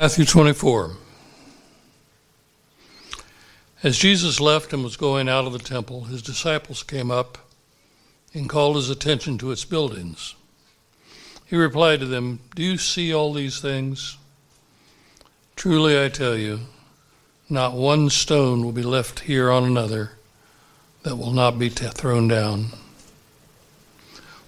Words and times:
Matthew 0.00 0.24
24. 0.24 0.92
As 3.82 3.98
Jesus 3.98 4.40
left 4.40 4.72
and 4.72 4.82
was 4.82 4.96
going 4.96 5.28
out 5.28 5.44
of 5.44 5.52
the 5.52 5.58
temple, 5.58 6.04
his 6.04 6.22
disciples 6.22 6.82
came 6.82 7.10
up 7.10 7.36
and 8.32 8.48
called 8.48 8.76
his 8.76 8.88
attention 8.88 9.36
to 9.36 9.50
its 9.50 9.66
buildings. 9.66 10.36
He 11.44 11.54
replied 11.54 12.00
to 12.00 12.06
them, 12.06 12.40
Do 12.54 12.62
you 12.62 12.78
see 12.78 13.12
all 13.12 13.34
these 13.34 13.60
things? 13.60 14.16
Truly 15.54 16.02
I 16.02 16.08
tell 16.08 16.34
you, 16.34 16.60
not 17.50 17.74
one 17.74 18.08
stone 18.08 18.64
will 18.64 18.72
be 18.72 18.82
left 18.82 19.20
here 19.20 19.50
on 19.50 19.64
another 19.64 20.12
that 21.02 21.16
will 21.16 21.32
not 21.32 21.58
be 21.58 21.68
t- 21.68 21.86
thrown 21.88 22.26
down. 22.26 22.68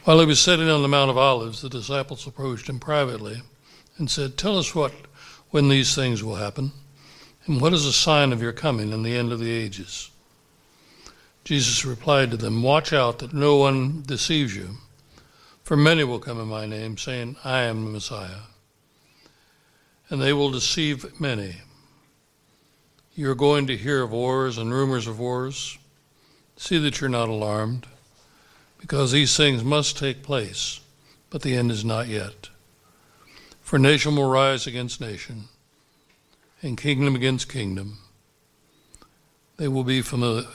While 0.04 0.20
he 0.20 0.24
was 0.24 0.40
sitting 0.40 0.70
on 0.70 0.80
the 0.80 0.88
Mount 0.88 1.10
of 1.10 1.18
Olives, 1.18 1.60
the 1.60 1.68
disciples 1.68 2.26
approached 2.26 2.70
him 2.70 2.80
privately 2.80 3.42
and 3.98 4.10
said, 4.10 4.38
Tell 4.38 4.58
us 4.58 4.74
what 4.74 4.94
when 5.52 5.68
these 5.68 5.94
things 5.94 6.24
will 6.24 6.36
happen, 6.36 6.72
and 7.46 7.60
what 7.60 7.74
is 7.74 7.84
the 7.84 7.92
sign 7.92 8.32
of 8.32 8.40
your 8.40 8.52
coming 8.52 8.92
and 8.92 9.04
the 9.04 9.14
end 9.14 9.30
of 9.30 9.38
the 9.38 9.50
ages? 9.50 10.10
Jesus 11.44 11.84
replied 11.84 12.30
to 12.30 12.36
them, 12.38 12.62
Watch 12.62 12.92
out 12.92 13.18
that 13.18 13.34
no 13.34 13.56
one 13.56 14.02
deceives 14.06 14.56
you, 14.56 14.78
for 15.62 15.76
many 15.76 16.04
will 16.04 16.18
come 16.18 16.40
in 16.40 16.48
my 16.48 16.64
name, 16.64 16.96
saying, 16.96 17.36
I 17.44 17.62
am 17.62 17.84
the 17.84 17.90
Messiah. 17.90 18.46
And 20.08 20.22
they 20.22 20.32
will 20.32 20.50
deceive 20.50 21.20
many. 21.20 21.56
You're 23.14 23.34
going 23.34 23.66
to 23.66 23.76
hear 23.76 24.02
of 24.02 24.10
wars 24.10 24.56
and 24.56 24.72
rumors 24.72 25.06
of 25.06 25.18
wars. 25.18 25.76
See 26.56 26.78
that 26.78 27.00
you're 27.00 27.10
not 27.10 27.28
alarmed, 27.28 27.86
because 28.80 29.12
these 29.12 29.36
things 29.36 29.62
must 29.62 29.98
take 29.98 30.22
place, 30.22 30.80
but 31.28 31.42
the 31.42 31.56
end 31.56 31.70
is 31.70 31.84
not 31.84 32.08
yet. 32.08 32.48
For 33.72 33.78
nation 33.78 34.16
will 34.16 34.28
rise 34.28 34.66
against 34.66 35.00
nation, 35.00 35.44
and 36.60 36.76
kingdom 36.76 37.14
against 37.14 37.48
kingdom. 37.48 38.00
They 39.56 39.66
will 39.66 39.82
be 39.82 40.02
from 40.02 40.20
the 40.20 40.46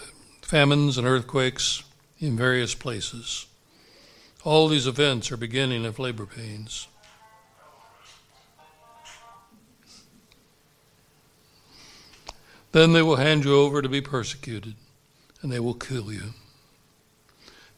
famines 0.43 0.99
and 0.99 1.07
earthquakes 1.07 1.81
in 2.19 2.37
various 2.37 2.75
places. 2.75 3.47
All 4.43 4.67
these 4.67 4.85
events 4.85 5.31
are 5.31 5.37
beginning 5.37 5.83
of 5.83 5.97
labor 5.97 6.27
pains. 6.27 6.87
Then 12.71 12.93
they 12.93 13.01
will 13.01 13.15
hand 13.15 13.45
you 13.45 13.55
over 13.55 13.81
to 13.81 13.89
be 13.89 13.99
persecuted, 13.99 14.75
and 15.41 15.51
they 15.51 15.59
will 15.59 15.73
kill 15.73 16.13
you. 16.13 16.35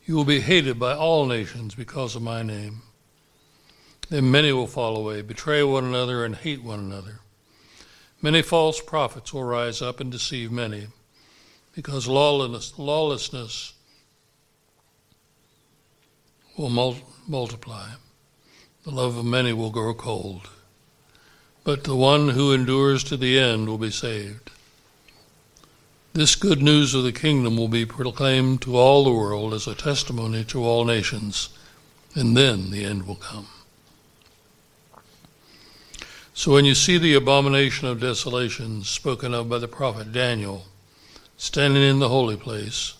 You 0.05 0.17
will 0.17 0.25
be 0.25 0.41
hated 0.41 0.77
by 0.77 0.95
all 0.95 1.25
nations 1.25 1.75
because 1.75 2.17
of 2.17 2.21
my 2.21 2.43
name. 2.43 2.81
Then 4.09 4.31
many 4.31 4.51
will 4.51 4.67
fall 4.67 4.97
away, 4.97 5.21
betray 5.21 5.61
one 5.61 5.85
another, 5.85 6.25
and 6.25 6.35
hate 6.35 6.63
one 6.63 6.79
another. 6.79 7.19
Many 8.21 8.41
false 8.41 8.81
prophets 8.81 9.33
will 9.33 9.43
rise 9.43 9.81
up 9.81 9.99
and 9.99 10.11
deceive 10.11 10.51
many, 10.51 10.87
because 11.73 12.07
lawlessness, 12.07 12.77
lawlessness 12.77 13.73
will 16.57 16.69
mul- 16.69 16.97
multiply. 17.27 17.89
The 18.83 18.91
love 18.91 19.15
of 19.15 19.25
many 19.25 19.53
will 19.53 19.69
grow 19.69 19.93
cold. 19.93 20.49
But 21.63 21.83
the 21.83 21.95
one 21.95 22.29
who 22.29 22.51
endures 22.51 23.03
to 23.05 23.17
the 23.17 23.37
end 23.37 23.67
will 23.67 23.77
be 23.77 23.91
saved. 23.91 24.49
This 26.13 26.35
good 26.35 26.61
news 26.61 26.95
of 26.95 27.03
the 27.03 27.11
kingdom 27.11 27.55
will 27.55 27.67
be 27.67 27.85
proclaimed 27.85 28.63
to 28.63 28.75
all 28.75 29.03
the 29.03 29.13
world 29.13 29.53
as 29.53 29.67
a 29.67 29.75
testimony 29.75 30.43
to 30.45 30.63
all 30.63 30.83
nations, 30.83 31.49
and 32.15 32.35
then 32.35 32.71
the 32.71 32.83
end 32.83 33.05
will 33.05 33.15
come. 33.15 33.47
So 36.39 36.53
when 36.53 36.63
you 36.63 36.73
see 36.73 36.97
the 36.97 37.15
abomination 37.15 37.89
of 37.89 37.99
desolation 37.99 38.85
spoken 38.85 39.33
of 39.33 39.49
by 39.49 39.57
the 39.57 39.67
prophet 39.67 40.13
Daniel 40.13 40.63
standing 41.35 41.83
in 41.83 41.99
the 41.99 42.07
holy 42.07 42.37
place, 42.37 42.93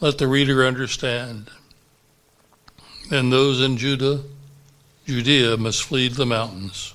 let 0.00 0.16
the 0.16 0.26
reader 0.26 0.64
understand. 0.64 1.50
And 3.10 3.30
those 3.30 3.60
in 3.60 3.76
Judah, 3.76 4.22
Judea 5.04 5.58
must 5.58 5.82
flee 5.82 6.08
the 6.08 6.24
mountains. 6.24 6.94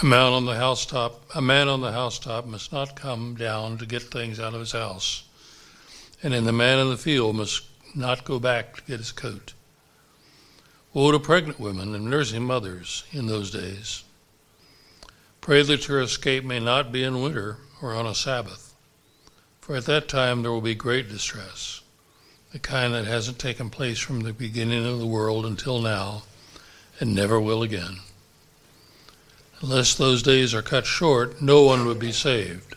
A 0.00 0.06
man 0.06 0.32
on 0.32 0.46
the 0.46 0.54
housetop, 0.54 1.20
a 1.34 1.42
man 1.42 1.66
on 1.66 1.80
the 1.80 1.90
housetop 1.90 2.46
must 2.46 2.72
not 2.72 2.94
come 2.94 3.34
down 3.34 3.78
to 3.78 3.84
get 3.86 4.02
things 4.02 4.38
out 4.38 4.54
of 4.54 4.60
his 4.60 4.70
house, 4.70 5.24
and 6.22 6.32
in 6.32 6.44
the 6.44 6.52
man 6.52 6.78
in 6.78 6.88
the 6.88 6.96
field 6.96 7.34
must 7.34 7.64
not 7.96 8.24
go 8.24 8.38
back 8.38 8.76
to 8.76 8.82
get 8.82 8.98
his 8.98 9.10
coat. 9.10 9.54
Woe 10.98 11.12
to 11.12 11.20
pregnant 11.20 11.60
women 11.60 11.94
and 11.94 12.06
nursing 12.06 12.42
mothers 12.42 13.04
in 13.12 13.26
those 13.26 13.52
days. 13.52 14.02
Pray 15.40 15.62
that 15.62 15.86
your 15.86 16.00
escape 16.00 16.42
may 16.42 16.58
not 16.58 16.90
be 16.90 17.04
in 17.04 17.22
winter 17.22 17.58
or 17.80 17.94
on 17.94 18.04
a 18.04 18.16
Sabbath, 18.16 18.74
for 19.60 19.76
at 19.76 19.86
that 19.86 20.08
time 20.08 20.42
there 20.42 20.50
will 20.50 20.60
be 20.60 20.74
great 20.74 21.08
distress, 21.08 21.82
the 22.50 22.58
kind 22.58 22.94
that 22.94 23.04
hasn't 23.04 23.38
taken 23.38 23.70
place 23.70 24.00
from 24.00 24.22
the 24.22 24.32
beginning 24.32 24.84
of 24.84 24.98
the 24.98 25.06
world 25.06 25.46
until 25.46 25.80
now, 25.80 26.24
and 26.98 27.14
never 27.14 27.40
will 27.40 27.62
again. 27.62 27.98
Unless 29.60 29.94
those 29.94 30.20
days 30.20 30.52
are 30.52 30.62
cut 30.62 30.84
short, 30.84 31.40
no 31.40 31.62
one 31.62 31.86
would 31.86 32.00
be 32.00 32.10
saved. 32.10 32.74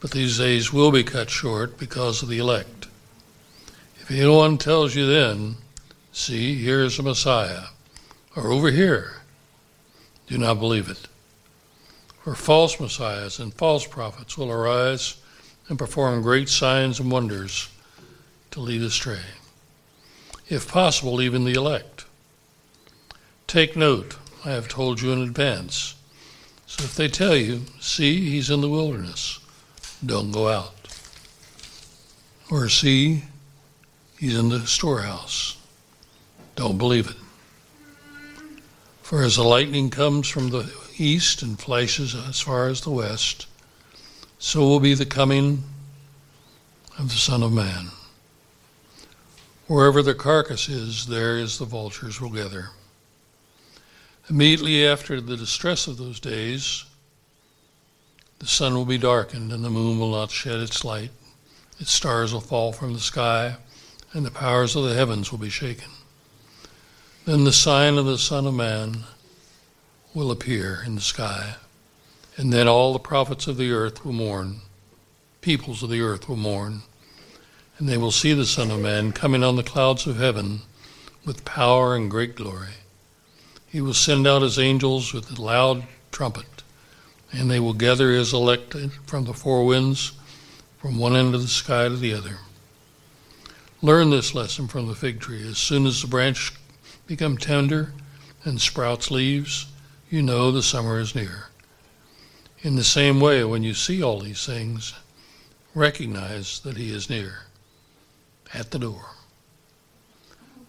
But 0.00 0.10
these 0.10 0.36
days 0.36 0.70
will 0.70 0.92
be 0.92 1.02
cut 1.02 1.30
short 1.30 1.78
because 1.78 2.22
of 2.22 2.28
the 2.28 2.40
elect. 2.40 2.88
If 4.02 4.10
anyone 4.10 4.58
tells 4.58 4.94
you 4.94 5.06
then, 5.06 5.56
See, 6.16 6.54
here 6.54 6.80
is 6.80 6.96
the 6.96 7.02
Messiah, 7.02 7.64
or 8.36 8.52
over 8.52 8.70
here. 8.70 9.14
Do 10.28 10.38
not 10.38 10.60
believe 10.60 10.88
it. 10.88 11.08
For 12.22 12.36
false 12.36 12.78
messiahs 12.78 13.40
and 13.40 13.52
false 13.52 13.84
prophets 13.84 14.38
will 14.38 14.52
arise 14.52 15.16
and 15.68 15.76
perform 15.76 16.22
great 16.22 16.48
signs 16.48 17.00
and 17.00 17.10
wonders 17.10 17.68
to 18.52 18.60
lead 18.60 18.82
astray, 18.82 19.24
if 20.48 20.68
possible, 20.70 21.20
even 21.20 21.44
the 21.44 21.54
elect. 21.54 22.04
Take 23.48 23.74
note, 23.74 24.16
I 24.44 24.52
have 24.52 24.68
told 24.68 25.02
you 25.02 25.10
in 25.10 25.20
advance. 25.20 25.96
So 26.68 26.84
if 26.84 26.94
they 26.94 27.08
tell 27.08 27.34
you, 27.34 27.62
see, 27.80 28.30
he's 28.30 28.50
in 28.50 28.60
the 28.60 28.70
wilderness, 28.70 29.40
don't 30.06 30.30
go 30.30 30.46
out. 30.46 30.74
Or 32.52 32.68
see, 32.68 33.24
he's 34.16 34.38
in 34.38 34.50
the 34.50 34.64
storehouse 34.68 35.56
don't 36.56 36.78
believe 36.78 37.08
it. 37.10 37.16
For 39.02 39.22
as 39.22 39.36
the 39.36 39.42
lightning 39.42 39.90
comes 39.90 40.28
from 40.28 40.50
the 40.50 40.72
east 40.96 41.42
and 41.42 41.58
flashes 41.58 42.14
as 42.14 42.40
far 42.40 42.68
as 42.68 42.80
the 42.80 42.90
west, 42.90 43.46
so 44.38 44.60
will 44.60 44.80
be 44.80 44.94
the 44.94 45.06
coming 45.06 45.64
of 46.98 47.08
the 47.08 47.16
Son 47.16 47.42
of 47.42 47.52
Man. 47.52 47.90
Wherever 49.66 50.02
the 50.02 50.14
carcass 50.14 50.68
is, 50.68 51.06
there 51.06 51.38
is 51.38 51.58
the 51.58 51.64
vultures 51.64 52.20
will 52.20 52.30
gather. 52.30 52.70
Immediately 54.28 54.86
after 54.86 55.20
the 55.20 55.36
distress 55.36 55.86
of 55.86 55.96
those 55.96 56.20
days, 56.20 56.84
the 58.38 58.46
sun 58.46 58.74
will 58.74 58.84
be 58.84 58.98
darkened, 58.98 59.52
and 59.52 59.64
the 59.64 59.70
moon 59.70 59.98
will 59.98 60.10
not 60.10 60.30
shed 60.30 60.60
its 60.60 60.84
light. 60.84 61.10
Its 61.78 61.92
stars 61.92 62.32
will 62.32 62.40
fall 62.40 62.72
from 62.72 62.92
the 62.92 63.00
sky, 63.00 63.56
and 64.12 64.24
the 64.24 64.30
powers 64.30 64.76
of 64.76 64.84
the 64.84 64.94
heavens 64.94 65.30
will 65.30 65.38
be 65.38 65.50
shaken. 65.50 65.90
Then 67.26 67.44
the 67.44 67.52
sign 67.52 67.96
of 67.96 68.04
the 68.04 68.18
Son 68.18 68.46
of 68.46 68.52
Man 68.52 69.04
will 70.12 70.30
appear 70.30 70.82
in 70.84 70.94
the 70.96 71.00
sky, 71.00 71.54
and 72.36 72.52
then 72.52 72.68
all 72.68 72.92
the 72.92 72.98
prophets 72.98 73.46
of 73.46 73.56
the 73.56 73.72
earth 73.72 74.04
will 74.04 74.12
mourn, 74.12 74.60
peoples 75.40 75.82
of 75.82 75.88
the 75.88 76.02
earth 76.02 76.28
will 76.28 76.36
mourn, 76.36 76.82
and 77.78 77.88
they 77.88 77.96
will 77.96 78.10
see 78.10 78.34
the 78.34 78.44
Son 78.44 78.70
of 78.70 78.78
Man 78.80 79.12
coming 79.12 79.42
on 79.42 79.56
the 79.56 79.62
clouds 79.62 80.06
of 80.06 80.18
heaven 80.18 80.60
with 81.24 81.46
power 81.46 81.96
and 81.96 82.10
great 82.10 82.34
glory. 82.34 82.74
He 83.68 83.80
will 83.80 83.94
send 83.94 84.26
out 84.26 84.42
his 84.42 84.58
angels 84.58 85.14
with 85.14 85.30
a 85.30 85.40
loud 85.40 85.84
trumpet, 86.12 86.62
and 87.32 87.50
they 87.50 87.58
will 87.58 87.72
gather 87.72 88.10
his 88.10 88.34
elect 88.34 88.76
from 89.06 89.24
the 89.24 89.32
four 89.32 89.64
winds, 89.64 90.12
from 90.76 90.98
one 90.98 91.16
end 91.16 91.34
of 91.34 91.40
the 91.40 91.48
sky 91.48 91.88
to 91.88 91.96
the 91.96 92.12
other. 92.12 92.36
Learn 93.80 94.10
this 94.10 94.34
lesson 94.34 94.68
from 94.68 94.88
the 94.88 94.94
fig 94.94 95.20
tree. 95.20 95.48
As 95.48 95.56
soon 95.56 95.86
as 95.86 96.02
the 96.02 96.06
branch 96.06 96.52
become 97.06 97.36
tender 97.36 97.92
and 98.44 98.60
sprouts 98.60 99.10
leaves, 99.10 99.66
you 100.10 100.22
know 100.22 100.50
the 100.50 100.62
summer 100.62 100.98
is 100.98 101.14
near. 101.14 101.48
In 102.62 102.76
the 102.76 102.84
same 102.84 103.20
way, 103.20 103.44
when 103.44 103.62
you 103.62 103.74
see 103.74 104.02
all 104.02 104.20
these 104.20 104.46
things, 104.46 104.94
recognize 105.74 106.60
that 106.60 106.76
He 106.76 106.90
is 106.90 107.10
near, 107.10 107.46
at 108.54 108.70
the 108.70 108.78
door. 108.78 109.10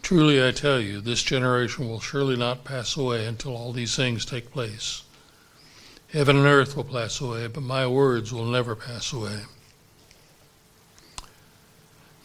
Truly, 0.02 0.46
I 0.46 0.52
tell 0.52 0.80
you, 0.80 1.00
this 1.00 1.24
generation 1.24 1.88
will 1.88 2.00
surely 2.00 2.36
not 2.36 2.64
pass 2.64 2.98
away 2.98 3.26
until 3.26 3.56
all 3.56 3.72
these 3.72 3.96
things 3.96 4.26
take 4.26 4.52
place. 4.52 5.04
Heaven 6.12 6.38
and 6.38 6.46
earth 6.46 6.76
will 6.76 6.84
pass 6.84 7.20
away, 7.22 7.48
but 7.48 7.64
my 7.64 7.88
words 7.88 8.32
will 8.32 8.46
never 8.46 8.76
pass 8.76 9.12
away. 9.12 9.42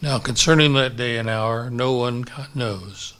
Now, 0.01 0.19
concerning 0.19 0.73
that 0.73 0.95
day 0.95 1.17
and 1.17 1.29
hour, 1.29 1.69
no 1.69 1.93
one 1.93 2.25
knows 2.53 3.13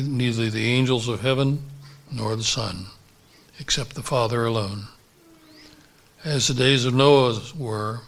neither 0.00 0.48
the 0.48 0.72
angels 0.72 1.08
of 1.08 1.20
heaven 1.20 1.62
nor 2.10 2.36
the 2.36 2.44
Son, 2.44 2.86
except 3.58 3.94
the 3.94 4.02
Father 4.02 4.46
alone. 4.46 4.86
As 6.24 6.48
the 6.48 6.54
days 6.54 6.84
of 6.84 6.94
Noah 6.94 7.40
were, 7.56 8.00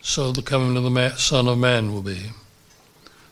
so 0.00 0.30
the 0.30 0.42
coming 0.42 0.76
of 0.76 0.84
the 0.84 1.16
Son 1.16 1.48
of 1.48 1.58
Man 1.58 1.92
will 1.92 2.02
be. 2.02 2.30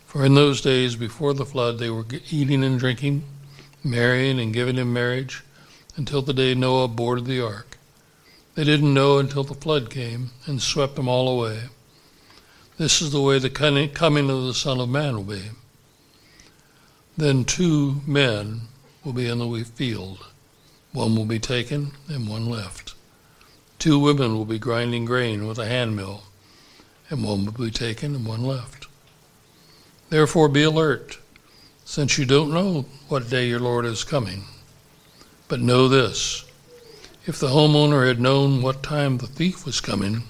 For 0.06 0.24
in 0.24 0.34
those 0.34 0.60
days 0.60 0.96
before 0.96 1.34
the 1.34 1.46
flood, 1.46 1.78
they 1.78 1.90
were 1.90 2.06
eating 2.30 2.64
and 2.64 2.78
drinking, 2.78 3.22
marrying 3.84 4.40
and 4.40 4.52
giving 4.52 4.78
in 4.78 4.92
marriage, 4.92 5.44
until 5.96 6.22
the 6.22 6.32
day 6.32 6.54
Noah 6.54 6.88
boarded 6.88 7.26
the 7.26 7.40
ark. 7.40 7.78
They 8.54 8.64
didn't 8.64 8.94
know 8.94 9.18
until 9.18 9.44
the 9.44 9.54
flood 9.54 9.90
came 9.90 10.30
and 10.46 10.60
swept 10.60 10.96
them 10.96 11.08
all 11.08 11.28
away. 11.28 11.64
This 12.78 13.00
is 13.02 13.12
the 13.12 13.20
way 13.20 13.38
the 13.38 13.50
coming 13.50 14.30
of 14.30 14.44
the 14.44 14.54
Son 14.54 14.80
of 14.80 14.88
Man 14.88 15.14
will 15.14 15.24
be. 15.24 15.42
Then 17.16 17.44
two 17.44 18.00
men 18.06 18.62
will 19.04 19.12
be 19.12 19.26
in 19.26 19.38
the 19.38 19.64
field. 19.64 20.26
One 20.92 21.14
will 21.16 21.24
be 21.24 21.38
taken 21.38 21.92
and 22.08 22.28
one 22.28 22.46
left. 22.46 22.94
Two 23.78 23.98
women 23.98 24.34
will 24.34 24.44
be 24.44 24.58
grinding 24.58 25.04
grain 25.04 25.46
with 25.46 25.58
a 25.58 25.66
hand 25.66 25.96
mill, 25.96 26.24
and 27.08 27.24
one 27.24 27.44
will 27.44 27.52
be 27.52 27.70
taken 27.70 28.14
and 28.14 28.26
one 28.26 28.44
left. 28.44 28.86
Therefore 30.10 30.48
be 30.48 30.62
alert, 30.62 31.18
since 31.84 32.18
you 32.18 32.26
don't 32.26 32.52
know 32.52 32.86
what 33.08 33.30
day 33.30 33.48
your 33.48 33.60
Lord 33.60 33.84
is 33.84 34.04
coming. 34.04 34.44
But 35.48 35.60
know 35.60 35.88
this 35.88 36.44
if 37.26 37.38
the 37.38 37.48
homeowner 37.48 38.06
had 38.06 38.20
known 38.20 38.62
what 38.62 38.82
time 38.82 39.18
the 39.18 39.26
thief 39.26 39.64
was 39.64 39.80
coming, 39.80 40.24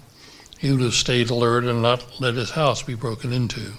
he 0.59 0.71
would 0.71 0.81
have 0.81 0.95
stayed 0.95 1.31
alert 1.31 1.65
and 1.65 1.81
not 1.83 2.21
let 2.21 2.35
his 2.35 2.51
house 2.51 2.83
be 2.83 2.95
broken 2.95 3.33
into. 3.33 3.75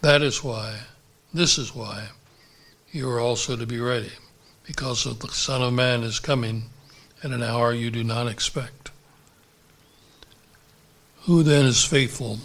That 0.00 0.22
is 0.22 0.44
why, 0.44 0.80
this 1.32 1.58
is 1.58 1.74
why, 1.74 2.08
you 2.90 3.08
are 3.10 3.20
also 3.20 3.56
to 3.56 3.66
be 3.66 3.78
ready, 3.78 4.12
because 4.66 5.04
the 5.04 5.28
Son 5.28 5.62
of 5.62 5.72
Man 5.74 6.02
is 6.02 6.20
coming 6.20 6.64
at 7.22 7.30
an 7.30 7.42
hour 7.42 7.72
you 7.72 7.90
do 7.90 8.02
not 8.02 8.26
expect. 8.26 8.90
Who 11.22 11.42
then 11.42 11.66
is 11.66 11.84
faithful? 11.84 12.38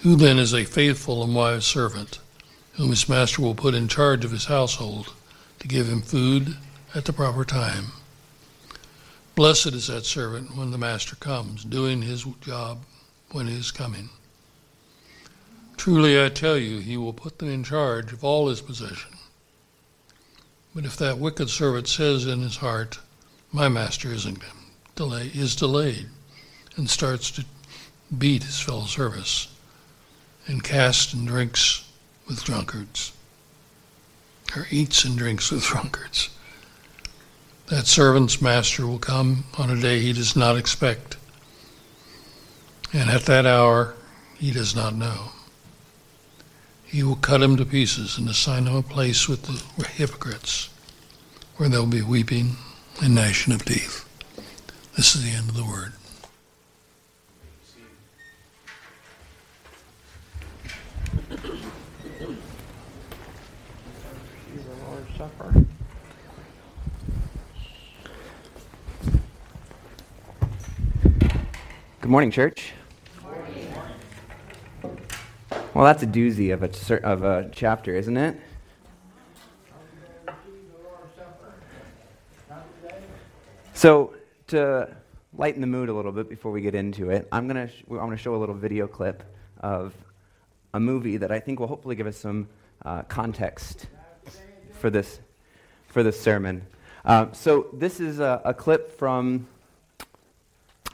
Who 0.00 0.16
then 0.16 0.38
is 0.38 0.54
a 0.54 0.64
faithful 0.64 1.22
and 1.22 1.34
wise 1.34 1.64
servant, 1.66 2.20
whom 2.74 2.90
his 2.90 3.08
master 3.08 3.42
will 3.42 3.54
put 3.54 3.74
in 3.74 3.88
charge 3.88 4.24
of 4.24 4.30
his 4.30 4.46
household 4.46 5.12
to 5.58 5.68
give 5.68 5.88
him 5.88 6.00
food 6.00 6.56
at 6.94 7.04
the 7.04 7.12
proper 7.12 7.44
time. 7.44 7.86
Blessed 9.34 9.74
is 9.74 9.88
that 9.88 10.06
servant 10.06 10.56
when 10.56 10.70
the 10.70 10.78
master 10.78 11.16
comes, 11.16 11.64
doing 11.64 12.00
his 12.00 12.24
job 12.40 12.78
when 13.32 13.46
he 13.46 13.56
is 13.56 13.70
coming. 13.70 14.10
Truly 15.76 16.22
I 16.22 16.28
tell 16.28 16.56
you, 16.56 16.78
he 16.78 16.96
will 16.96 17.12
put 17.12 17.38
them 17.38 17.50
in 17.50 17.64
charge 17.64 18.12
of 18.12 18.24
all 18.24 18.48
his 18.48 18.60
possession. 18.60 19.12
But 20.74 20.84
if 20.84 20.96
that 20.96 21.18
wicked 21.18 21.48
servant 21.48 21.88
says 21.88 22.26
in 22.26 22.42
his 22.42 22.56
heart, 22.56 22.98
My 23.52 23.68
master 23.68 24.12
isn't 24.12 24.42
delay 24.96 25.30
is 25.34 25.54
delayed, 25.54 26.08
and 26.76 26.88
starts 26.88 27.30
to 27.30 27.44
beat 28.16 28.42
his 28.42 28.58
fellow 28.58 28.86
servants, 28.86 29.48
and 30.46 30.64
casts 30.64 31.12
and 31.12 31.26
drinks 31.26 31.84
with 32.26 32.42
drunkards, 32.44 33.12
or 34.56 34.66
eats 34.70 35.04
and 35.04 35.16
drinks 35.18 35.50
with 35.50 35.62
drunkards, 35.66 36.30
that 37.66 37.86
servant's 37.86 38.40
master 38.40 38.86
will 38.86 38.98
come 38.98 39.44
on 39.58 39.70
a 39.70 39.80
day 39.80 40.00
he 40.00 40.12
does 40.12 40.34
not 40.34 40.56
expect, 40.56 41.16
and 42.96 43.10
at 43.10 43.26
that 43.26 43.44
hour 43.44 43.94
he 44.38 44.50
does 44.50 44.74
not 44.74 44.94
know. 44.94 45.30
He 46.84 47.02
will 47.02 47.16
cut 47.16 47.42
him 47.42 47.56
to 47.56 47.64
pieces 47.66 48.16
and 48.16 48.28
assign 48.28 48.66
him 48.66 48.74
a 48.74 48.82
place 48.82 49.28
with 49.28 49.42
the 49.42 49.86
hypocrites, 49.86 50.70
where 51.56 51.68
there 51.68 51.80
will 51.80 51.86
be 51.86 52.00
weeping 52.00 52.56
and 53.02 53.14
gnashing 53.14 53.52
of 53.52 53.64
teeth. 53.64 54.04
This 54.96 55.14
is 55.14 55.24
the 55.24 55.36
end 55.36 55.50
of 55.50 55.56
the 55.56 55.64
word. 55.64 55.92
Good 72.00 72.10
morning, 72.10 72.30
church. 72.30 72.72
Well, 75.76 75.84
that's 75.84 76.02
a 76.02 76.06
doozy 76.06 76.54
of 76.54 76.62
a, 76.62 77.06
of 77.06 77.22
a 77.22 77.50
chapter, 77.52 77.94
isn't 77.94 78.16
it? 78.16 78.40
So, 83.74 84.14
to 84.46 84.88
lighten 85.36 85.60
the 85.60 85.66
mood 85.66 85.90
a 85.90 85.92
little 85.92 86.12
bit 86.12 86.30
before 86.30 86.50
we 86.50 86.62
get 86.62 86.74
into 86.74 87.10
it, 87.10 87.28
I'm 87.30 87.46
going 87.46 87.68
to 87.68 87.70
sh- 87.70 87.82
I'm 87.90 88.08
to 88.08 88.16
show 88.16 88.34
a 88.34 88.38
little 88.38 88.54
video 88.54 88.86
clip 88.86 89.22
of 89.60 89.92
a 90.72 90.80
movie 90.80 91.18
that 91.18 91.30
I 91.30 91.40
think 91.40 91.60
will 91.60 91.66
hopefully 91.66 91.94
give 91.94 92.06
us 92.06 92.16
some 92.16 92.48
uh, 92.82 93.02
context 93.02 93.86
for 94.80 94.88
this 94.88 95.20
for 95.88 96.02
this 96.02 96.18
sermon. 96.18 96.66
Uh, 97.04 97.26
so, 97.32 97.66
this 97.74 98.00
is 98.00 98.18
a, 98.18 98.40
a 98.46 98.54
clip 98.54 98.98
from 98.98 99.46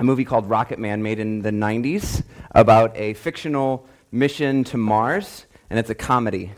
a 0.00 0.02
movie 0.02 0.25
called 0.25 0.50
Rocket 0.50 0.81
Man 0.81 1.05
made 1.05 1.20
in 1.20 1.40
the 1.40 1.52
90s 1.52 2.25
about 2.50 2.96
a 2.96 3.14
fictional 3.14 3.87
mission 4.12 4.62
to 4.64 4.76
Mars, 4.76 5.47
and 5.70 5.79
it's 5.79 5.91
a 5.91 5.94
comedy. 5.94 6.53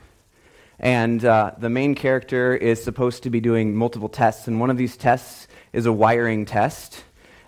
And 0.80 1.24
uh, 1.24 1.52
the 1.56 1.70
main 1.70 1.94
character 1.94 2.54
is 2.54 2.82
supposed 2.82 3.22
to 3.22 3.30
be 3.30 3.40
doing 3.40 3.76
multiple 3.76 4.08
tests, 4.08 4.48
and 4.48 4.58
one 4.58 4.70
of 4.70 4.76
these 4.76 4.96
tests 4.96 5.46
is 5.72 5.86
a 5.86 5.92
wiring 5.92 6.44
test. 6.44 7.04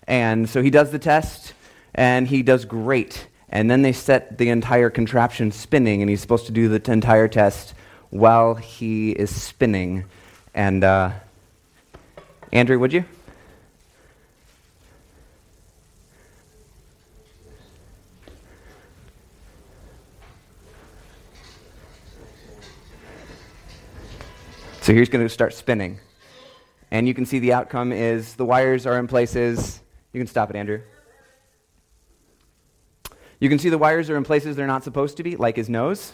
And 0.06 0.48
so 0.48 0.62
he 0.62 0.70
does 0.70 0.92
the 0.92 1.00
test, 1.00 1.52
and 1.92 2.28
he 2.28 2.42
does 2.42 2.64
great. 2.64 3.26
And 3.48 3.68
then 3.70 3.82
they 3.82 3.92
set 3.92 4.38
the 4.38 4.48
entire 4.48 4.90
contraption 4.90 5.50
spinning, 5.50 6.02
and 6.02 6.08
he's 6.08 6.20
supposed 6.20 6.46
to 6.46 6.52
do 6.52 6.68
the 6.68 6.92
entire 6.92 7.28
test 7.28 7.74
while 8.10 8.54
he 8.54 9.10
is 9.10 9.34
spinning. 9.34 10.04
And 10.54 10.84
uh, 10.84 11.10
Andrew, 12.52 12.78
would 12.78 12.92
you? 12.92 13.04
So 24.86 24.94
here's 24.94 25.08
going 25.08 25.26
to 25.26 25.28
start 25.28 25.52
spinning. 25.52 25.98
And 26.92 27.08
you 27.08 27.14
can 27.14 27.26
see 27.26 27.40
the 27.40 27.54
outcome 27.54 27.90
is 27.90 28.36
the 28.36 28.44
wires 28.44 28.86
are 28.86 29.00
in 29.00 29.08
places. 29.08 29.80
You 30.12 30.20
can 30.20 30.28
stop 30.28 30.48
it, 30.48 30.54
Andrew. 30.54 30.80
You 33.40 33.48
can 33.48 33.58
see 33.58 33.68
the 33.68 33.78
wires 33.78 34.08
are 34.10 34.16
in 34.16 34.22
places 34.22 34.54
they're 34.54 34.68
not 34.68 34.84
supposed 34.84 35.16
to 35.16 35.24
be, 35.24 35.34
like 35.34 35.56
his 35.56 35.68
nose, 35.68 36.12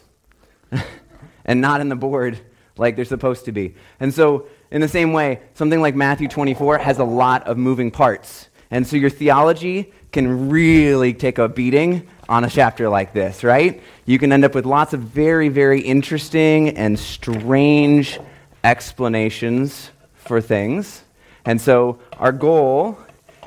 and 1.45 1.61
not 1.61 1.83
in 1.83 1.91
the 1.91 1.97
board 1.97 2.41
like 2.79 2.97
they're 2.97 3.05
supposed 3.05 3.45
to 3.45 3.53
be. 3.53 3.75
And 4.01 4.15
so, 4.15 4.47
in 4.71 4.81
the 4.81 4.89
same 4.89 5.13
way, 5.13 5.43
something 5.53 5.83
like 5.83 5.95
Matthew 5.95 6.27
24 6.27 6.79
has 6.79 6.99
a 6.99 7.05
lot 7.05 7.47
of 7.47 7.59
moving 7.59 7.91
parts. 7.91 8.49
And 8.71 8.87
so, 8.87 8.97
your 8.97 9.11
theology 9.11 9.93
can 10.13 10.49
really 10.49 11.13
take 11.13 11.37
a 11.37 11.47
beating 11.47 12.09
on 12.27 12.43
a 12.43 12.49
chapter 12.49 12.89
like 12.89 13.13
this, 13.13 13.45
right? 13.45 13.83
You 14.07 14.19
can 14.19 14.33
end 14.33 14.47
up 14.47 14.55
with 14.55 14.65
lots 14.65 14.95
of 14.95 15.01
very, 15.01 15.51
very 15.51 15.83
interesting 15.83 16.71
and 16.71 16.99
strange 16.99 18.19
explanations 18.65 19.91
for 20.15 20.41
things. 20.41 21.03
And 21.45 21.61
so 21.61 21.99
our 22.19 22.33
goal 22.33 22.99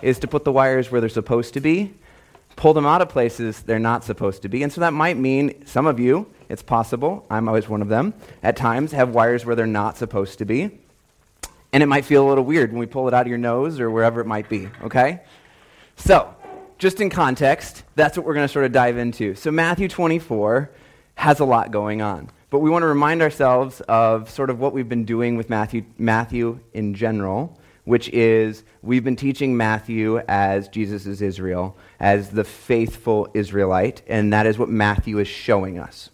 is 0.01 0.19
to 0.19 0.27
put 0.27 0.43
the 0.43 0.51
wires 0.51 0.91
where 0.91 1.00
they're 1.00 1.10
supposed 1.10 1.53
to 1.53 1.62
be, 1.62 1.93
pull 2.55 2.74
them 2.74 2.86
out 2.86 3.01
of 3.01 3.10
places 3.10 3.62
they're 3.62 3.79
not 3.79 4.03
supposed 4.03 4.41
to 4.41 4.50
be. 4.50 4.63
And 4.63 4.72
so 4.72 4.81
that 4.81 4.93
might 4.93 5.17
mean 5.17 5.65
some 5.65 5.86
of 5.86 6.00
you, 6.00 6.27
it's 6.50 6.62
possible, 6.62 7.25
I'm 7.29 7.48
always 7.48 7.67
one 7.67 7.81
of 7.81 7.88
them, 7.88 8.13
at 8.43 8.55
times 8.55 8.91
have 8.91 9.10
wires 9.10 9.45
where 9.45 9.55
they're 9.55 9.67
not 9.67 9.98
supposed 9.98 10.38
to 10.39 10.45
be. 10.45 10.79
And 11.74 11.84
it 11.84 11.88
might 11.88 12.05
feel 12.05 12.25
a 12.25 12.29
little 12.29 12.43
weird 12.43 12.72
when 12.72 12.79
we 12.79 12.86
pull 12.86 13.07
it 13.07 13.13
out 13.13 13.22
of 13.22 13.27
your 13.27 13.38
nose 13.38 13.79
or 13.79 13.89
wherever 13.91 14.22
it 14.22 14.27
might 14.27 14.48
be, 14.48 14.69
okay? 14.84 15.22
So, 15.98 16.34
just 16.77 17.01
in 17.01 17.10
context, 17.10 17.84
that's 17.95 18.17
what 18.17 18.25
we're 18.25 18.34
going 18.34 18.48
to 18.48 18.51
sort 18.51 18.65
of 18.65 18.72
dive 18.72 18.98
into. 18.98 19.36
So, 19.36 19.51
Matthew 19.51 19.88
24 19.88 20.69
has 21.15 21.39
a 21.39 21.45
lot 21.45 21.72
going 21.72 22.01
on. 22.01 22.29
But 22.50 22.60
we 22.60 22.70
want 22.70 22.84
to 22.84 22.88
remind 22.88 23.22
ourselves 23.22 23.82
of 23.82 24.30
sort 24.30 24.50
of 24.50 24.60
what 24.60 24.74
we've 24.74 24.88
been 24.88 25.06
doing 25.06 25.36
with 25.36 25.50
Matthew, 25.50 25.86
Matthew 25.98 26.60
in 26.74 26.94
general, 26.94 27.60
which 27.86 28.10
is 28.10 28.64
we've 28.82 29.04
been 29.04 29.16
teaching 29.16 29.58
Matthew 29.58 30.20
as 30.28 30.68
Jesus 30.68 31.06
is 31.06 31.22
Israel, 31.22 31.78
as 32.00 32.30
the 32.30 32.44
faithful 32.44 33.28
Israelite, 33.34 34.02
and 34.08 34.32
that 34.34 34.46
is 34.46 34.58
what 34.58 34.70
Matthew 34.70 35.20
is 35.20 35.28
showing 35.28 35.80
us. 35.80 36.10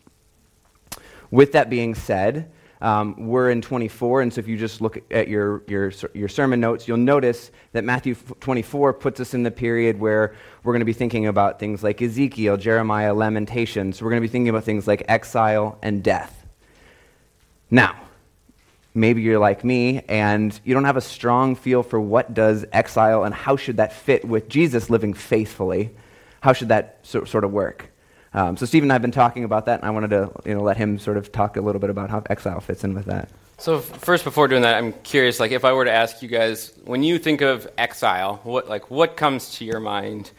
With 1.29 1.51
that 1.53 1.69
being 1.69 1.95
said, 1.95 2.51
um, 2.81 3.27
we're 3.27 3.51
in 3.51 3.61
24, 3.61 4.21
and 4.21 4.33
so 4.33 4.39
if 4.39 4.47
you 4.47 4.57
just 4.57 4.81
look 4.81 5.03
at 5.11 5.27
your, 5.27 5.61
your, 5.67 5.91
your 6.13 6.27
sermon 6.27 6.59
notes, 6.59 6.87
you'll 6.87 6.97
notice 6.97 7.51
that 7.73 7.83
Matthew 7.83 8.15
24 8.15 8.93
puts 8.93 9.19
us 9.19 9.35
in 9.35 9.43
the 9.43 9.51
period 9.51 9.99
where 9.99 10.35
we're 10.63 10.73
going 10.73 10.81
to 10.81 10.85
be 10.85 10.93
thinking 10.93 11.27
about 11.27 11.59
things 11.59 11.83
like 11.83 12.01
Ezekiel, 12.01 12.57
Jeremiah, 12.57 13.13
Lamentations. 13.13 14.01
We're 14.01 14.09
going 14.09 14.21
to 14.21 14.27
be 14.27 14.31
thinking 14.31 14.49
about 14.49 14.63
things 14.63 14.87
like 14.87 15.03
exile 15.07 15.77
and 15.83 16.03
death. 16.03 16.45
Now, 17.69 17.95
maybe 18.95 19.21
you're 19.21 19.39
like 19.39 19.63
me 19.63 20.01
and 20.09 20.59
you 20.63 20.73
don't 20.73 20.85
have 20.85 20.97
a 20.97 21.01
strong 21.01 21.55
feel 21.55 21.83
for 21.83 21.99
what 22.01 22.33
does 22.33 22.65
exile 22.73 23.23
and 23.23 23.33
how 23.33 23.57
should 23.57 23.77
that 23.77 23.93
fit 23.93 24.25
with 24.25 24.49
Jesus 24.49 24.89
living 24.89 25.13
faithfully. 25.13 25.91
How 26.41 26.53
should 26.53 26.69
that 26.69 26.97
so, 27.03 27.25
sort 27.25 27.43
of 27.43 27.51
work? 27.51 27.90
Um, 28.33 28.55
so 28.55 28.65
Stephen 28.65 28.85
and 28.85 28.93
I 28.93 28.95
have 28.95 29.01
been 29.01 29.11
talking 29.11 29.43
about 29.43 29.65
that, 29.65 29.79
and 29.79 29.87
I 29.87 29.91
wanted 29.91 30.11
to 30.11 30.31
you 30.45 30.53
know, 30.53 30.61
let 30.61 30.77
him 30.77 30.97
sort 30.99 31.17
of 31.17 31.31
talk 31.31 31.57
a 31.57 31.61
little 31.61 31.81
bit 31.81 31.89
about 31.89 32.09
how 32.09 32.23
exile 32.29 32.61
fits 32.61 32.83
in 32.83 32.93
with 32.93 33.05
that. 33.05 33.29
So 33.57 33.79
first, 33.79 34.23
before 34.23 34.47
doing 34.47 34.61
that, 34.63 34.75
I'm 34.75 34.93
curious. 35.03 35.39
Like, 35.39 35.51
if 35.51 35.65
I 35.65 35.73
were 35.73 35.85
to 35.85 35.91
ask 35.91 36.21
you 36.21 36.29
guys, 36.29 36.73
when 36.85 37.03
you 37.03 37.19
think 37.19 37.41
of 37.41 37.67
exile, 37.77 38.39
what 38.43 38.69
like 38.69 38.89
what 38.89 39.17
comes 39.17 39.55
to 39.55 39.65
your 39.65 39.79
mind 39.79 40.31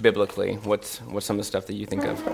biblically? 0.00 0.54
What's 0.54 1.00
what's 1.02 1.26
some 1.26 1.36
of 1.36 1.40
the 1.40 1.44
stuff 1.44 1.66
that 1.66 1.74
you 1.74 1.86
think 1.86 2.04
of? 2.04 2.24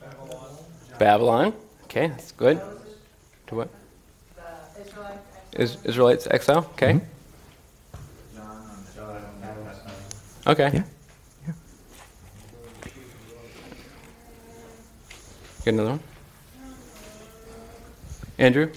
Babylon. 0.00 0.56
Babylon. 0.98 1.52
Okay, 1.84 2.06
that's 2.06 2.32
good. 2.32 2.60
To 3.48 3.54
what? 3.54 3.68
Is, 5.54 5.76
Israelites 5.84 6.28
exile. 6.30 6.70
Okay. 6.74 6.94
Mm-hmm. 6.94 7.04
Okay. 10.50 10.70
Yeah. 10.72 10.82
Get 15.68 15.74
another 15.74 15.90
one. 15.90 16.00
Andrew. 18.38 18.72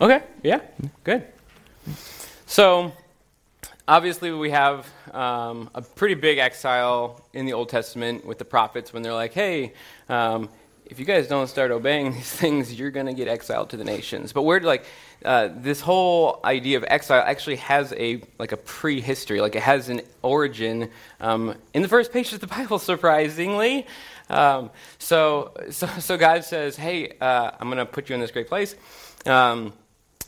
Okay, 0.00 0.22
yeah, 0.42 0.60
good. 1.04 1.26
So, 2.46 2.92
obviously, 3.86 4.32
we 4.32 4.48
have 4.52 4.90
um, 5.12 5.68
a 5.74 5.82
pretty 5.82 6.14
big 6.14 6.38
exile 6.38 7.22
in 7.34 7.44
the 7.44 7.52
Old 7.52 7.68
Testament 7.68 8.24
with 8.24 8.38
the 8.38 8.46
prophets 8.46 8.90
when 8.94 9.02
they're 9.02 9.12
like, 9.12 9.34
hey, 9.34 9.74
um, 10.08 10.48
if 10.86 10.98
you 10.98 11.04
guys 11.04 11.28
don't 11.28 11.46
start 11.46 11.70
obeying 11.72 12.12
these 12.14 12.32
things, 12.32 12.72
you're 12.72 12.90
going 12.90 13.04
to 13.04 13.12
get 13.12 13.28
exiled 13.28 13.68
to 13.68 13.76
the 13.76 13.84
nations. 13.84 14.32
But 14.32 14.44
we're 14.44 14.60
like, 14.60 14.86
uh, 15.24 15.48
this 15.54 15.80
whole 15.80 16.40
idea 16.44 16.76
of 16.76 16.84
exile 16.88 17.22
actually 17.24 17.56
has 17.56 17.92
a 17.94 18.22
like 18.38 18.52
a 18.52 18.56
prehistory, 18.56 19.40
like 19.40 19.56
it 19.56 19.62
has 19.62 19.88
an 19.88 20.02
origin 20.22 20.90
um, 21.20 21.54
in 21.72 21.82
the 21.82 21.88
first 21.88 22.12
pages 22.12 22.34
of 22.34 22.40
the 22.40 22.46
Bible, 22.46 22.78
surprisingly. 22.92 23.86
Um, 24.28 24.70
so, 24.98 25.52
so, 25.70 25.86
so 25.98 26.16
God 26.16 26.44
says, 26.44 26.76
"Hey, 26.76 27.16
uh, 27.20 27.52
I'm 27.58 27.68
going 27.68 27.78
to 27.78 27.86
put 27.86 28.08
you 28.08 28.14
in 28.14 28.20
this 28.20 28.30
great 28.30 28.48
place." 28.48 28.76
Um, 29.26 29.72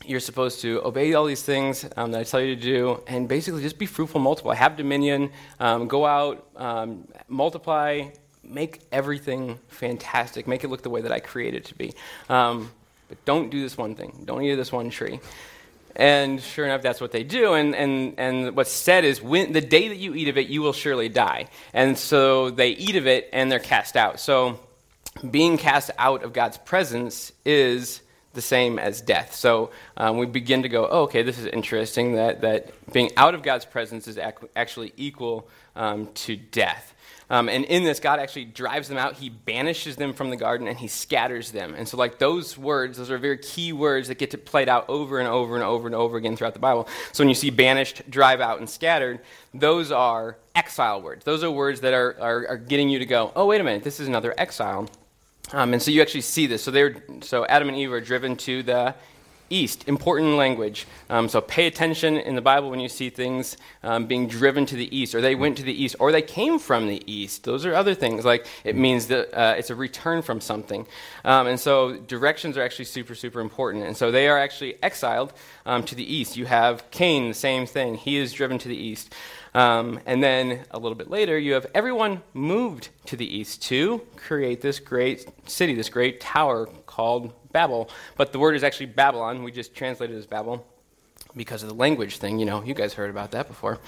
you're 0.04 0.20
supposed 0.20 0.60
to 0.60 0.84
obey 0.84 1.14
all 1.14 1.24
these 1.24 1.42
things 1.42 1.86
um, 1.96 2.12
that 2.12 2.20
I 2.20 2.24
tell 2.24 2.40
you 2.40 2.54
to 2.54 2.60
do, 2.60 3.02
and 3.06 3.28
basically 3.28 3.62
just 3.62 3.78
be 3.78 3.86
fruitful, 3.86 4.20
multiply, 4.20 4.54
have 4.54 4.76
dominion, 4.76 5.30
um, 5.58 5.88
go 5.88 6.06
out, 6.06 6.46
um, 6.56 7.08
multiply, 7.28 8.08
make 8.44 8.82
everything 8.92 9.58
fantastic, 9.68 10.46
make 10.46 10.64
it 10.64 10.68
look 10.68 10.82
the 10.82 10.90
way 10.90 11.00
that 11.00 11.12
I 11.12 11.20
created 11.20 11.64
it 11.64 11.64
to 11.66 11.74
be. 11.74 11.94
But 13.08 13.24
don't 13.24 13.50
do 13.50 13.60
this 13.60 13.76
one 13.76 13.94
thing. 13.94 14.22
Don't 14.24 14.42
eat 14.42 14.54
this 14.56 14.72
one 14.72 14.90
tree. 14.90 15.20
And 15.94 16.42
sure 16.42 16.66
enough, 16.66 16.82
that's 16.82 17.00
what 17.00 17.10
they 17.10 17.24
do. 17.24 17.54
And, 17.54 17.74
and, 17.74 18.14
and 18.18 18.56
what's 18.56 18.70
said 18.70 19.04
is, 19.04 19.22
when, 19.22 19.52
the 19.52 19.62
day 19.62 19.88
that 19.88 19.96
you 19.96 20.14
eat 20.14 20.28
of 20.28 20.36
it, 20.36 20.48
you 20.48 20.60
will 20.60 20.74
surely 20.74 21.08
die. 21.08 21.48
And 21.72 21.96
so 21.96 22.50
they 22.50 22.70
eat 22.70 22.96
of 22.96 23.06
it 23.06 23.30
and 23.32 23.50
they're 23.50 23.58
cast 23.58 23.96
out. 23.96 24.20
So 24.20 24.60
being 25.30 25.56
cast 25.56 25.90
out 25.98 26.22
of 26.22 26.34
God's 26.34 26.58
presence 26.58 27.32
is 27.44 28.02
the 28.34 28.42
same 28.42 28.78
as 28.78 29.00
death. 29.00 29.34
So 29.34 29.70
um, 29.96 30.18
we 30.18 30.26
begin 30.26 30.62
to 30.64 30.68
go, 30.68 30.86
oh, 30.86 31.02
okay, 31.04 31.22
this 31.22 31.38
is 31.38 31.46
interesting 31.46 32.16
that, 32.16 32.42
that 32.42 32.92
being 32.92 33.10
out 33.16 33.34
of 33.34 33.42
God's 33.42 33.64
presence 33.64 34.06
is 34.06 34.18
ac- 34.18 34.48
actually 34.54 34.92
equal 34.98 35.48
um, 35.74 36.08
to 36.08 36.36
death. 36.36 36.94
Um, 37.28 37.48
and 37.48 37.64
in 37.64 37.82
this, 37.82 37.98
God 37.98 38.20
actually 38.20 38.44
drives 38.44 38.88
them 38.88 38.98
out. 38.98 39.14
He 39.14 39.30
banishes 39.30 39.96
them 39.96 40.12
from 40.12 40.30
the 40.30 40.36
garden 40.36 40.68
and 40.68 40.78
he 40.78 40.86
scatters 40.86 41.50
them. 41.50 41.74
And 41.74 41.88
so, 41.88 41.96
like 41.96 42.18
those 42.18 42.56
words, 42.56 42.98
those 42.98 43.10
are 43.10 43.18
very 43.18 43.38
key 43.38 43.72
words 43.72 44.08
that 44.08 44.18
get 44.18 44.30
to 44.30 44.38
played 44.38 44.68
out 44.68 44.88
over 44.88 45.18
and 45.18 45.28
over 45.28 45.56
and 45.56 45.64
over 45.64 45.88
and 45.88 45.94
over 45.94 46.16
again 46.16 46.36
throughout 46.36 46.54
the 46.54 46.60
Bible. 46.60 46.88
So 47.12 47.24
when 47.24 47.28
you 47.28 47.34
see 47.34 47.50
banished, 47.50 48.08
drive 48.08 48.40
out, 48.40 48.60
and 48.60 48.70
scattered, 48.70 49.20
those 49.52 49.90
are 49.90 50.36
exile 50.54 51.02
words. 51.02 51.24
Those 51.24 51.42
are 51.42 51.50
words 51.50 51.80
that 51.80 51.94
are, 51.94 52.16
are, 52.20 52.48
are 52.48 52.56
getting 52.56 52.88
you 52.88 53.00
to 53.00 53.06
go, 53.06 53.32
oh, 53.34 53.46
wait 53.46 53.60
a 53.60 53.64
minute, 53.64 53.82
this 53.82 53.98
is 53.98 54.06
another 54.06 54.32
exile. 54.38 54.88
Um, 55.52 55.72
and 55.72 55.82
so 55.82 55.90
you 55.90 56.02
actually 56.02 56.22
see 56.22 56.46
this. 56.46 56.62
So 56.62 56.70
they're 56.70 57.02
so 57.22 57.44
Adam 57.46 57.68
and 57.68 57.76
Eve 57.76 57.92
are 57.92 58.00
driven 58.00 58.36
to 58.36 58.62
the 58.62 58.94
east. 59.50 59.88
Important 59.88 60.36
language. 60.36 60.86
Um, 61.08 61.28
so 61.28 61.40
pay 61.40 61.66
attention 61.66 62.16
in 62.16 62.34
the 62.34 62.40
Bible 62.40 62.70
when 62.70 62.80
you 62.80 62.88
see 62.88 63.10
things 63.10 63.56
um, 63.82 64.06
being 64.06 64.26
driven 64.26 64.66
to 64.66 64.76
the 64.76 64.96
east, 64.96 65.14
or 65.14 65.20
they 65.20 65.34
went 65.34 65.56
to 65.58 65.62
the 65.62 65.82
east, 65.82 65.96
or 65.98 66.12
they 66.12 66.22
came 66.22 66.58
from 66.58 66.86
the 66.86 67.02
east. 67.10 67.44
Those 67.44 67.64
are 67.66 67.74
other 67.74 67.94
things. 67.94 68.24
Like 68.24 68.46
it 68.64 68.76
means 68.76 69.06
that 69.08 69.32
uh, 69.34 69.54
it's 69.56 69.70
a 69.70 69.74
return 69.74 70.22
from 70.22 70.40
something. 70.40 70.86
Um, 71.24 71.46
and 71.46 71.58
so 71.58 71.96
directions 71.96 72.56
are 72.56 72.62
actually 72.62 72.86
super 72.86 73.14
super 73.14 73.40
important. 73.40 73.84
And 73.84 73.96
so 73.96 74.10
they 74.10 74.28
are 74.28 74.38
actually 74.38 74.82
exiled 74.82 75.32
um, 75.64 75.82
to 75.84 75.94
the 75.94 76.14
east. 76.14 76.36
You 76.36 76.46
have 76.46 76.90
Cain, 76.90 77.28
the 77.28 77.34
same 77.34 77.66
thing. 77.66 77.96
He 77.96 78.16
is 78.16 78.32
driven 78.32 78.58
to 78.58 78.68
the 78.68 78.76
east. 78.76 79.14
Um, 79.54 80.00
and 80.04 80.22
then 80.22 80.66
a 80.70 80.78
little 80.78 80.96
bit 80.96 81.08
later, 81.08 81.38
you 81.38 81.54
have 81.54 81.66
everyone 81.74 82.22
moved 82.34 82.90
to 83.06 83.16
the 83.16 83.24
east 83.24 83.62
to 83.62 84.02
create 84.16 84.60
this 84.60 84.78
great 84.78 85.26
city, 85.48 85.74
this 85.74 85.88
great 85.88 86.20
tower 86.20 86.66
called 86.84 87.32
Babel. 87.56 87.88
But 88.18 88.32
the 88.32 88.38
word 88.38 88.54
is 88.54 88.62
actually 88.62 88.86
Babylon. 88.86 89.42
We 89.42 89.50
just 89.50 89.74
translated 89.74 90.14
it 90.14 90.18
as 90.18 90.26
Babel 90.26 90.62
because 91.36 91.62
of 91.62 91.68
the 91.68 91.74
language 91.74 92.18
thing. 92.18 92.38
You 92.38 92.46
know, 92.46 92.62
you 92.62 92.74
guys 92.74 92.94
heard 92.94 93.10
about 93.10 93.32
that 93.32 93.48
before. 93.48 93.78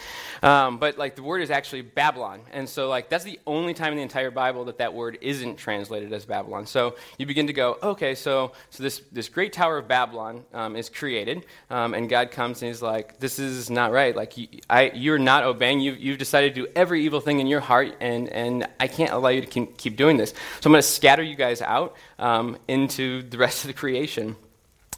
Um, 0.42 0.78
but 0.78 0.98
like 0.98 1.16
the 1.16 1.22
word 1.22 1.40
is 1.40 1.50
actually 1.50 1.82
Babylon, 1.82 2.40
and 2.52 2.68
so 2.68 2.88
like 2.88 3.08
that's 3.08 3.24
the 3.24 3.40
only 3.46 3.74
time 3.74 3.92
in 3.92 3.96
the 3.96 4.02
entire 4.02 4.30
Bible 4.30 4.66
that 4.66 4.78
that 4.78 4.94
word 4.94 5.18
isn't 5.20 5.56
translated 5.56 6.12
as 6.12 6.24
Babylon. 6.24 6.66
So 6.66 6.96
you 7.18 7.26
begin 7.26 7.46
to 7.46 7.52
go, 7.52 7.78
okay, 7.82 8.14
so 8.14 8.52
so 8.70 8.82
this 8.82 9.00
this 9.12 9.28
great 9.28 9.52
tower 9.52 9.78
of 9.78 9.88
Babylon 9.88 10.44
um, 10.52 10.76
is 10.76 10.88
created, 10.88 11.46
um, 11.70 11.94
and 11.94 12.08
God 12.08 12.30
comes 12.30 12.62
and 12.62 12.68
He's 12.68 12.82
like, 12.82 13.18
this 13.18 13.38
is 13.38 13.70
not 13.70 13.92
right. 13.92 14.14
Like 14.14 14.36
you, 14.36 14.48
I, 14.68 14.90
you're 14.94 15.18
not 15.18 15.44
obeying. 15.44 15.80
You've, 15.80 15.98
you've 15.98 16.18
decided 16.18 16.54
to 16.54 16.62
do 16.62 16.72
every 16.76 17.04
evil 17.04 17.20
thing 17.20 17.40
in 17.40 17.46
your 17.46 17.60
heart, 17.60 17.96
and 18.00 18.28
and 18.28 18.68
I 18.78 18.88
can't 18.88 19.12
allow 19.12 19.30
you 19.30 19.40
to 19.40 19.46
keep, 19.46 19.96
doing 19.96 20.16
this. 20.16 20.30
So 20.60 20.68
I'm 20.68 20.72
going 20.72 20.82
to 20.82 20.88
scatter 20.88 21.22
you 21.22 21.34
guys 21.34 21.60
out 21.60 21.96
um, 22.18 22.56
into 22.68 23.22
the 23.22 23.38
rest 23.38 23.64
of 23.64 23.68
the 23.68 23.74
creation. 23.74 24.36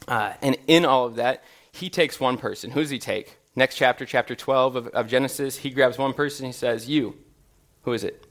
Uh, 0.07 0.33
and 0.41 0.57
in 0.67 0.85
all 0.85 1.05
of 1.05 1.15
that, 1.15 1.43
he 1.71 1.89
takes 1.89 2.19
one 2.19 2.37
person. 2.37 2.71
Who 2.71 2.81
does 2.81 2.89
he 2.89 2.99
take? 2.99 3.37
Next 3.55 3.75
chapter, 3.75 4.05
chapter 4.05 4.35
12 4.35 4.75
of, 4.75 4.87
of 4.87 5.07
Genesis, 5.07 5.57
he 5.57 5.69
grabs 5.69 5.97
one 5.97 6.13
person. 6.13 6.45
He 6.45 6.51
says, 6.51 6.89
You. 6.89 7.15
Who 7.83 7.93
is 7.93 8.03
it? 8.03 8.27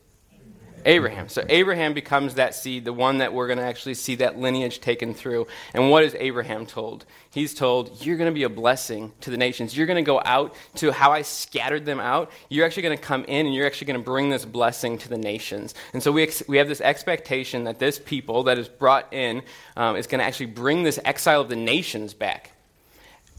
Abraham. 0.84 1.28
So 1.28 1.44
Abraham 1.48 1.92
becomes 1.94 2.34
that 2.34 2.54
seed, 2.54 2.84
the 2.84 2.92
one 2.92 3.18
that 3.18 3.32
we're 3.32 3.46
going 3.46 3.58
to 3.58 3.64
actually 3.64 3.94
see 3.94 4.14
that 4.16 4.38
lineage 4.38 4.80
taken 4.80 5.14
through. 5.14 5.46
And 5.74 5.90
what 5.90 6.04
is 6.04 6.16
Abraham 6.18 6.66
told? 6.66 7.04
He's 7.30 7.54
told, 7.54 8.04
You're 8.04 8.16
going 8.16 8.30
to 8.30 8.34
be 8.34 8.44
a 8.44 8.48
blessing 8.48 9.12
to 9.20 9.30
the 9.30 9.36
nations. 9.36 9.76
You're 9.76 9.86
going 9.86 10.02
to 10.02 10.06
go 10.06 10.20
out 10.24 10.54
to 10.76 10.92
how 10.92 11.12
I 11.12 11.22
scattered 11.22 11.84
them 11.84 12.00
out. 12.00 12.30
You're 12.48 12.66
actually 12.66 12.84
going 12.84 12.96
to 12.96 13.02
come 13.02 13.24
in 13.24 13.46
and 13.46 13.54
you're 13.54 13.66
actually 13.66 13.88
going 13.88 14.00
to 14.00 14.04
bring 14.04 14.30
this 14.30 14.44
blessing 14.44 14.98
to 14.98 15.08
the 15.08 15.18
nations. 15.18 15.74
And 15.92 16.02
so 16.02 16.12
we, 16.12 16.22
ex- 16.22 16.42
we 16.48 16.56
have 16.58 16.68
this 16.68 16.80
expectation 16.80 17.64
that 17.64 17.78
this 17.78 17.98
people 17.98 18.44
that 18.44 18.58
is 18.58 18.68
brought 18.68 19.12
in 19.12 19.42
um, 19.76 19.96
is 19.96 20.06
going 20.06 20.20
to 20.20 20.24
actually 20.24 20.46
bring 20.46 20.82
this 20.82 20.98
exile 21.04 21.42
of 21.42 21.48
the 21.48 21.56
nations 21.56 22.14
back. 22.14 22.52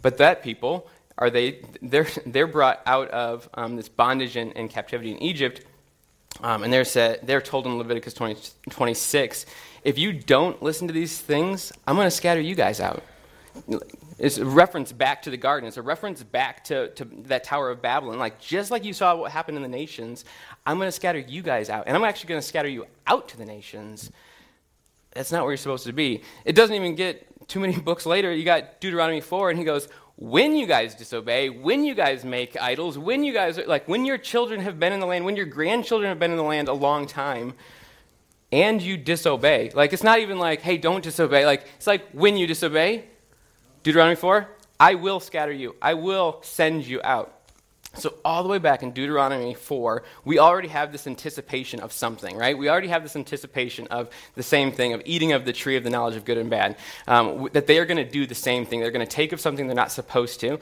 But 0.02 0.18
that 0.18 0.44
people 0.44 0.88
are 1.18 1.30
they 1.30 1.62
they're 1.82 2.08
they're 2.26 2.48
brought 2.48 2.82
out 2.86 3.10
of 3.10 3.50
um, 3.54 3.76
this 3.76 3.90
bondage 3.90 4.36
and, 4.36 4.56
and, 4.58 4.70
captivity 4.70 5.12
in 5.12 5.22
Egypt, 5.22 5.66
um, 6.42 6.64
and 6.64 6.74
they're 6.74 6.86
said 6.86 7.20
they're 7.24 7.42
told 7.42 7.66
in 7.66 7.78
Leviticus 7.78 8.14
20, 8.14 8.42
26, 8.70 9.46
if 9.84 9.98
you 10.00 10.14
don't 10.14 10.62
listen 10.64 10.88
to 10.88 10.94
these 10.94 11.20
things, 11.20 11.72
I'm 11.88 11.96
going 11.96 12.08
to 12.08 12.12
scatter 12.12 12.42
you 12.42 12.56
guys 12.56 12.80
out. 12.80 13.04
It's 14.18 14.38
a 14.38 14.46
reference 14.46 14.92
back 14.92 15.24
to 15.24 15.30
the 15.30 15.38
garden. 15.38 15.68
It's 15.68 15.78
a 15.78 15.82
reference 15.82 16.22
back 16.24 16.64
to, 16.66 16.90
to 16.90 17.06
that 17.24 17.44
Tower 17.44 17.72
of 17.72 17.82
Babylon. 17.82 18.20
Like 18.20 18.40
just 18.40 18.72
like 18.72 18.86
you 18.86 18.94
saw 18.94 19.16
what 19.16 19.32
happened 19.32 19.58
in 19.58 19.64
the 19.64 19.70
nations, 19.70 20.26
I'm 20.66 20.78
going 20.78 20.88
to 20.88 20.92
scatter 20.92 21.20
you 21.20 21.42
guys 21.42 21.70
out, 21.70 21.86
and 21.88 21.98
I'm 21.98 22.04
actually 22.04 22.30
going 22.30 22.42
to 22.42 22.48
scatter 22.48 22.70
you 22.70 22.86
out 23.08 23.28
to 23.30 23.38
the 23.38 23.46
nations. 23.46 24.12
That's 25.12 25.32
not 25.32 25.44
where 25.44 25.52
you're 25.52 25.58
supposed 25.58 25.86
to 25.88 25.94
be. 25.94 26.22
It 26.46 26.54
doesn't 26.54 26.76
even 26.76 26.96
get 26.96 27.28
too 27.52 27.60
many 27.60 27.78
books 27.90 28.06
later, 28.06 28.34
you 28.34 28.46
got 28.46 28.80
Deuteronomy 28.80 29.22
4, 29.22 29.52
and 29.52 29.60
he 29.60 29.66
goes, 29.66 29.88
When 30.16 30.56
you 30.56 30.66
guys 30.66 30.96
disobey, 30.96 31.50
when 31.50 31.84
you 31.84 31.94
guys 31.94 32.24
make 32.24 32.60
idols, 32.60 32.98
when 32.98 33.24
you 33.24 33.34
guys, 33.34 33.60
like, 33.68 33.88
when 33.88 34.06
your 34.06 34.18
children 34.18 34.62
have 34.62 34.80
been 34.80 34.94
in 34.94 35.00
the 35.00 35.06
land, 35.06 35.26
when 35.26 35.36
your 35.36 35.46
grandchildren 35.46 36.10
have 36.10 36.20
been 36.20 36.32
in 36.32 36.38
the 36.38 36.44
land 36.44 36.70
a 36.70 36.74
long 36.74 37.06
time, 37.06 37.54
and 38.52 38.82
you 38.82 38.98
disobey. 38.98 39.72
Like, 39.74 39.94
it's 39.94 40.04
not 40.04 40.20
even 40.20 40.40
like, 40.40 40.62
hey, 40.62 40.78
don't 40.78 41.04
disobey. 41.04 41.46
Like, 41.46 41.66
it's 41.76 41.88
like, 41.88 42.10
when 42.12 42.38
you 42.38 42.48
disobey, 42.48 43.06
Deuteronomy 43.84 44.16
4, 44.16 44.48
I 44.80 44.96
will 44.96 45.20
scatter 45.20 45.52
you, 45.52 45.76
I 45.82 45.94
will 45.94 46.40
send 46.42 46.88
you 46.88 47.02
out. 47.04 47.41
So, 47.94 48.16
all 48.24 48.42
the 48.42 48.48
way 48.48 48.58
back 48.58 48.84
in 48.84 48.92
Deuteronomy 48.92 49.54
4, 49.54 50.04
we 50.24 50.40
already 50.40 50.70
have 50.70 50.94
this 50.94 51.08
anticipation 51.08 51.82
of 51.82 51.92
something, 51.92 52.38
right? 52.38 52.58
We 52.58 52.70
already 52.70 52.88
have 52.88 53.04
this 53.04 53.18
anticipation 53.18 53.86
of 53.88 54.10
the 54.36 54.44
same 54.44 54.72
thing, 54.72 54.94
of 54.94 55.02
eating 55.04 55.34
of 55.34 55.44
the 55.44 55.52
tree 55.52 55.76
of 55.76 55.84
the 55.84 55.90
knowledge 55.90 56.16
of 56.16 56.24
good 56.24 56.38
and 56.38 56.50
bad. 56.50 56.78
Um, 57.06 57.50
that 57.52 57.68
they 57.68 57.80
are 57.80 57.86
going 57.86 57.98
to 57.98 58.10
do 58.10 58.26
the 58.26 58.36
same 58.36 58.66
thing. 58.66 58.80
They're 58.80 58.92
going 58.92 59.06
to 59.06 59.12
take 59.12 59.34
of 59.34 59.42
something 59.42 59.68
they're 59.68 59.76
not 59.76 59.92
supposed 59.92 60.40
to. 60.40 60.58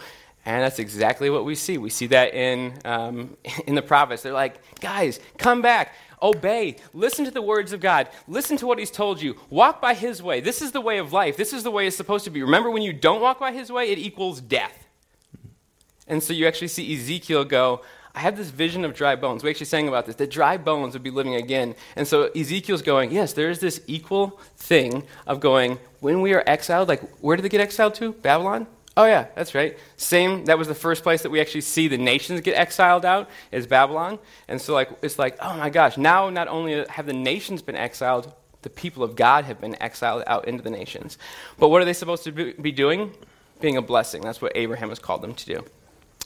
And 0.46 0.64
that's 0.64 0.80
exactly 0.80 1.30
what 1.30 1.46
we 1.46 1.54
see. 1.54 1.78
We 1.78 1.92
see 1.92 2.08
that 2.08 2.34
in, 2.34 2.74
um, 2.84 3.38
in 3.68 3.76
the 3.76 3.84
prophets. 3.84 4.24
They're 4.24 4.34
like, 4.34 4.60
guys, 4.80 5.20
come 5.38 5.62
back. 5.62 5.94
Obey. 6.24 6.78
Listen 6.94 7.26
to 7.26 7.32
the 7.32 7.44
words 7.44 7.74
of 7.74 7.80
God. 7.80 8.10
Listen 8.28 8.58
to 8.58 8.66
what 8.66 8.80
He's 8.80 8.92
told 8.92 9.22
you. 9.22 9.38
Walk 9.52 9.80
by 9.80 9.94
His 9.94 10.24
way. 10.24 10.42
This 10.42 10.64
is 10.64 10.72
the 10.72 10.82
way 10.82 10.98
of 10.98 11.14
life. 11.14 11.38
This 11.38 11.54
is 11.54 11.62
the 11.64 11.72
way 11.72 11.86
it's 11.86 11.96
supposed 11.96 12.26
to 12.26 12.32
be. 12.32 12.42
Remember, 12.42 12.72
when 12.72 12.82
you 12.82 12.92
don't 12.92 13.22
walk 13.22 13.40
by 13.40 13.52
His 13.52 13.72
way, 13.72 13.92
it 13.92 14.00
equals 14.00 14.42
death. 14.42 14.89
And 16.10 16.22
so 16.22 16.34
you 16.34 16.48
actually 16.48 16.68
see 16.68 16.94
Ezekiel 16.94 17.46
go, 17.46 17.82
I 18.16 18.22
have 18.22 18.36
this 18.36 18.50
vision 18.50 18.84
of 18.84 18.96
dry 18.96 19.16
bones. 19.16 19.44
We 19.44 19.52
actually 19.52 19.68
sang 19.68 19.88
about 19.88 20.08
this. 20.08 20.16
The 20.16 20.28
dry 20.28 20.58
bones 20.58 20.94
would 20.94 21.04
be 21.04 21.12
living 21.12 21.36
again. 21.36 21.76
And 21.96 22.08
so 22.08 22.24
Ezekiel's 22.36 22.82
going, 22.82 23.12
yes, 23.12 23.34
there 23.34 23.50
is 23.50 23.60
this 23.60 23.82
equal 23.86 24.40
thing 24.58 25.04
of 25.28 25.40
going, 25.40 25.80
when 26.00 26.22
we 26.22 26.34
are 26.34 26.44
exiled, 26.48 26.90
like, 26.90 27.02
where 27.22 27.38
did 27.38 27.44
they 27.44 27.50
get 27.50 27.62
exiled 27.62 27.94
to? 27.96 28.14
Babylon? 28.14 28.68
Oh, 28.98 29.06
yeah, 29.06 29.28
that's 29.36 29.54
right. 29.56 29.78
Same, 29.96 30.46
that 30.46 30.58
was 30.58 30.68
the 30.68 30.76
first 30.76 31.04
place 31.04 31.22
that 31.22 31.30
we 31.30 31.40
actually 31.40 31.62
see 31.62 31.88
the 31.88 31.98
nations 31.98 32.42
get 32.42 32.56
exiled 32.58 33.06
out, 33.06 33.30
is 33.52 33.68
Babylon. 33.68 34.20
And 34.48 34.60
so, 34.60 34.74
like, 34.74 34.90
it's 35.02 35.20
like, 35.20 35.38
oh 35.40 35.56
my 35.56 35.70
gosh, 35.70 35.96
now 35.96 36.30
not 36.30 36.48
only 36.48 36.86
have 36.90 37.06
the 37.06 37.14
nations 37.14 37.62
been 37.62 37.78
exiled, 37.78 38.34
the 38.64 38.70
people 38.70 39.04
of 39.04 39.16
God 39.16 39.46
have 39.46 39.62
been 39.62 39.82
exiled 39.82 40.24
out 40.28 40.48
into 40.48 40.64
the 40.64 40.70
nations. 40.70 41.18
But 41.60 41.70
what 41.70 41.82
are 41.82 41.86
they 41.86 41.94
supposed 41.94 42.26
to 42.26 42.32
be 42.32 42.72
doing? 42.72 43.14
Being 43.62 43.78
a 43.78 43.82
blessing. 43.82 44.22
That's 44.22 44.42
what 44.42 44.52
Abraham 44.56 44.90
has 44.90 45.00
called 45.00 45.22
them 45.22 45.36
to 45.36 45.46
do. 45.46 45.64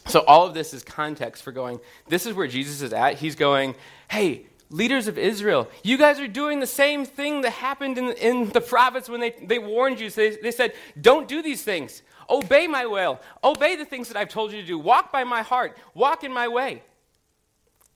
So, 0.08 0.22
all 0.22 0.46
of 0.46 0.54
this 0.54 0.74
is 0.74 0.84
context 0.84 1.44
for 1.44 1.52
going, 1.52 1.80
this 2.08 2.26
is 2.26 2.34
where 2.34 2.48
Jesus 2.48 2.82
is 2.82 2.94
at. 2.94 3.16
He's 3.16 3.36
going, 3.36 3.76
hey, 4.10 4.46
leaders 4.70 5.08
of 5.08 5.18
Israel, 5.18 5.70
you 5.84 5.98
guys 5.98 6.20
are 6.20 6.28
doing 6.28 6.60
the 6.60 6.68
same 6.68 7.06
thing 7.06 7.42
that 7.42 7.52
happened 7.52 7.98
in, 7.98 8.10
in 8.14 8.50
the 8.50 8.60
prophets 8.60 9.08
when 9.08 9.22
they, 9.22 9.32
they 9.44 9.60
warned 9.60 10.00
you. 10.00 10.10
So 10.10 10.22
they, 10.22 10.36
they 10.36 10.52
said, 10.52 10.74
don't 11.00 11.28
do 11.28 11.42
these 11.42 11.64
things. 11.64 12.02
Obey 12.30 12.68
my 12.68 12.86
will. 12.86 13.20
Obey 13.44 13.76
the 13.76 13.86
things 13.86 14.08
that 14.08 14.18
I've 14.18 14.30
told 14.30 14.52
you 14.52 14.62
to 14.62 14.68
do. 14.68 14.78
Walk 14.78 15.12
by 15.12 15.24
my 15.24 15.42
heart. 15.42 15.78
Walk 15.94 16.24
in 16.24 16.34
my 16.34 16.48
way. 16.48 16.84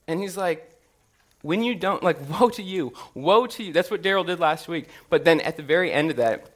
And 0.07 0.19
he's 0.19 0.37
like, 0.37 0.71
when 1.41 1.63
you 1.63 1.75
don't, 1.75 2.03
like, 2.03 2.17
woe 2.39 2.49
to 2.49 2.63
you. 2.63 2.93
Woe 3.13 3.47
to 3.47 3.63
you. 3.63 3.73
That's 3.73 3.91
what 3.91 4.01
Daryl 4.01 4.25
did 4.25 4.39
last 4.39 4.67
week. 4.67 4.89
But 5.09 5.25
then 5.25 5.41
at 5.41 5.57
the 5.57 5.63
very 5.63 5.91
end 5.91 6.11
of 6.11 6.17
that, 6.17 6.49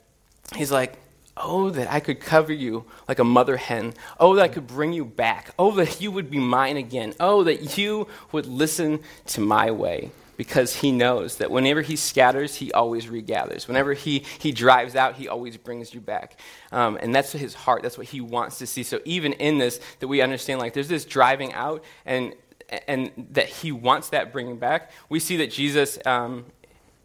he's 0.56 0.72
like, 0.72 0.98
Oh, 1.38 1.70
that 1.70 1.92
I 1.92 2.00
could 2.00 2.20
cover 2.20 2.52
you 2.52 2.86
like 3.08 3.20
a 3.20 3.24
mother 3.24 3.58
hen. 3.58 3.94
Oh, 4.20 4.36
that 4.36 4.44
I 4.44 4.48
could 4.48 4.68
bring 4.68 4.94
you 4.94 5.06
back. 5.06 5.52
Oh, 5.58 5.72
that 5.76 6.02
you 6.02 6.12
would 6.12 6.30
be 6.30 6.40
mine 6.40 6.78
again. 6.78 7.14
Oh, 7.20 7.44
that 7.44 7.78
you 7.78 8.08
would 8.32 8.46
listen 8.46 9.00
to 9.28 9.42
my 9.42 9.72
way 9.72 10.12
because 10.42 10.78
he 10.78 10.92
knows 10.92 11.38
that 11.38 11.52
whenever 11.52 11.82
he 11.82 11.96
scatters, 11.96 12.56
he 12.56 12.72
always 12.74 13.06
regathers. 13.06 13.68
Whenever 13.68 13.94
he, 13.94 14.26
he 14.40 14.52
drives 14.52 14.96
out, 14.96 15.16
he 15.16 15.28
always 15.28 15.56
brings 15.56 15.94
you 15.94 16.02
back. 16.02 16.40
Um, 16.72 16.98
and 17.02 17.14
that's 17.14 17.32
his 17.32 17.54
heart. 17.54 17.84
That's 17.84 17.98
what 17.98 18.08
he 18.08 18.22
wants 18.22 18.58
to 18.58 18.68
see. 18.68 18.84
So 18.84 19.00
even 19.06 19.34
in 19.34 19.58
this, 19.58 19.80
that 20.00 20.08
we 20.08 20.22
understand 20.22 20.60
like 20.60 20.74
there's 20.74 20.88
this 20.88 21.06
driving 21.06 21.54
out 21.54 21.84
and, 22.06 22.34
and 22.88 23.12
that 23.34 23.50
he 23.50 23.72
wants 23.72 24.10
that 24.10 24.34
bringing 24.34 24.58
back. 24.58 24.92
We 25.10 25.20
see 25.20 25.38
that 25.38 25.52
Jesus 25.52 26.00
um, 26.06 26.46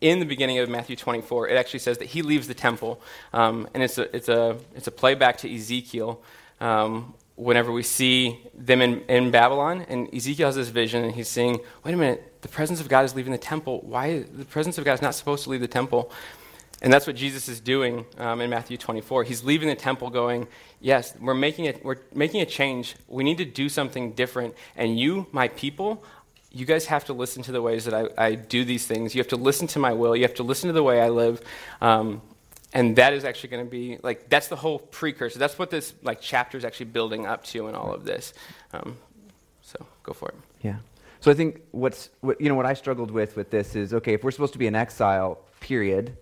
in 0.00 0.20
the 0.20 0.26
beginning 0.26 0.58
of 0.58 0.68
Matthew 0.68 0.96
24, 0.96 1.48
it 1.48 1.56
actually 1.56 1.80
says 1.80 1.98
that 1.98 2.06
he 2.06 2.22
leaves 2.22 2.48
the 2.48 2.54
temple. 2.54 3.00
Um, 3.32 3.68
and 3.74 3.82
it's 3.82 3.98
a, 3.98 4.14
it's, 4.14 4.28
a, 4.28 4.56
it's 4.74 4.86
a 4.86 4.90
playback 4.90 5.38
to 5.38 5.54
Ezekiel 5.54 6.22
um, 6.60 7.14
whenever 7.36 7.70
we 7.70 7.82
see 7.82 8.40
them 8.54 8.80
in, 8.80 9.00
in 9.02 9.30
Babylon, 9.30 9.84
and 9.88 10.12
Ezekiel 10.14 10.48
has 10.48 10.56
this 10.56 10.68
vision, 10.68 11.04
and 11.04 11.14
he's 11.14 11.28
saying, 11.28 11.60
wait 11.84 11.94
a 11.94 11.96
minute, 11.96 12.40
the 12.42 12.48
presence 12.48 12.80
of 12.80 12.88
God 12.88 13.04
is 13.04 13.14
leaving 13.14 13.32
the 13.32 13.38
temple. 13.38 13.80
Why? 13.82 14.20
The 14.20 14.44
presence 14.44 14.78
of 14.78 14.84
God 14.84 14.94
is 14.94 15.02
not 15.02 15.14
supposed 15.14 15.44
to 15.44 15.50
leave 15.50 15.60
the 15.60 15.68
temple. 15.68 16.10
And 16.82 16.92
that's 16.92 17.06
what 17.06 17.16
Jesus 17.16 17.48
is 17.48 17.58
doing 17.58 18.04
um, 18.18 18.40
in 18.42 18.50
Matthew 18.50 18.76
24. 18.76 19.24
He's 19.24 19.42
leaving 19.42 19.68
the 19.68 19.74
temple 19.74 20.10
going, 20.10 20.46
yes, 20.80 21.14
we're 21.18 21.34
making, 21.34 21.64
it, 21.64 21.82
we're 21.82 21.96
making 22.14 22.42
a 22.42 22.46
change. 22.46 22.96
We 23.08 23.24
need 23.24 23.38
to 23.38 23.46
do 23.46 23.70
something 23.70 24.12
different. 24.12 24.54
And 24.76 24.98
you, 24.98 25.26
my 25.32 25.48
people, 25.48 26.04
you 26.56 26.64
guys 26.64 26.86
have 26.86 27.04
to 27.04 27.12
listen 27.12 27.42
to 27.44 27.52
the 27.52 27.60
ways 27.60 27.84
that 27.84 27.94
I, 27.94 28.08
I 28.16 28.34
do 28.34 28.64
these 28.64 28.86
things. 28.86 29.14
You 29.14 29.20
have 29.20 29.28
to 29.28 29.36
listen 29.36 29.66
to 29.68 29.78
my 29.78 29.92
will. 29.92 30.16
You 30.16 30.22
have 30.22 30.34
to 30.34 30.42
listen 30.42 30.68
to 30.68 30.72
the 30.72 30.82
way 30.82 31.00
I 31.00 31.10
live. 31.10 31.42
Um, 31.80 32.22
and 32.72 32.96
that 32.96 33.12
is 33.12 33.24
actually 33.24 33.50
going 33.50 33.64
to 33.64 33.70
be 33.70 33.98
like 34.02 34.28
that's 34.28 34.48
the 34.48 34.56
whole 34.56 34.78
precursor. 34.78 35.38
That's 35.38 35.58
what 35.58 35.70
this 35.70 35.94
like 36.02 36.20
chapter 36.20 36.58
is 36.58 36.64
actually 36.64 36.86
building 36.86 37.26
up 37.26 37.44
to 37.44 37.68
in 37.68 37.74
all 37.74 37.92
of 37.92 38.04
this. 38.04 38.32
Um, 38.72 38.96
so 39.62 39.84
go 40.02 40.12
for 40.12 40.28
it. 40.30 40.34
Yeah. 40.62 40.76
So 41.20 41.30
i 41.32 41.34
think 41.34 41.60
what's 41.72 42.10
what, 42.20 42.40
you 42.40 42.48
know 42.48 42.54
what 42.54 42.66
i 42.66 42.74
struggled 42.74 43.10
with 43.10 43.34
with 43.34 43.50
this 43.50 43.74
is 43.74 43.92
okay 43.92 44.14
if 44.14 44.22
we're 44.22 44.30
supposed 44.30 44.52
to 44.52 44.60
be 44.60 44.68
in 44.68 44.76
exile 44.76 45.40
period 45.58 46.16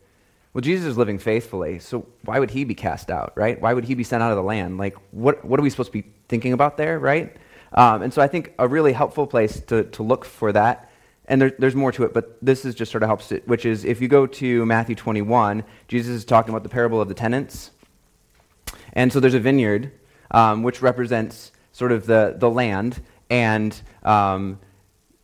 well 0.54 0.62
jesus 0.62 0.86
is 0.86 0.96
living 0.96 1.18
faithfully 1.18 1.78
so 1.78 2.06
why 2.22 2.38
would 2.38 2.50
he 2.50 2.64
be 2.64 2.74
cast 2.74 3.10
out 3.10 3.32
right? 3.36 3.60
Why 3.60 3.74
would 3.74 3.84
he 3.84 3.94
be 3.94 4.04
sent 4.04 4.22
out 4.22 4.30
of 4.30 4.36
the 4.36 4.42
land? 4.42 4.78
Like 4.78 4.96
what, 5.10 5.44
what 5.44 5.60
are 5.60 5.62
we 5.62 5.68
supposed 5.68 5.92
to 5.92 6.02
be 6.02 6.08
thinking 6.28 6.54
about 6.54 6.78
there 6.78 6.98
right 6.98 7.36
um, 7.74 8.02
and 8.02 8.12
so 8.12 8.22
i 8.22 8.26
think 8.26 8.52
a 8.58 8.66
really 8.66 8.92
helpful 8.92 9.26
place 9.26 9.60
to, 9.60 9.84
to 9.84 10.02
look 10.02 10.24
for 10.24 10.52
that 10.52 10.90
and 11.26 11.40
there, 11.40 11.52
there's 11.58 11.74
more 11.74 11.92
to 11.92 12.04
it, 12.04 12.12
but 12.12 12.36
this 12.42 12.64
is 12.64 12.74
just 12.74 12.92
sort 12.92 13.02
of 13.02 13.08
helps 13.08 13.32
it, 13.32 13.46
which 13.48 13.64
is 13.64 13.84
if 13.84 14.00
you 14.00 14.08
go 14.08 14.26
to 14.26 14.66
Matthew 14.66 14.94
21, 14.94 15.64
Jesus 15.88 16.14
is 16.14 16.24
talking 16.24 16.50
about 16.50 16.62
the 16.62 16.68
parable 16.68 17.00
of 17.00 17.08
the 17.08 17.14
tenants. 17.14 17.70
And 18.92 19.12
so 19.12 19.20
there's 19.20 19.34
a 19.34 19.40
vineyard, 19.40 19.92
um, 20.30 20.62
which 20.62 20.82
represents 20.82 21.52
sort 21.72 21.92
of 21.92 22.06
the, 22.06 22.34
the 22.36 22.50
land, 22.50 23.00
and 23.30 23.80
um, 24.02 24.58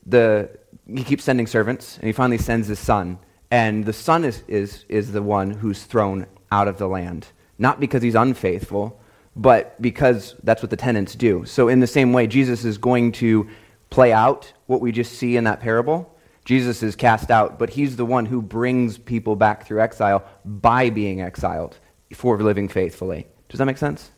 the, 0.06 0.50
he 0.88 1.04
keeps 1.04 1.22
sending 1.22 1.46
servants, 1.46 1.96
and 1.98 2.06
he 2.06 2.12
finally 2.12 2.38
sends 2.38 2.66
his 2.66 2.78
son. 2.78 3.18
And 3.50 3.84
the 3.84 3.92
son 3.92 4.24
is, 4.24 4.42
is, 4.48 4.84
is 4.88 5.12
the 5.12 5.22
one 5.22 5.50
who's 5.50 5.82
thrown 5.82 6.26
out 6.50 6.66
of 6.66 6.78
the 6.78 6.88
land, 6.88 7.26
not 7.58 7.78
because 7.78 8.02
he's 8.02 8.14
unfaithful, 8.14 9.00
but 9.36 9.80
because 9.80 10.34
that's 10.42 10.62
what 10.62 10.70
the 10.70 10.76
tenants 10.76 11.14
do. 11.14 11.44
So, 11.44 11.68
in 11.68 11.80
the 11.80 11.86
same 11.86 12.12
way, 12.12 12.26
Jesus 12.26 12.64
is 12.64 12.78
going 12.78 13.12
to 13.12 13.48
play 13.90 14.12
out 14.12 14.52
what 14.66 14.80
we 14.80 14.92
just 14.92 15.14
see 15.14 15.36
in 15.36 15.44
that 15.44 15.60
parable. 15.60 16.16
Jesus 16.44 16.82
is 16.82 16.96
cast 16.96 17.30
out, 17.30 17.58
but 17.58 17.70
he's 17.70 17.96
the 17.96 18.04
one 18.04 18.26
who 18.26 18.42
brings 18.42 18.98
people 18.98 19.36
back 19.36 19.66
through 19.66 19.80
exile 19.80 20.24
by 20.44 20.90
being 20.90 21.20
exiled 21.20 21.78
for 22.12 22.40
living 22.40 22.68
faithfully. 22.68 23.26
Does 23.48 23.58
that 23.58 23.66
make 23.66 23.78
sense? 23.78 24.10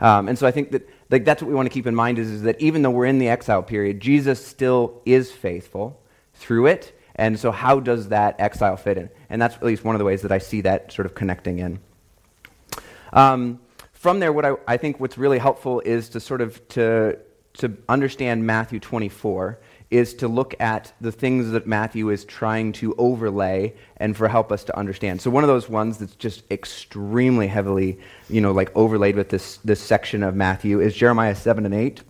Um, 0.00 0.28
and 0.28 0.38
so 0.38 0.46
I 0.46 0.50
think 0.50 0.70
that 0.70 0.88
like, 1.10 1.24
that's 1.24 1.42
what 1.42 1.48
we 1.48 1.54
want 1.54 1.66
to 1.66 1.72
keep 1.72 1.86
in 1.86 1.94
mind 1.94 2.18
is, 2.18 2.30
is 2.30 2.42
that 2.42 2.60
even 2.60 2.82
though 2.82 2.90
we're 2.90 3.06
in 3.06 3.18
the 3.18 3.28
exile 3.28 3.62
period, 3.62 4.00
Jesus 4.00 4.44
still 4.44 5.02
is 5.04 5.30
faithful 5.30 6.00
through 6.34 6.66
it. 6.66 6.98
And 7.16 7.38
so 7.38 7.50
how 7.50 7.80
does 7.80 8.08
that 8.08 8.36
exile 8.38 8.76
fit 8.76 8.96
in? 8.96 9.10
And 9.28 9.42
that's 9.42 9.56
at 9.56 9.62
least 9.62 9.84
one 9.84 9.94
of 9.94 9.98
the 9.98 10.04
ways 10.04 10.22
that 10.22 10.32
I 10.32 10.38
see 10.38 10.62
that 10.62 10.92
sort 10.92 11.06
of 11.06 11.14
connecting 11.14 11.58
in. 11.58 11.80
Um, 13.12 13.60
from 14.00 14.18
there, 14.18 14.32
what 14.32 14.46
I, 14.46 14.54
I 14.66 14.78
think 14.78 14.98
what's 14.98 15.18
really 15.18 15.36
helpful 15.36 15.80
is 15.80 16.08
to 16.10 16.20
sort 16.20 16.40
of 16.40 16.66
to 16.68 17.18
to 17.52 17.76
understand 17.86 18.46
Matthew 18.46 18.80
24 18.80 19.58
is 19.90 20.14
to 20.14 20.28
look 20.28 20.54
at 20.58 20.90
the 21.02 21.12
things 21.12 21.50
that 21.50 21.66
Matthew 21.66 22.08
is 22.08 22.24
trying 22.24 22.72
to 22.72 22.94
overlay 22.96 23.74
and 23.98 24.16
for 24.16 24.28
help 24.28 24.52
us 24.52 24.64
to 24.64 24.78
understand. 24.78 25.20
So 25.20 25.30
one 25.30 25.44
of 25.44 25.48
those 25.48 25.68
ones 25.68 25.98
that's 25.98 26.14
just 26.14 26.44
extremely 26.50 27.46
heavily, 27.46 27.98
you 28.30 28.40
know, 28.40 28.52
like 28.52 28.74
overlaid 28.74 29.16
with 29.16 29.28
this 29.28 29.58
this 29.58 29.82
section 29.82 30.22
of 30.22 30.34
Matthew 30.34 30.80
is 30.80 30.94
Jeremiah 30.96 31.34
7 31.34 31.66
and 31.66 31.74
8. 31.74 32.00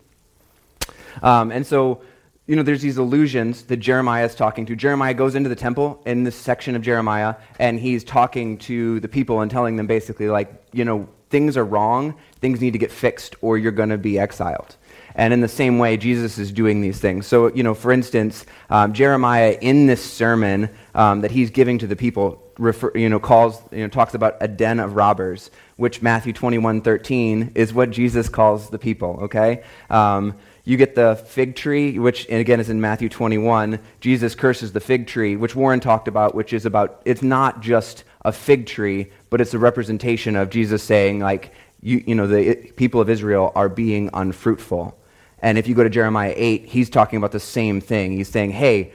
Um, 1.25 1.51
and 1.51 1.67
so, 1.67 2.03
you 2.47 2.55
know, 2.55 2.63
there's 2.63 2.83
these 2.83 2.99
allusions 2.99 3.65
that 3.65 3.79
Jeremiah 3.79 4.27
is 4.27 4.37
talking 4.37 4.65
to. 4.67 4.77
Jeremiah 4.77 5.15
goes 5.15 5.35
into 5.35 5.49
the 5.49 5.57
temple 5.57 6.01
in 6.07 6.23
this 6.23 6.37
section 6.37 6.77
of 6.77 6.83
Jeremiah, 6.83 7.35
and 7.59 7.81
he's 7.81 8.05
talking 8.05 8.59
to 8.59 9.01
the 9.01 9.09
people 9.09 9.41
and 9.41 9.51
telling 9.51 9.75
them 9.75 9.89
basically, 9.89 10.29
like, 10.29 10.55
you 10.73 10.85
know, 10.85 11.09
things 11.31 11.57
are 11.57 11.65
wrong, 11.65 12.15
things 12.41 12.61
need 12.61 12.73
to 12.73 12.79
get 12.79 12.93
fixed, 12.93 13.37
or 13.41 13.57
you're 13.57 13.73
going 13.73 13.89
to 13.89 13.99
be 13.99 14.19
exiled. 14.19 14.77
And 15.15 15.33
in 15.33 15.41
the 15.41 15.49
same 15.49 15.79
way, 15.79 15.97
Jesus 15.97 16.39
is 16.39 16.53
doing 16.53 16.81
these 16.81 17.01
things. 17.01 17.27
So, 17.27 17.53
you 17.53 17.63
know, 17.63 17.75
for 17.75 17.93
instance, 17.93 18.47
um, 18.69 18.93
Jeremiah 18.93 19.57
in 19.61 19.87
this 19.87 20.05
sermon 20.05 20.71
um, 20.95 21.23
that 21.23 21.31
he's 21.31 21.51
giving 21.51 21.79
to 21.79 21.87
the 21.87 21.97
people, 21.97 22.43
refer, 22.59 22.93
you 22.95 23.09
know, 23.09 23.19
calls, 23.19 23.61
you 23.73 23.83
know, 23.83 23.89
talks 23.89 24.15
about 24.15 24.37
a 24.41 24.49
den 24.49 24.79
of 24.79 24.95
robbers, 24.95 25.51
which 25.77 26.03
Matthew 26.03 26.33
21, 26.33 26.83
13 26.83 27.53
is 27.55 27.73
what 27.73 27.91
Jesus 27.91 28.29
calls 28.29 28.71
the 28.71 28.79
people, 28.79 29.19
okay? 29.23 29.65
Um, 29.89 30.37
you 30.65 30.77
get 30.77 30.95
the 30.95 31.17
fig 31.17 31.57
tree, 31.57 31.99
which 31.99 32.29
again 32.29 32.61
is 32.61 32.71
in 32.71 32.81
Matthew 32.81 33.09
21. 33.09 33.81
Jesus 34.01 34.35
curses 34.35 34.73
the 34.73 34.81
fig 34.81 35.07
tree, 35.07 35.35
which 35.35 35.57
Warren 35.57 35.81
talked 35.81 36.07
about, 36.07 36.35
which 36.35 36.53
is 36.53 36.67
about, 36.67 37.03
it's 37.05 37.23
not 37.23 37.61
just 37.61 38.05
a 38.23 38.33
fig 38.33 38.67
tree, 38.67 39.11
but 39.31 39.41
it's 39.41 39.55
a 39.55 39.59
representation 39.59 40.37
of 40.37 40.51
Jesus 40.51 40.83
saying, 40.83 41.21
like, 41.21 41.53
you, 41.83 42.03
you 42.07 42.15
know, 42.15 42.27
the 42.27 42.55
people 42.77 43.01
of 43.01 43.09
Israel 43.09 43.53
are 43.55 43.69
being 43.69 44.11
unfruitful. 44.13 44.99
And 45.39 45.57
if 45.57 45.67
you 45.67 45.75
go 45.75 45.83
to 45.83 45.91
Jeremiah 45.91 46.35
8, 46.37 46.67
he's 46.67 46.91
talking 46.91 47.17
about 47.17 47.33
the 47.33 47.41
same 47.41 47.81
thing. 47.81 48.13
He's 48.13 48.29
saying, 48.29 48.51
hey, 48.51 48.93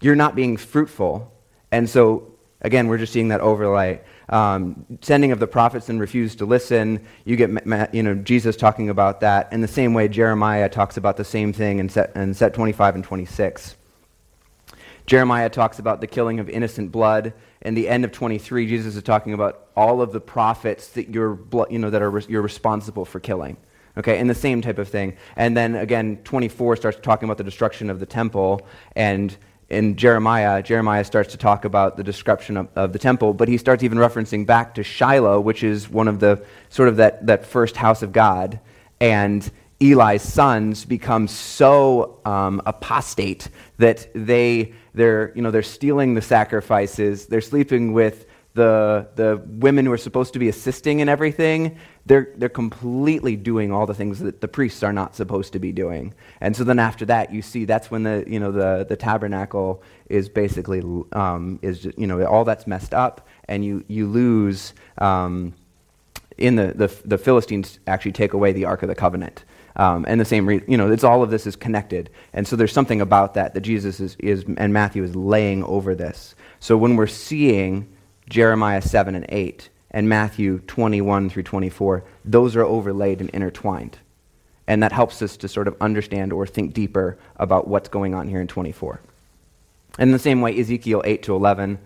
you're 0.00 0.16
not 0.16 0.34
being 0.34 0.56
fruitful. 0.56 1.32
And 1.70 1.88
so, 1.88 2.32
again, 2.60 2.88
we're 2.88 2.98
just 2.98 3.12
seeing 3.12 3.28
that 3.28 3.40
overlay. 3.40 4.00
Um, 4.28 4.84
sending 5.02 5.30
of 5.30 5.38
the 5.38 5.46
prophets 5.46 5.88
and 5.88 6.00
refuse 6.00 6.34
to 6.36 6.46
listen. 6.46 7.06
You 7.24 7.36
get 7.36 7.50
you 7.94 8.02
know, 8.02 8.16
Jesus 8.16 8.56
talking 8.56 8.90
about 8.90 9.20
that. 9.20 9.52
In 9.52 9.60
the 9.60 9.68
same 9.68 9.94
way, 9.94 10.08
Jeremiah 10.08 10.68
talks 10.68 10.96
about 10.96 11.16
the 11.16 11.24
same 11.24 11.52
thing 11.52 11.78
in 11.78 11.88
set, 11.88 12.16
in 12.16 12.34
set 12.34 12.52
25 12.52 12.96
and 12.96 13.04
26. 13.04 13.76
Jeremiah 15.06 15.48
talks 15.48 15.78
about 15.78 16.00
the 16.00 16.06
killing 16.06 16.40
of 16.40 16.48
innocent 16.48 16.90
blood. 16.90 17.32
In 17.62 17.74
the 17.74 17.88
end 17.88 18.04
of 18.04 18.12
23, 18.12 18.66
Jesus 18.66 18.96
is 18.96 19.02
talking 19.02 19.32
about 19.32 19.68
all 19.76 20.02
of 20.02 20.12
the 20.12 20.20
prophets 20.20 20.88
that 20.88 21.08
you're, 21.08 21.38
you 21.70 21.78
know, 21.78 21.90
that 21.90 22.02
are, 22.02 22.18
you're 22.28 22.42
responsible 22.42 23.04
for 23.04 23.20
killing. 23.20 23.56
Okay, 23.98 24.18
and 24.18 24.28
the 24.28 24.34
same 24.34 24.60
type 24.60 24.78
of 24.78 24.88
thing. 24.88 25.16
And 25.36 25.56
then 25.56 25.74
again, 25.74 26.18
24 26.24 26.76
starts 26.76 26.98
talking 27.00 27.26
about 27.26 27.38
the 27.38 27.44
destruction 27.44 27.88
of 27.88 27.98
the 27.98 28.04
temple, 28.04 28.66
and 28.94 29.34
in 29.68 29.96
Jeremiah, 29.96 30.62
Jeremiah 30.62 31.02
starts 31.02 31.32
to 31.32 31.38
talk 31.38 31.64
about 31.64 31.96
the 31.96 32.04
destruction 32.04 32.56
of, 32.56 32.68
of, 32.76 32.92
the 32.92 32.98
temple, 32.98 33.34
but 33.34 33.48
he 33.48 33.58
starts 33.58 33.82
even 33.82 33.98
referencing 33.98 34.46
back 34.46 34.74
to 34.74 34.84
Shiloh, 34.84 35.40
which 35.40 35.64
is 35.64 35.88
one 35.88 36.08
of 36.08 36.20
the 36.20 36.44
sort 36.68 36.88
of 36.88 36.96
that, 36.98 37.26
that 37.26 37.46
first 37.46 37.76
house 37.76 38.02
of 38.02 38.12
God. 38.12 38.60
And 39.00 39.50
Eli's 39.80 40.22
sons 40.22 40.84
become 40.84 41.28
so 41.28 42.20
um, 42.24 42.62
apostate 42.64 43.48
that 43.78 44.08
they, 44.14 44.72
they're, 44.94 45.32
you 45.34 45.42
know, 45.42 45.50
they're 45.50 45.62
stealing 45.62 46.14
the 46.14 46.22
sacrifices, 46.22 47.26
they're 47.26 47.42
sleeping 47.42 47.92
with 47.92 48.26
the, 48.54 49.06
the 49.16 49.42
women 49.46 49.84
who 49.84 49.92
are 49.92 49.98
supposed 49.98 50.32
to 50.32 50.38
be 50.38 50.48
assisting 50.48 51.00
in 51.00 51.10
everything, 51.10 51.76
they're, 52.06 52.32
they're 52.36 52.48
completely 52.48 53.36
doing 53.36 53.70
all 53.70 53.84
the 53.84 53.92
things 53.92 54.18
that 54.20 54.40
the 54.40 54.48
priests 54.48 54.82
are 54.82 54.94
not 54.94 55.14
supposed 55.14 55.52
to 55.52 55.58
be 55.58 55.72
doing. 55.72 56.14
And 56.40 56.56
so 56.56 56.64
then 56.64 56.78
after 56.78 57.04
that, 57.04 57.30
you 57.30 57.42
see 57.42 57.66
that's 57.66 57.90
when 57.90 58.02
the, 58.04 58.24
you 58.26 58.40
know, 58.40 58.50
the, 58.50 58.86
the 58.88 58.96
tabernacle 58.96 59.82
is 60.08 60.30
basically, 60.30 60.82
um, 61.12 61.58
is 61.60 61.80
just, 61.80 61.98
you 61.98 62.06
know, 62.06 62.24
all 62.24 62.44
that's 62.44 62.66
messed 62.66 62.94
up, 62.94 63.28
and 63.46 63.62
you, 63.62 63.84
you 63.88 64.06
lose, 64.06 64.72
um, 64.98 65.52
in 66.38 66.56
the, 66.56 66.68
the, 66.68 66.94
the 67.04 67.18
Philistines 67.18 67.78
actually 67.86 68.12
take 68.12 68.32
away 68.32 68.52
the 68.52 68.64
Ark 68.64 68.82
of 68.82 68.88
the 68.88 68.94
Covenant. 68.94 69.44
Um, 69.76 70.04
and 70.08 70.20
the 70.20 70.24
same, 70.24 70.46
re- 70.46 70.64
you 70.66 70.76
know, 70.76 70.90
it's 70.90 71.04
all 71.04 71.22
of 71.22 71.30
this 71.30 71.46
is 71.46 71.54
connected. 71.54 72.10
And 72.32 72.48
so 72.48 72.56
there's 72.56 72.72
something 72.72 73.00
about 73.00 73.34
that 73.34 73.54
that 73.54 73.60
Jesus 73.60 74.00
is, 74.00 74.16
is, 74.18 74.44
and 74.56 74.72
Matthew 74.72 75.04
is 75.04 75.14
laying 75.14 75.62
over 75.64 75.94
this. 75.94 76.34
So 76.60 76.76
when 76.76 76.96
we're 76.96 77.06
seeing 77.06 77.86
Jeremiah 78.28 78.80
7 78.80 79.14
and 79.14 79.26
8, 79.28 79.68
and 79.96 80.10
Matthew 80.10 80.58
21 80.66 81.30
through 81.30 81.44
24, 81.44 82.04
those 82.22 82.54
are 82.54 82.62
overlaid 82.62 83.20
and 83.20 83.30
intertwined. 83.30 83.98
And 84.66 84.82
that 84.82 84.92
helps 84.92 85.22
us 85.22 85.38
to 85.38 85.48
sort 85.48 85.68
of 85.68 85.76
understand 85.80 86.34
or 86.34 86.46
think 86.46 86.74
deeper 86.74 87.16
about 87.36 87.66
what's 87.66 87.88
going 87.88 88.14
on 88.14 88.28
here 88.28 88.40
in 88.40 88.46
24. 88.46 89.00
In 89.98 90.12
the 90.12 90.18
same 90.18 90.42
way, 90.42 90.58
Ezekiel 90.58 91.02
8 91.04 91.22
to 91.22 91.34
11 91.34 91.78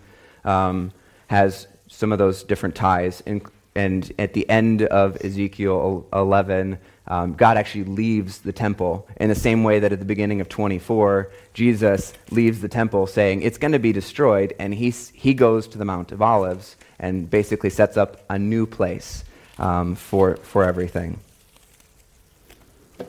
um, 0.43 0.91
has 1.27 1.67
some 1.87 2.11
of 2.11 2.17
those 2.17 2.43
different 2.43 2.75
ties. 2.75 3.23
And 3.75 4.11
at 4.19 4.33
the 4.33 4.49
end 4.49 4.81
of 4.81 5.17
Ezekiel 5.23 6.05
11, 6.11 6.79
um, 7.07 7.33
God 7.33 7.57
actually 7.57 7.85
leaves 7.85 8.39
the 8.39 8.53
temple 8.53 9.07
in 9.17 9.29
the 9.29 9.35
same 9.35 9.63
way 9.63 9.79
that 9.79 9.91
at 9.91 9.99
the 9.99 10.05
beginning 10.05 10.39
of 10.39 10.49
24, 10.49 11.29
Jesus 11.53 12.13
leaves 12.29 12.61
the 12.61 12.69
temple 12.69 13.07
saying 13.07 13.41
it's 13.41 13.57
going 13.57 13.71
to 13.71 13.79
be 13.79 13.91
destroyed, 13.91 14.53
and 14.59 14.73
he, 14.73 14.91
he 15.13 15.33
goes 15.33 15.67
to 15.67 15.77
the 15.77 15.85
Mount 15.85 16.11
of 16.11 16.21
Olives 16.21 16.75
and 16.99 17.29
basically 17.29 17.69
sets 17.69 17.97
up 17.97 18.23
a 18.29 18.37
new 18.37 18.65
place 18.65 19.23
um, 19.57 19.95
for, 19.95 20.37
for 20.37 20.63
everything. 20.63 21.19
You 22.99 23.05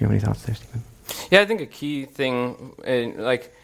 have 0.00 0.10
any 0.10 0.20
thoughts 0.20 0.42
there, 0.42 0.54
Stephen? 0.54 0.84
Yeah, 1.30 1.40
I 1.40 1.46
think 1.46 1.60
a 1.60 1.66
key 1.66 2.04
thing, 2.04 2.74
like, 3.16 3.54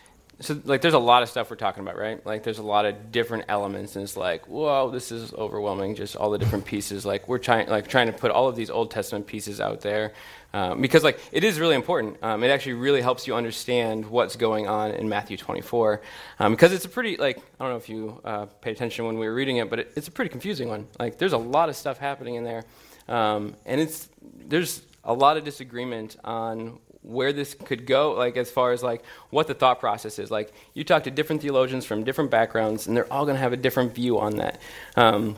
so 0.40 0.60
like 0.64 0.80
there's 0.80 0.94
a 0.94 0.98
lot 0.98 1.22
of 1.22 1.28
stuff 1.28 1.50
we're 1.50 1.56
talking 1.56 1.82
about 1.82 1.96
right? 1.96 2.24
Like 2.24 2.42
there's 2.42 2.58
a 2.58 2.62
lot 2.62 2.86
of 2.86 3.12
different 3.12 3.44
elements 3.48 3.96
and 3.96 4.02
it's 4.02 4.16
like 4.16 4.48
whoa 4.48 4.90
this 4.90 5.12
is 5.12 5.32
overwhelming 5.34 5.94
just 5.94 6.16
all 6.16 6.30
the 6.30 6.38
different 6.38 6.64
pieces. 6.64 7.04
Like 7.04 7.28
we're 7.28 7.38
trying 7.38 7.68
like 7.68 7.88
trying 7.88 8.06
to 8.06 8.12
put 8.12 8.30
all 8.30 8.48
of 8.48 8.56
these 8.56 8.70
old 8.70 8.90
testament 8.90 9.26
pieces 9.26 9.60
out 9.60 9.82
there 9.82 10.12
um, 10.52 10.80
because 10.80 11.04
like 11.04 11.20
it 11.30 11.44
is 11.44 11.60
really 11.60 11.74
important. 11.74 12.16
Um, 12.22 12.42
it 12.42 12.48
actually 12.48 12.72
really 12.72 13.02
helps 13.02 13.26
you 13.26 13.34
understand 13.34 14.06
what's 14.06 14.36
going 14.36 14.66
on 14.66 14.92
in 14.92 15.08
matthew 15.08 15.36
24 15.36 16.00
um, 16.38 16.52
because 16.52 16.72
it's 16.72 16.84
a 16.84 16.88
pretty 16.88 17.16
like 17.16 17.38
i 17.38 17.64
don't 17.64 17.70
know 17.70 17.76
if 17.76 17.88
you 17.88 18.20
uh, 18.24 18.46
paid 18.46 18.72
attention 18.72 19.04
when 19.04 19.18
we 19.18 19.26
were 19.26 19.34
reading 19.34 19.58
it 19.58 19.68
but 19.68 19.78
it, 19.78 19.92
it's 19.96 20.08
a 20.08 20.10
pretty 20.10 20.30
confusing 20.30 20.68
one. 20.68 20.86
Like 20.98 21.18
there's 21.18 21.34
a 21.34 21.38
lot 21.38 21.68
of 21.68 21.76
stuff 21.76 21.98
happening 21.98 22.36
in 22.36 22.44
there 22.44 22.64
um, 23.08 23.56
and 23.66 23.80
it's 23.80 24.08
there's 24.22 24.82
a 25.04 25.12
lot 25.12 25.36
of 25.36 25.44
disagreement 25.44 26.16
on 26.24 26.78
where 27.02 27.32
this 27.32 27.54
could 27.54 27.86
go, 27.86 28.12
like 28.12 28.36
as 28.36 28.50
far 28.50 28.72
as 28.72 28.82
like 28.82 29.02
what 29.30 29.46
the 29.46 29.54
thought 29.54 29.80
process 29.80 30.18
is. 30.18 30.30
Like 30.30 30.52
you 30.74 30.84
talk 30.84 31.04
to 31.04 31.10
different 31.10 31.42
theologians 31.42 31.84
from 31.84 32.04
different 32.04 32.30
backgrounds, 32.30 32.86
and 32.86 32.96
they're 32.96 33.10
all 33.12 33.24
going 33.24 33.36
to 33.36 33.40
have 33.40 33.52
a 33.52 33.56
different 33.56 33.94
view 33.94 34.18
on 34.18 34.36
that. 34.36 34.60
Um, 34.96 35.36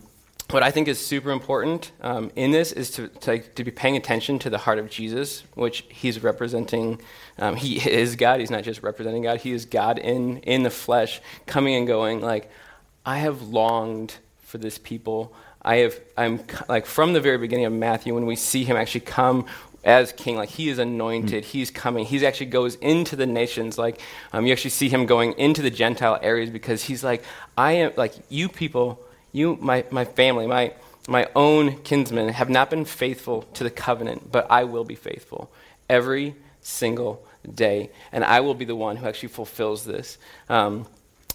what 0.50 0.62
I 0.62 0.70
think 0.70 0.86
is 0.86 0.98
super 0.98 1.30
important 1.30 1.92
um, 2.02 2.30
in 2.36 2.50
this 2.50 2.72
is 2.72 2.90
to, 2.92 3.08
to, 3.08 3.38
to, 3.38 3.64
be 3.64 3.70
paying 3.70 3.96
attention 3.96 4.38
to 4.40 4.50
the 4.50 4.58
heart 4.58 4.78
of 4.78 4.90
Jesus, 4.90 5.44
which 5.54 5.86
he's 5.88 6.22
representing. 6.22 7.00
Um, 7.38 7.56
he 7.56 7.78
is 7.78 8.16
God. 8.16 8.40
He's 8.40 8.50
not 8.50 8.62
just 8.62 8.82
representing 8.82 9.22
God. 9.22 9.40
He 9.40 9.52
is 9.52 9.64
God 9.64 9.98
in 9.98 10.38
in 10.38 10.62
the 10.62 10.70
flesh, 10.70 11.20
coming 11.46 11.74
and 11.74 11.86
going. 11.86 12.20
Like 12.20 12.50
I 13.06 13.18
have 13.18 13.42
longed 13.42 14.16
for 14.40 14.58
this 14.58 14.78
people. 14.78 15.32
I 15.62 15.76
have. 15.76 15.98
I'm 16.18 16.40
like 16.68 16.86
from 16.86 17.12
the 17.12 17.20
very 17.20 17.38
beginning 17.38 17.64
of 17.64 17.72
Matthew 17.72 18.14
when 18.14 18.26
we 18.26 18.36
see 18.36 18.64
him 18.64 18.76
actually 18.76 19.02
come 19.02 19.46
as 19.84 20.12
king 20.12 20.36
like 20.36 20.50
he 20.50 20.68
is 20.68 20.78
anointed. 20.78 21.44
He's 21.44 21.70
coming. 21.70 22.04
He 22.04 22.24
actually 22.26 22.46
goes 22.46 22.76
into 22.76 23.16
the 23.16 23.26
nations. 23.26 23.78
Like 23.78 24.00
um, 24.32 24.46
you 24.46 24.52
actually 24.52 24.70
see 24.70 24.88
him 24.88 25.06
going 25.06 25.32
into 25.32 25.62
the 25.62 25.70
gentile 25.70 26.18
areas 26.22 26.50
because 26.50 26.84
he's 26.84 27.02
like 27.02 27.22
i 27.56 27.72
am 27.72 27.92
like 27.96 28.14
you 28.28 28.48
people 28.48 29.00
you 29.32 29.56
my, 29.60 29.84
my 29.90 30.04
family 30.04 30.46
my 30.46 30.72
my 31.08 31.28
own 31.34 31.76
kinsmen 31.82 32.28
have 32.28 32.48
not 32.48 32.70
been 32.70 32.84
faithful 32.84 33.42
to 33.54 33.64
the 33.64 33.70
covenant 33.70 34.30
but 34.30 34.46
i 34.50 34.64
will 34.64 34.84
be 34.84 34.94
faithful 34.94 35.50
every 35.88 36.34
single 36.60 37.24
day 37.54 37.90
and 38.12 38.24
i 38.24 38.40
will 38.40 38.54
be 38.54 38.64
the 38.64 38.76
one 38.76 38.96
who 38.96 39.06
actually 39.06 39.28
fulfills 39.28 39.84
this. 39.84 40.18
Um, 40.48 40.86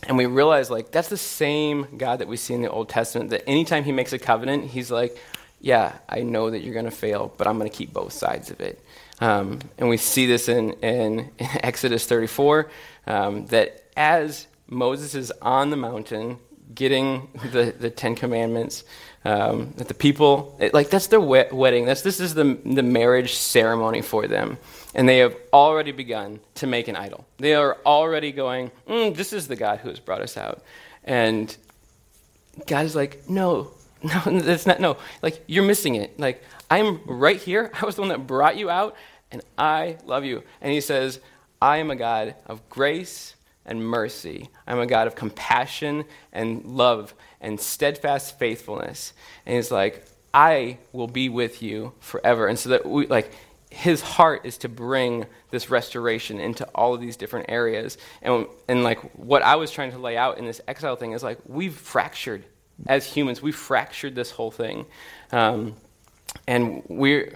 and 0.08 0.16
we 0.16 0.28
realize 0.28 0.70
like 0.70 0.92
that's 0.92 1.10
the 1.10 1.18
same 1.18 1.88
god 1.98 2.20
that 2.20 2.28
we 2.28 2.38
see 2.38 2.54
in 2.54 2.62
the 2.62 2.70
old 2.70 2.88
testament 2.88 3.32
that 3.32 3.44
anytime 3.48 3.84
he 3.84 3.92
makes 3.92 4.14
a 4.14 4.20
covenant 4.20 4.66
he's 4.66 4.92
like 4.92 5.18
yeah, 5.60 5.98
I 6.08 6.22
know 6.22 6.50
that 6.50 6.60
you're 6.60 6.74
going 6.74 6.86
to 6.86 6.92
fail, 6.92 7.34
but 7.38 7.48
I'm 7.48 7.58
going 7.58 7.70
to 7.70 7.76
keep 7.76 7.94
both 7.94 8.14
sides 8.14 8.52
of 8.52 8.60
it. 8.62 8.84
Um, 9.20 9.60
and 9.78 9.90
we 9.90 9.98
see 9.98 10.26
this 10.28 10.48
in, 10.48 10.74
in, 10.74 11.20
in 11.20 11.32
Exodus 11.40 12.06
34 12.06 12.70
um, 13.08 13.46
that 13.48 13.84
as 13.96 14.48
Moses 14.68 15.16
is 15.16 15.32
on 15.42 15.70
the 15.70 15.78
mountain 15.78 16.38
getting 16.76 17.30
the, 17.52 17.74
the 17.78 17.90
Ten 17.90 18.16
Commandments, 18.16 18.84
um, 19.26 19.74
that 19.78 19.88
the 19.88 19.94
people, 19.94 20.56
it, 20.60 20.74
like, 20.74 20.90
that's 20.90 21.08
their 21.08 21.20
wed- 21.20 21.52
wedding. 21.52 21.86
That's, 21.86 22.02
this 22.02 22.20
is 22.20 22.34
the, 22.34 22.60
the 22.66 22.84
marriage 22.84 23.36
ceremony 23.36 24.02
for 24.02 24.28
them. 24.28 24.58
And 24.94 25.08
they 25.08 25.20
have 25.20 25.36
already 25.52 25.92
begun 25.92 26.40
to 26.56 26.68
make 26.68 26.88
an 26.88 26.96
idol. 26.96 27.26
They 27.38 27.56
are 27.56 27.78
already 27.86 28.32
going, 28.32 28.72
mm, 28.88 29.16
this 29.16 29.34
is 29.34 29.48
the 29.48 29.56
God 29.56 29.80
who 29.80 29.90
has 29.90 30.00
brought 30.00 30.22
us 30.22 30.38
out. 30.38 30.62
And 31.04 31.56
God 32.68 32.86
is 32.86 32.96
like, 32.96 33.30
no, 33.30 33.72
No, 34.04 34.22
that's 34.42 34.66
not, 34.66 34.80
no. 34.80 34.98
Like, 35.22 35.44
you're 35.48 35.64
missing 35.64 35.96
it. 35.96 36.20
Like, 36.20 36.44
I'm 36.70 37.02
right 37.06 37.40
here. 37.40 37.72
I 37.82 37.86
was 37.86 37.96
the 37.96 38.02
one 38.02 38.10
that 38.10 38.28
brought 38.28 38.58
you 38.58 38.70
out, 38.70 38.96
and 39.32 39.42
I 39.58 39.98
love 40.06 40.26
you. 40.26 40.44
And 40.62 40.72
he 40.72 40.82
says, 40.82 41.20
I 41.62 41.78
am 41.78 41.92
a 41.92 41.96
God 41.96 42.36
of 42.46 42.68
grace 42.70 43.36
and 43.66 43.86
mercy. 43.86 44.50
I'm 44.66 44.80
a 44.80 44.86
God 44.86 45.08
of 45.08 45.16
compassion 45.16 46.06
and 46.32 46.64
love 46.66 47.14
and 47.42 47.60
steadfast 47.60 48.40
faithfulness. 48.40 49.14
And 49.46 49.56
he's 49.56 49.72
like, 49.72 50.06
I 50.34 50.78
will 50.94 51.08
be 51.08 51.30
with 51.30 51.62
you 51.62 51.94
forever. 52.00 52.48
And 52.48 52.58
so 52.58 52.70
that 52.70 52.86
we, 52.86 53.08
like, 53.08 53.32
his 53.70 54.02
heart 54.02 54.46
is 54.46 54.58
to 54.60 54.70
bring 54.70 55.26
this 55.52 55.70
restoration 55.70 56.40
into 56.40 56.66
all 56.74 56.94
of 56.94 57.02
these 57.02 57.18
different 57.18 57.48
areas. 57.50 57.98
And, 58.22 58.48
and 58.68 58.84
like, 58.84 59.00
what 59.18 59.42
I 59.42 59.56
was 59.56 59.72
trying 59.72 59.92
to 59.92 59.98
lay 59.98 60.16
out 60.16 60.38
in 60.38 60.46
this 60.46 60.62
exile 60.68 60.96
thing 60.96 61.12
is 61.12 61.24
like, 61.24 61.40
we've 61.46 61.76
fractured 61.76 62.46
as 62.86 63.06
humans, 63.06 63.42
we 63.42 63.52
fractured 63.52 64.16
this 64.16 64.32
whole 64.32 64.52
thing. 64.52 64.86
Um, 65.32 65.76
and 66.48 66.84
we 66.88 67.32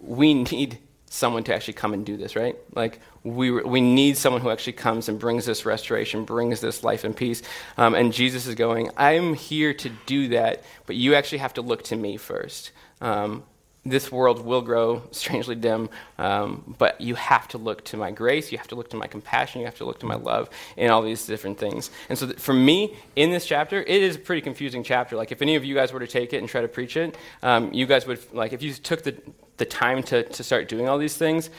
we 0.00 0.34
need 0.34 0.78
someone 1.08 1.44
to 1.44 1.54
actually 1.54 1.74
come 1.74 1.94
and 1.94 2.04
do 2.04 2.16
this, 2.16 2.36
right? 2.36 2.56
Like, 2.74 3.00
we, 3.22 3.50
we 3.50 3.80
need 3.80 4.16
someone 4.16 4.42
who 4.42 4.50
actually 4.50 4.74
comes 4.74 5.08
and 5.08 5.18
brings 5.18 5.46
this 5.46 5.64
restoration, 5.64 6.24
brings 6.24 6.60
this 6.60 6.84
life 6.84 7.04
and 7.04 7.16
peace. 7.16 7.42
Um, 7.76 7.94
and 7.94 8.12
Jesus 8.12 8.46
is 8.46 8.54
going, 8.54 8.90
I'm 8.96 9.34
here 9.34 9.72
to 9.74 9.90
do 10.04 10.28
that, 10.28 10.62
but 10.84 10.96
you 10.96 11.14
actually 11.14 11.38
have 11.38 11.54
to 11.54 11.62
look 11.62 11.82
to 11.84 11.96
me 11.96 12.16
first. 12.16 12.72
Um, 13.00 13.44
this 13.90 14.10
world 14.10 14.44
will 14.44 14.62
grow 14.62 15.02
strangely 15.10 15.54
dim, 15.54 15.88
um, 16.18 16.74
but 16.78 17.00
you 17.00 17.14
have 17.14 17.48
to 17.48 17.58
look 17.58 17.84
to 17.86 17.96
my 17.96 18.10
grace, 18.10 18.50
you 18.50 18.58
have 18.58 18.68
to 18.68 18.74
look 18.74 18.90
to 18.90 18.96
my 18.96 19.06
compassion, 19.06 19.60
you 19.60 19.66
have 19.66 19.76
to 19.76 19.84
look 19.84 20.00
to 20.00 20.06
my 20.06 20.16
love, 20.16 20.48
and 20.76 20.90
all 20.90 21.02
these 21.02 21.26
different 21.26 21.58
things. 21.58 21.90
And 22.08 22.18
so, 22.18 22.26
th- 22.26 22.38
for 22.38 22.52
me, 22.52 22.96
in 23.14 23.30
this 23.30 23.46
chapter, 23.46 23.82
it 23.82 24.02
is 24.02 24.16
a 24.16 24.18
pretty 24.18 24.42
confusing 24.42 24.82
chapter. 24.82 25.16
Like, 25.16 25.32
if 25.32 25.42
any 25.42 25.56
of 25.56 25.64
you 25.64 25.74
guys 25.74 25.92
were 25.92 26.00
to 26.00 26.06
take 26.06 26.32
it 26.32 26.38
and 26.38 26.48
try 26.48 26.60
to 26.60 26.68
preach 26.68 26.96
it, 26.96 27.16
um, 27.42 27.72
you 27.72 27.86
guys 27.86 28.06
would, 28.06 28.20
like, 28.34 28.52
if 28.52 28.62
you 28.62 28.72
took 28.72 29.02
the, 29.02 29.16
the 29.56 29.64
time 29.64 30.02
to, 30.04 30.22
to 30.22 30.44
start 30.44 30.68
doing 30.68 30.88
all 30.88 30.98
these 30.98 31.16
things, 31.16 31.50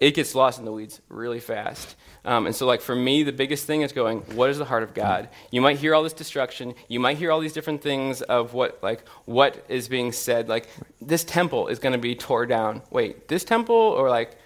it 0.00 0.14
gets 0.14 0.34
lost 0.34 0.58
in 0.58 0.64
the 0.64 0.72
weeds 0.72 1.00
really 1.08 1.40
fast. 1.40 1.96
Um, 2.26 2.46
and 2.46 2.54
so, 2.54 2.66
like, 2.66 2.80
for 2.80 2.96
me, 2.96 3.22
the 3.22 3.32
biggest 3.32 3.66
thing 3.66 3.82
is 3.82 3.92
going, 3.92 4.18
what 4.34 4.50
is 4.50 4.58
the 4.58 4.64
heart 4.64 4.82
of 4.82 4.94
God? 4.94 5.28
You 5.52 5.60
might 5.60 5.78
hear 5.78 5.94
all 5.94 6.02
this 6.02 6.12
destruction. 6.12 6.74
You 6.88 6.98
might 6.98 7.18
hear 7.18 7.30
all 7.30 7.38
these 7.38 7.52
different 7.52 7.82
things 7.82 8.20
of 8.20 8.52
what, 8.52 8.80
like, 8.82 9.06
what 9.26 9.64
is 9.68 9.86
being 9.88 10.10
said. 10.10 10.48
Like, 10.48 10.68
this 11.00 11.22
temple 11.22 11.68
is 11.68 11.78
going 11.78 11.92
to 11.92 12.00
be 12.00 12.16
tore 12.16 12.44
down. 12.44 12.82
Wait, 12.90 13.28
this 13.28 13.44
temple? 13.44 13.76
Or, 13.76 14.10
like, 14.10 14.36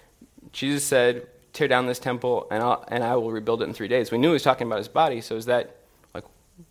Jesus 0.51 0.83
said, 0.83 1.27
tear 1.53 1.67
down 1.67 1.87
this 1.87 1.99
temple 1.99 2.47
and, 2.51 2.61
I'll, 2.61 2.85
and 2.87 3.03
I 3.03 3.15
will 3.15 3.31
rebuild 3.31 3.63
it 3.63 3.65
in 3.65 3.73
three 3.73 3.87
days. 3.87 4.11
We 4.11 4.19
knew 4.19 4.27
he 4.27 4.33
was 4.33 4.43
talking 4.43 4.67
about 4.67 4.77
his 4.77 4.87
body. 4.87 5.19
So, 5.19 5.35
is 5.35 5.45
that, 5.47 5.77
like, 6.13 6.25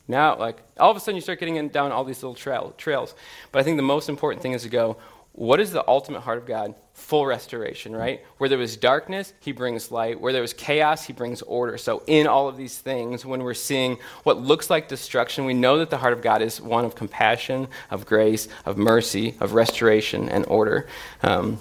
now, 0.07 0.39
like, 0.39 0.63
all 0.79 0.93
of 0.93 0.97
a 0.97 1.01
sudden 1.01 1.17
you 1.17 1.23
start 1.23 1.41
getting 1.41 1.69
down 1.71 1.91
all 1.91 2.05
these 2.05 2.23
little 2.23 2.37
trail, 2.37 2.73
trails. 2.79 3.17
But 3.51 3.59
I 3.59 3.63
think 3.65 3.79
the 3.79 3.83
most 3.83 4.09
important 4.09 4.43
thing 4.43 4.53
is 4.53 4.63
to 4.63 4.69
go, 4.69 4.97
what 5.33 5.61
is 5.61 5.71
the 5.71 5.87
ultimate 5.89 6.21
heart 6.21 6.39
of 6.39 6.47
God? 6.47 6.75
Full 6.93 7.25
restoration, 7.25 7.95
right? 7.95 8.21
Where 8.39 8.49
there 8.49 8.59
was 8.59 8.77
darkness, 8.77 9.33
he 9.41 9.53
brings 9.53 9.91
light. 9.91 10.21
Where 10.21 10.33
there 10.33 10.43
was 10.43 10.53
chaos, 10.53 11.05
he 11.05 11.13
brings 11.13 11.41
order. 11.43 11.79
So, 11.79 12.03
in 12.07 12.27
all 12.27 12.49
of 12.49 12.57
these 12.57 12.77
things, 12.77 13.25
when 13.25 13.43
we're 13.43 13.55
seeing 13.55 13.99
what 14.25 14.39
looks 14.39 14.69
like 14.69 14.89
destruction, 14.89 15.45
we 15.45 15.55
know 15.55 15.79
that 15.79 15.89
the 15.89 15.99
heart 15.99 16.13
of 16.13 16.21
God 16.21 16.43
is 16.43 16.61
one 16.61 16.85
of 16.85 16.95
compassion, 16.95 17.69
of 17.91 18.07
grace, 18.07 18.49
of 18.67 18.77
mercy, 18.77 19.37
of 19.41 19.55
restoration, 19.55 20.29
and 20.29 20.45
order. 20.47 20.89
Um, 21.23 21.59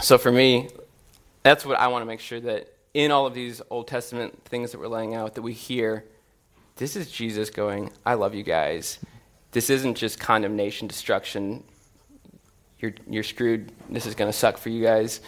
so, 0.00 0.18
for 0.18 0.32
me, 0.32 0.70
that's 1.42 1.64
what 1.66 1.78
I 1.78 1.88
want 1.88 2.02
to 2.02 2.06
make 2.06 2.20
sure 2.20 2.40
that 2.40 2.72
in 2.94 3.10
all 3.10 3.26
of 3.26 3.34
these 3.34 3.60
Old 3.70 3.88
Testament 3.88 4.44
things 4.46 4.72
that 4.72 4.78
we're 4.78 4.88
laying 4.88 5.14
out, 5.14 5.34
that 5.34 5.42
we 5.42 5.52
hear 5.52 6.04
this 6.76 6.96
is 6.96 7.10
Jesus 7.10 7.50
going, 7.50 7.92
I 8.04 8.14
love 8.14 8.34
you 8.34 8.42
guys. 8.42 8.98
This 9.52 9.68
isn't 9.68 9.96
just 9.96 10.18
condemnation, 10.18 10.88
destruction, 10.88 11.62
you're, 12.82 12.92
you're 13.08 13.22
screwed. 13.22 13.72
This 13.88 14.06
is 14.06 14.14
going 14.14 14.30
to 14.30 14.36
suck 14.36 14.58
for 14.58 14.68
you 14.68 14.82
guys. 14.82 15.20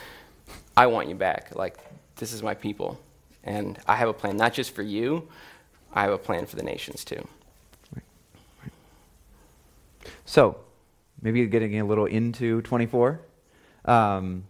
I 0.76 0.86
want 0.86 1.08
you 1.08 1.14
back. 1.14 1.54
Like, 1.54 1.78
this 2.16 2.32
is 2.32 2.42
my 2.42 2.54
people. 2.54 3.00
And 3.44 3.78
I 3.86 3.94
have 3.96 4.08
a 4.08 4.12
plan, 4.12 4.36
not 4.36 4.52
just 4.52 4.74
for 4.74 4.82
you, 4.82 5.28
I 5.92 6.02
have 6.02 6.12
a 6.12 6.18
plan 6.18 6.46
for 6.46 6.56
the 6.56 6.62
nations 6.62 7.04
too. 7.04 7.26
So, 10.24 10.56
maybe 11.22 11.46
getting 11.46 11.78
a 11.80 11.84
little 11.84 12.06
into 12.06 12.62
24. 12.62 13.20
Um, 13.84 14.44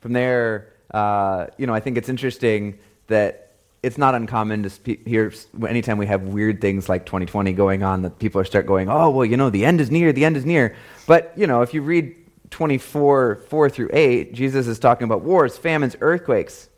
from 0.00 0.12
there, 0.12 0.72
uh, 0.92 1.46
you 1.56 1.66
know, 1.66 1.74
I 1.74 1.80
think 1.80 1.96
it's 1.96 2.08
interesting 2.08 2.78
that 3.06 3.52
it's 3.82 3.96
not 3.96 4.14
uncommon 4.14 4.68
to 4.68 4.96
hear 5.06 5.32
anytime 5.66 5.96
we 5.96 6.06
have 6.06 6.22
weird 6.22 6.60
things 6.60 6.88
like 6.88 7.06
2020 7.06 7.52
going 7.52 7.82
on 7.82 8.02
that 8.02 8.18
people 8.18 8.40
are 8.40 8.44
start 8.44 8.66
going, 8.66 8.90
oh, 8.90 9.08
well, 9.10 9.24
you 9.24 9.36
know, 9.36 9.48
the 9.48 9.64
end 9.64 9.80
is 9.80 9.90
near, 9.90 10.12
the 10.12 10.24
end 10.24 10.36
is 10.36 10.44
near. 10.44 10.76
But, 11.06 11.32
you 11.36 11.46
know, 11.46 11.62
if 11.62 11.72
you 11.72 11.80
read 11.80 12.14
24, 12.50 13.42
4 13.48 13.70
through 13.70 13.90
8, 13.92 14.34
Jesus 14.34 14.66
is 14.66 14.78
talking 14.78 15.04
about 15.04 15.22
wars, 15.22 15.56
famines, 15.56 15.96
earthquakes. 16.00 16.68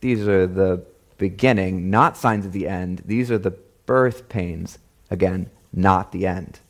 These 0.00 0.26
are 0.26 0.46
the 0.46 0.84
beginning, 1.18 1.90
not 1.90 2.16
signs 2.16 2.44
of 2.44 2.52
the 2.52 2.68
end. 2.68 3.02
These 3.06 3.30
are 3.30 3.38
the 3.38 3.52
birth 3.86 4.28
pains, 4.28 4.78
again, 5.10 5.50
not 5.72 6.12
the 6.12 6.26
end. 6.26 6.60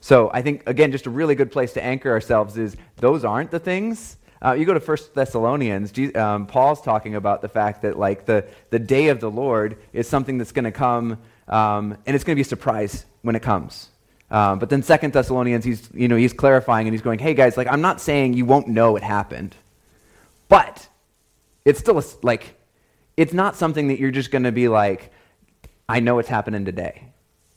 So 0.00 0.30
I 0.32 0.42
think, 0.42 0.62
again, 0.66 0.92
just 0.92 1.06
a 1.06 1.10
really 1.10 1.34
good 1.34 1.52
place 1.52 1.74
to 1.74 1.84
anchor 1.84 2.10
ourselves 2.10 2.56
is 2.56 2.76
those 2.96 3.24
aren't 3.24 3.50
the 3.50 3.58
things. 3.58 4.16
Uh, 4.42 4.52
you 4.52 4.64
go 4.64 4.72
to 4.72 4.80
1 4.80 4.98
Thessalonians, 5.14 5.92
um, 6.16 6.46
Paul's 6.46 6.80
talking 6.80 7.14
about 7.14 7.42
the 7.42 7.48
fact 7.48 7.82
that, 7.82 7.98
like, 7.98 8.24
the, 8.24 8.46
the 8.70 8.78
day 8.78 9.08
of 9.08 9.20
the 9.20 9.30
Lord 9.30 9.76
is 9.92 10.08
something 10.08 10.38
that's 10.38 10.52
going 10.52 10.64
to 10.64 10.72
come, 10.72 11.18
um, 11.46 11.98
and 12.06 12.16
it's 12.16 12.24
going 12.24 12.34
to 12.34 12.36
be 12.36 12.40
a 12.40 12.44
surprise 12.44 13.04
when 13.20 13.36
it 13.36 13.42
comes. 13.42 13.90
Um, 14.30 14.58
but 14.58 14.70
then 14.70 14.82
Second 14.82 15.12
Thessalonians, 15.12 15.64
he's 15.64 15.88
you 15.92 16.08
know 16.08 16.16
he's 16.16 16.32
clarifying 16.32 16.86
and 16.86 16.94
he's 16.94 17.02
going, 17.02 17.18
hey 17.18 17.34
guys, 17.34 17.56
like 17.56 17.66
I'm 17.66 17.80
not 17.80 18.00
saying 18.00 18.34
you 18.34 18.44
won't 18.44 18.68
know 18.68 18.96
it 18.96 19.02
happened, 19.02 19.56
but 20.48 20.88
it's 21.64 21.80
still 21.80 21.98
a, 21.98 22.04
like 22.22 22.54
it's 23.16 23.32
not 23.32 23.56
something 23.56 23.88
that 23.88 23.98
you're 23.98 24.12
just 24.12 24.30
going 24.30 24.44
to 24.44 24.52
be 24.52 24.68
like, 24.68 25.12
I 25.88 26.00
know 26.00 26.18
it's 26.20 26.28
happening 26.28 26.64
today. 26.64 27.06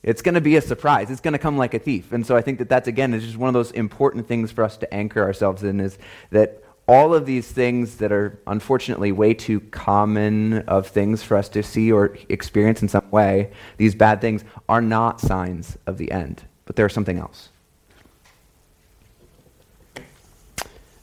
It's 0.01 0.21
going 0.21 0.35
to 0.35 0.41
be 0.41 0.57
a 0.57 0.61
surprise. 0.61 1.09
It's 1.09 1.21
going 1.21 1.33
to 1.33 1.39
come 1.39 1.57
like 1.57 1.73
a 1.73 1.79
thief. 1.79 2.11
And 2.11 2.25
so 2.25 2.35
I 2.35 2.41
think 2.41 2.57
that 2.57 2.67
that's 2.67 2.87
again 2.87 3.13
is 3.13 3.23
just 3.23 3.37
one 3.37 3.47
of 3.47 3.53
those 3.53 3.71
important 3.71 4.27
things 4.27 4.51
for 4.51 4.63
us 4.63 4.75
to 4.77 4.93
anchor 4.93 5.21
ourselves 5.21 5.63
in 5.63 5.79
is 5.79 5.97
that 6.31 6.63
all 6.87 7.13
of 7.13 7.25
these 7.25 7.49
things 7.49 7.97
that 7.97 8.11
are 8.11 8.41
unfortunately 8.47 9.11
way 9.13 9.33
too 9.33 9.61
common 9.61 10.59
of 10.63 10.87
things 10.87 11.23
for 11.23 11.37
us 11.37 11.47
to 11.49 11.63
see 11.63 11.91
or 11.91 12.17
experience 12.27 12.81
in 12.81 12.89
some 12.89 13.09
way, 13.11 13.51
these 13.77 13.95
bad 13.95 14.19
things 14.19 14.43
are 14.67 14.81
not 14.81 15.21
signs 15.21 15.77
of 15.85 15.97
the 15.97 16.11
end 16.11 16.43
but 16.65 16.75
there's 16.75 16.93
something 16.93 17.17
else. 17.17 17.49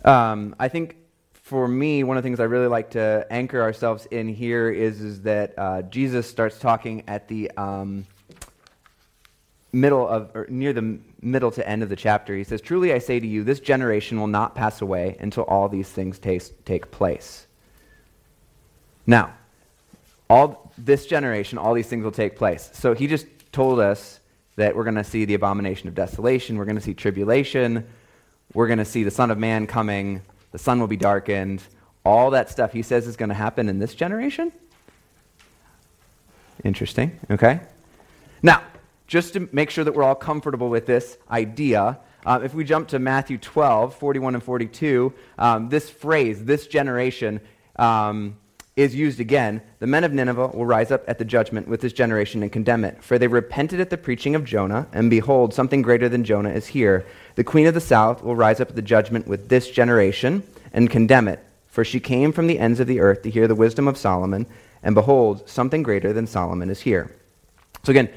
Um, 0.05 0.55
I 0.59 0.68
think 0.68 0.96
for 1.51 1.66
me, 1.66 2.05
one 2.05 2.16
of 2.16 2.23
the 2.23 2.27
things 2.27 2.40
I 2.40 2.44
really 2.44 2.68
like 2.68 2.90
to 2.90 3.27
anchor 3.29 3.61
ourselves 3.61 4.07
in 4.11 4.29
here 4.29 4.70
is, 4.70 5.01
is 5.01 5.23
that 5.23 5.55
uh, 5.59 5.83
Jesus 5.83 6.29
starts 6.29 6.59
talking 6.59 7.03
at 7.07 7.29
the 7.29 7.51
um, 7.57 8.07
middle 9.73 10.07
of, 10.07 10.31
or 10.35 10.46
near 10.49 10.73
the 10.73 10.99
middle 11.20 11.51
to 11.51 11.68
end 11.68 11.83
of 11.83 11.88
the 11.88 11.96
chapter. 11.96 12.37
He 12.37 12.44
says, 12.44 12.61
Truly 12.61 12.92
I 12.92 12.99
say 12.99 13.20
to 13.20 13.27
you, 13.27 13.44
this 13.44 13.61
generation 13.61 14.20
will 14.20 14.29
not 14.29 14.55
pass 14.55 14.81
away 14.81 15.16
until 15.20 15.42
all 15.44 15.68
these 15.68 15.88
things 15.88 16.18
taste, 16.18 16.53
take 16.64 16.90
place. 16.90 17.46
Now, 19.07 19.35
all 20.29 20.73
this 20.79 21.07
generation, 21.07 21.59
all 21.59 21.75
these 21.75 21.88
things 21.88 22.05
will 22.05 22.12
take 22.12 22.37
place. 22.37 22.70
So 22.73 22.94
he 22.94 23.09
just 23.09 23.27
told 23.51 23.81
us 23.81 24.19
that 24.61 24.77
we're 24.77 24.85
going 24.85 24.94
to 24.94 25.05
see 25.05 25.25
the 25.25 25.33
abomination 25.33 25.88
of 25.88 25.94
desolation, 25.94 26.59
we're 26.59 26.66
going 26.66 26.77
to 26.77 26.83
see 26.83 26.92
tribulation, 26.92 27.87
we're 28.53 28.66
going 28.66 28.79
to 28.79 28.85
see 28.85 29.05
the 29.05 29.11
Son 29.11 29.31
of 29.31 29.38
Man 29.38 29.66
coming, 29.66 30.20
the 30.53 30.59
sun 30.59 30.79
will 30.81 30.87
be 30.87 30.99
darkened. 30.99 31.62
All 32.05 32.31
that 32.33 32.51
stuff 32.51 32.70
he 32.70 32.83
says 32.83 33.07
is 33.07 33.16
going 33.16 33.31
to 33.31 33.35
happen 33.35 33.70
in 33.70 33.79
this 33.79 33.94
generation? 33.94 34.53
Interesting, 36.62 37.18
okay? 37.31 37.61
Now, 38.42 38.62
just 39.07 39.33
to 39.33 39.49
make 39.51 39.70
sure 39.70 39.83
that 39.83 39.94
we're 39.94 40.03
all 40.03 40.14
comfortable 40.14 40.68
with 40.68 40.85
this 40.85 41.16
idea, 41.31 41.99
uh, 42.27 42.40
if 42.44 42.53
we 42.53 42.62
jump 42.62 42.88
to 42.88 42.99
Matthew 42.99 43.38
12, 43.38 43.94
41 43.94 44.35
and 44.35 44.44
42, 44.44 45.14
um, 45.38 45.70
this 45.70 45.88
phrase, 45.88 46.44
this 46.44 46.66
generation, 46.66 47.40
um, 47.77 48.37
is 48.80 48.94
used 48.94 49.20
again, 49.20 49.62
the 49.78 49.86
men 49.86 50.04
of 50.04 50.12
Nineveh 50.12 50.48
will 50.48 50.66
rise 50.66 50.90
up 50.90 51.02
at 51.08 51.18
the 51.18 51.24
judgment 51.24 51.68
with 51.68 51.80
this 51.80 51.92
generation 51.92 52.42
and 52.42 52.52
condemn 52.52 52.84
it. 52.84 53.02
For 53.02 53.18
they 53.18 53.26
repented 53.26 53.80
at 53.80 53.90
the 53.90 53.96
preaching 53.96 54.34
of 54.34 54.44
Jonah, 54.44 54.86
and 54.92 55.10
behold, 55.10 55.54
something 55.54 55.82
greater 55.82 56.08
than 56.08 56.24
Jonah 56.24 56.50
is 56.50 56.68
here. 56.68 57.06
The 57.34 57.44
queen 57.44 57.66
of 57.66 57.74
the 57.74 57.80
south 57.80 58.22
will 58.22 58.36
rise 58.36 58.60
up 58.60 58.70
at 58.70 58.76
the 58.76 58.82
judgment 58.82 59.26
with 59.26 59.48
this 59.48 59.70
generation 59.70 60.42
and 60.72 60.90
condemn 60.90 61.28
it. 61.28 61.44
For 61.68 61.84
she 61.84 62.00
came 62.00 62.32
from 62.32 62.46
the 62.46 62.58
ends 62.58 62.80
of 62.80 62.86
the 62.86 63.00
earth 63.00 63.22
to 63.22 63.30
hear 63.30 63.48
the 63.48 63.54
wisdom 63.54 63.86
of 63.86 63.96
Solomon, 63.96 64.46
and 64.82 64.94
behold, 64.94 65.48
something 65.48 65.82
greater 65.82 66.12
than 66.12 66.26
Solomon 66.26 66.70
is 66.70 66.80
here. 66.80 67.14
So 67.84 67.90
again, 67.90 68.08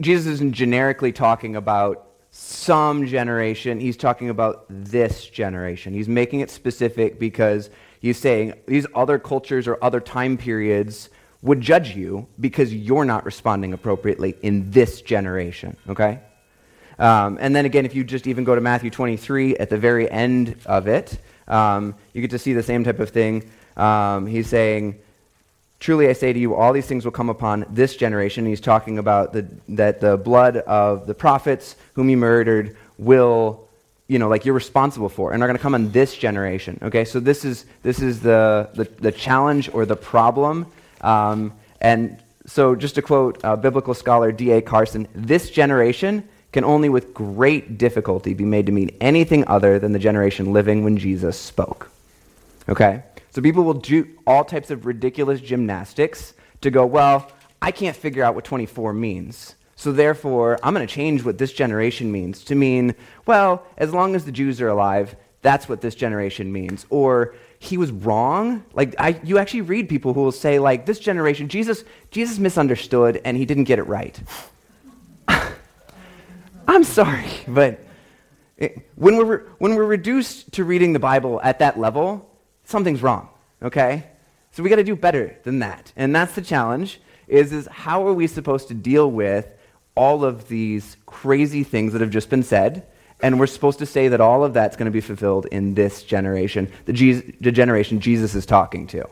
Jesus 0.00 0.26
isn't 0.26 0.54
generically 0.54 1.12
talking 1.12 1.56
about 1.56 2.06
some 2.36 3.06
generation, 3.06 3.78
he's 3.78 3.96
talking 3.96 4.28
about 4.28 4.64
this 4.68 5.24
generation. 5.28 5.92
He's 5.92 6.08
making 6.08 6.40
it 6.40 6.50
specific 6.50 7.20
because 7.20 7.70
He's 8.04 8.18
saying 8.18 8.52
these 8.66 8.86
other 8.94 9.18
cultures 9.18 9.66
or 9.66 9.82
other 9.82 9.98
time 9.98 10.36
periods 10.36 11.08
would 11.40 11.62
judge 11.62 11.96
you 11.96 12.26
because 12.38 12.70
you're 12.70 13.06
not 13.06 13.24
responding 13.24 13.72
appropriately 13.72 14.36
in 14.42 14.70
this 14.70 15.00
generation, 15.00 15.74
okay? 15.88 16.20
Um, 16.98 17.38
and 17.40 17.56
then 17.56 17.64
again, 17.64 17.86
if 17.86 17.94
you 17.94 18.04
just 18.04 18.26
even 18.26 18.44
go 18.44 18.54
to 18.54 18.60
Matthew 18.60 18.90
23 18.90 19.56
at 19.56 19.70
the 19.70 19.78
very 19.78 20.10
end 20.10 20.54
of 20.66 20.86
it, 20.86 21.18
um, 21.48 21.94
you 22.12 22.20
get 22.20 22.32
to 22.32 22.38
see 22.38 22.52
the 22.52 22.62
same 22.62 22.84
type 22.84 23.00
of 23.00 23.08
thing. 23.08 23.50
Um, 23.74 24.26
he's 24.26 24.48
saying, 24.48 24.98
Truly 25.80 26.10
I 26.10 26.12
say 26.12 26.30
to 26.30 26.38
you, 26.38 26.54
all 26.54 26.74
these 26.74 26.86
things 26.86 27.06
will 27.06 27.12
come 27.12 27.30
upon 27.30 27.64
this 27.70 27.96
generation. 27.96 28.44
And 28.44 28.50
He's 28.50 28.60
talking 28.60 28.98
about 28.98 29.32
the, 29.32 29.48
that 29.70 30.02
the 30.02 30.18
blood 30.18 30.58
of 30.58 31.06
the 31.06 31.14
prophets 31.14 31.76
whom 31.94 32.08
he 32.08 32.16
murdered 32.16 32.76
will 32.98 33.63
you 34.06 34.18
know, 34.18 34.28
like 34.28 34.44
you're 34.44 34.54
responsible 34.54 35.08
for 35.08 35.32
and 35.32 35.42
are 35.42 35.46
going 35.46 35.56
to 35.56 35.62
come 35.62 35.74
on 35.74 35.90
this 35.90 36.14
generation. 36.14 36.78
Okay, 36.82 37.04
so 37.04 37.20
this 37.20 37.44
is 37.44 37.64
this 37.82 38.00
is 38.00 38.20
the 38.20 38.68
the, 38.74 38.84
the 38.84 39.12
challenge 39.12 39.70
or 39.72 39.86
the 39.86 39.96
problem. 39.96 40.66
Um, 41.00 41.52
and 41.80 42.22
so, 42.46 42.74
just 42.74 42.94
to 42.96 43.02
quote 43.02 43.42
uh, 43.44 43.56
biblical 43.56 43.94
scholar 43.94 44.30
D.A. 44.30 44.60
Carson, 44.60 45.08
this 45.14 45.50
generation 45.50 46.28
can 46.52 46.64
only 46.64 46.88
with 46.88 47.14
great 47.14 47.78
difficulty 47.78 48.34
be 48.34 48.44
made 48.44 48.66
to 48.66 48.72
mean 48.72 48.94
anything 49.00 49.46
other 49.48 49.78
than 49.78 49.92
the 49.92 49.98
generation 49.98 50.52
living 50.52 50.84
when 50.84 50.96
Jesus 50.96 51.38
spoke. 51.38 51.90
Okay, 52.68 53.02
so 53.30 53.42
people 53.42 53.64
will 53.64 53.74
do 53.74 54.08
all 54.26 54.44
types 54.44 54.70
of 54.70 54.86
ridiculous 54.86 55.40
gymnastics 55.40 56.34
to 56.60 56.70
go, 56.70 56.86
well, 56.86 57.30
I 57.60 57.72
can't 57.72 57.96
figure 57.96 58.22
out 58.22 58.34
what 58.34 58.44
24 58.44 58.92
means. 58.92 59.54
So 59.76 59.92
therefore, 59.92 60.58
I'm 60.62 60.74
going 60.74 60.86
to 60.86 60.92
change 60.92 61.24
what 61.24 61.38
this 61.38 61.52
generation 61.52 62.12
means 62.12 62.44
to 62.44 62.54
mean, 62.54 62.94
well, 63.26 63.66
as 63.76 63.92
long 63.92 64.14
as 64.14 64.24
the 64.24 64.32
Jews 64.32 64.60
are 64.60 64.68
alive, 64.68 65.16
that's 65.42 65.68
what 65.68 65.80
this 65.80 65.94
generation 65.94 66.52
means. 66.52 66.86
Or 66.90 67.34
he 67.58 67.76
was 67.76 67.90
wrong. 67.90 68.64
Like 68.72 68.94
I, 68.98 69.20
you 69.24 69.38
actually 69.38 69.62
read 69.62 69.88
people 69.88 70.14
who 70.14 70.22
will 70.22 70.32
say, 70.32 70.58
like, 70.58 70.86
this 70.86 70.98
generation, 70.98 71.48
Jesus, 71.48 71.84
Jesus 72.10 72.38
misunderstood 72.38 73.20
and 73.24 73.36
he 73.36 73.44
didn't 73.44 73.64
get 73.64 73.78
it 73.78 73.84
right. 73.84 74.18
I'm 76.68 76.84
sorry, 76.84 77.30
but 77.48 77.80
it, 78.56 78.88
when, 78.94 79.16
we're, 79.16 79.40
when 79.58 79.74
we're 79.74 79.84
reduced 79.84 80.52
to 80.52 80.64
reading 80.64 80.92
the 80.92 80.98
Bible 80.98 81.40
at 81.42 81.58
that 81.58 81.78
level, 81.78 82.30
something's 82.64 83.02
wrong, 83.02 83.28
okay? 83.62 84.06
So 84.52 84.62
we 84.62 84.70
got 84.70 84.76
to 84.76 84.84
do 84.84 84.96
better 84.96 85.36
than 85.42 85.58
that. 85.58 85.92
And 85.96 86.14
that's 86.14 86.34
the 86.34 86.42
challenge 86.42 87.00
is, 87.26 87.52
is 87.52 87.66
how 87.66 88.06
are 88.06 88.12
we 88.12 88.26
supposed 88.26 88.68
to 88.68 88.74
deal 88.74 89.10
with 89.10 89.48
all 89.94 90.24
of 90.24 90.48
these 90.48 90.96
crazy 91.06 91.62
things 91.64 91.92
that 91.92 92.00
have 92.00 92.10
just 92.10 92.30
been 92.30 92.42
said, 92.42 92.86
and 93.22 93.38
we're 93.38 93.46
supposed 93.46 93.78
to 93.78 93.86
say 93.86 94.08
that 94.08 94.20
all 94.20 94.44
of 94.44 94.52
that's 94.52 94.76
going 94.76 94.86
to 94.86 94.92
be 94.92 95.00
fulfilled 95.00 95.46
in 95.46 95.74
this 95.74 96.02
generation, 96.02 96.70
the, 96.84 96.92
Jesus, 96.92 97.30
the 97.40 97.52
generation 97.52 98.00
Jesus 98.00 98.34
is 98.34 98.44
talking 98.44 98.86
to. 98.88 99.08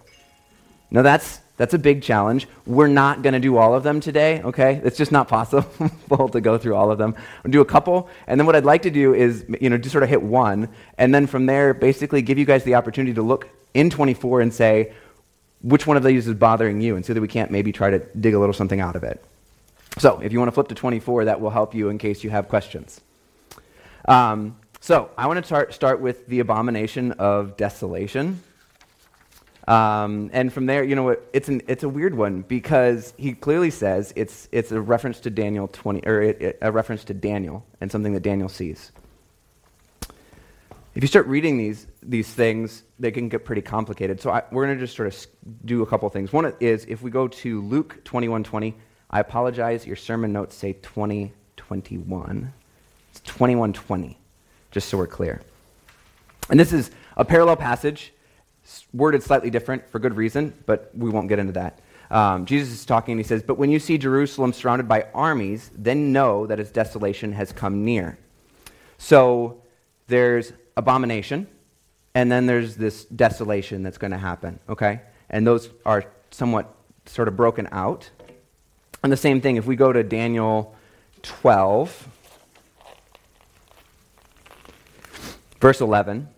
Now, 0.90 1.02
that's, 1.02 1.40
That's 1.56 1.74
a 1.74 1.78
big 1.78 2.02
challenge. 2.02 2.48
We're 2.66 2.88
not 2.88 3.22
going 3.22 3.34
to 3.34 3.40
do 3.40 3.56
all 3.56 3.74
of 3.74 3.82
them 3.82 4.00
today, 4.00 4.42
okay? 4.42 4.80
It's 4.84 4.96
just 4.96 5.12
not 5.12 5.28
possible 5.28 6.28
to 6.30 6.40
go 6.40 6.58
through 6.58 6.74
all 6.74 6.90
of 6.90 6.98
them. 6.98 7.14
We'll 7.44 7.52
do 7.52 7.60
a 7.60 7.64
couple, 7.64 8.08
and 8.26 8.40
then 8.40 8.46
what 8.46 8.56
I'd 8.56 8.64
like 8.64 8.82
to 8.82 8.90
do 8.90 9.14
is, 9.14 9.44
you 9.60 9.70
know, 9.70 9.78
just 9.78 9.92
sort 9.92 10.02
of 10.02 10.10
hit 10.10 10.22
one, 10.22 10.68
and 10.98 11.14
then 11.14 11.26
from 11.26 11.46
there, 11.46 11.72
basically 11.72 12.20
give 12.22 12.38
you 12.38 12.44
guys 12.44 12.64
the 12.64 12.74
opportunity 12.74 13.14
to 13.14 13.22
look 13.22 13.48
in 13.74 13.90
24 13.90 14.40
and 14.40 14.52
say, 14.52 14.92
which 15.60 15.86
one 15.86 15.96
of 15.96 16.02
these 16.02 16.26
is 16.26 16.34
bothering 16.34 16.80
you, 16.80 16.96
and 16.96 17.06
so 17.06 17.14
that 17.14 17.20
we 17.20 17.28
can't 17.28 17.50
maybe 17.50 17.70
try 17.70 17.90
to 17.90 18.00
dig 18.18 18.34
a 18.34 18.38
little 18.38 18.52
something 18.52 18.80
out 18.80 18.96
of 18.96 19.04
it. 19.04 19.24
So, 19.98 20.20
if 20.20 20.32
you 20.32 20.38
want 20.38 20.48
to 20.48 20.52
flip 20.52 20.68
to 20.68 20.74
24, 20.74 21.26
that 21.26 21.40
will 21.40 21.50
help 21.50 21.74
you 21.74 21.88
in 21.88 21.98
case 21.98 22.24
you 22.24 22.30
have 22.30 22.48
questions. 22.48 23.00
Um, 24.08 24.56
so, 24.80 25.10
I 25.16 25.26
want 25.26 25.38
to 25.38 25.44
start, 25.44 25.74
start 25.74 26.00
with 26.00 26.26
the 26.26 26.40
abomination 26.40 27.12
of 27.12 27.56
desolation. 27.56 28.42
Um, 29.68 30.30
and 30.32 30.52
from 30.52 30.66
there, 30.66 30.82
you 30.82 30.96
know 30.96 31.04
what? 31.04 31.28
It's, 31.32 31.48
an, 31.48 31.62
it's 31.68 31.84
a 31.84 31.88
weird 31.88 32.16
one 32.16 32.42
because 32.42 33.14
he 33.16 33.32
clearly 33.34 33.70
says 33.70 34.12
it's, 34.16 34.48
it's 34.50 34.72
a 34.72 34.80
reference 34.80 35.20
to 35.20 35.30
Daniel 35.30 35.68
20, 35.68 36.00
or 36.06 36.22
it, 36.22 36.42
it, 36.42 36.58
a 36.62 36.72
reference 36.72 37.04
to 37.04 37.14
Daniel 37.14 37.64
and 37.80 37.92
something 37.92 38.12
that 38.14 38.22
Daniel 38.22 38.48
sees. 38.48 38.90
If 40.94 41.02
you 41.02 41.06
start 41.06 41.26
reading 41.26 41.56
these, 41.56 41.86
these 42.02 42.28
things, 42.32 42.82
they 42.98 43.10
can 43.10 43.28
get 43.28 43.44
pretty 43.44 43.62
complicated. 43.62 44.20
So 44.20 44.30
I, 44.30 44.42
we're 44.50 44.66
going 44.66 44.78
to 44.78 44.84
just 44.84 44.96
sort 44.96 45.08
of 45.08 45.26
do 45.64 45.82
a 45.82 45.86
couple 45.86 46.08
things. 46.10 46.32
One 46.32 46.52
is 46.60 46.84
if 46.86 47.02
we 47.02 47.10
go 47.10 47.28
to 47.28 47.62
Luke 47.62 48.02
21 48.04 48.44
20, 48.44 48.74
I 49.12 49.20
apologize, 49.20 49.86
your 49.86 49.96
sermon 49.96 50.32
notes 50.32 50.56
say 50.56 50.72
2021. 50.72 52.52
It's 53.10 53.20
2120, 53.20 54.18
just 54.70 54.88
so 54.88 54.96
we're 54.96 55.06
clear. 55.06 55.42
And 56.48 56.58
this 56.58 56.72
is 56.72 56.90
a 57.16 57.24
parallel 57.24 57.56
passage 57.56 58.12
worded 58.92 59.22
slightly 59.22 59.50
different 59.50 59.88
for 59.90 59.98
good 59.98 60.16
reason, 60.16 60.54
but 60.66 60.90
we 60.94 61.10
won't 61.10 61.28
get 61.28 61.38
into 61.38 61.52
that. 61.52 61.80
Um, 62.10 62.46
Jesus 62.46 62.72
is 62.72 62.84
talking 62.84 63.12
and 63.12 63.20
he 63.20 63.24
says, 63.24 63.42
But 63.42 63.58
when 63.58 63.70
you 63.70 63.78
see 63.78 63.98
Jerusalem 63.98 64.52
surrounded 64.52 64.88
by 64.88 65.06
armies, 65.14 65.70
then 65.76 66.12
know 66.12 66.46
that 66.46 66.60
its 66.60 66.70
desolation 66.70 67.32
has 67.32 67.52
come 67.52 67.84
near. 67.84 68.18
So 68.98 69.62
there's 70.06 70.52
abomination, 70.76 71.48
and 72.14 72.30
then 72.30 72.46
there's 72.46 72.76
this 72.76 73.04
desolation 73.06 73.82
that's 73.82 73.98
going 73.98 74.10
to 74.10 74.18
happen, 74.18 74.58
okay? 74.68 75.00
And 75.28 75.46
those 75.46 75.70
are 75.84 76.04
somewhat 76.30 76.74
sort 77.06 77.28
of 77.28 77.36
broken 77.36 77.68
out. 77.72 78.10
And 79.02 79.12
the 79.12 79.16
same 79.16 79.40
thing, 79.40 79.56
if 79.56 79.66
we 79.66 79.76
go 79.76 79.92
to 79.92 80.02
Daniel 80.02 80.74
12, 81.22 82.08
verse 85.60 85.80
11. 85.80 86.28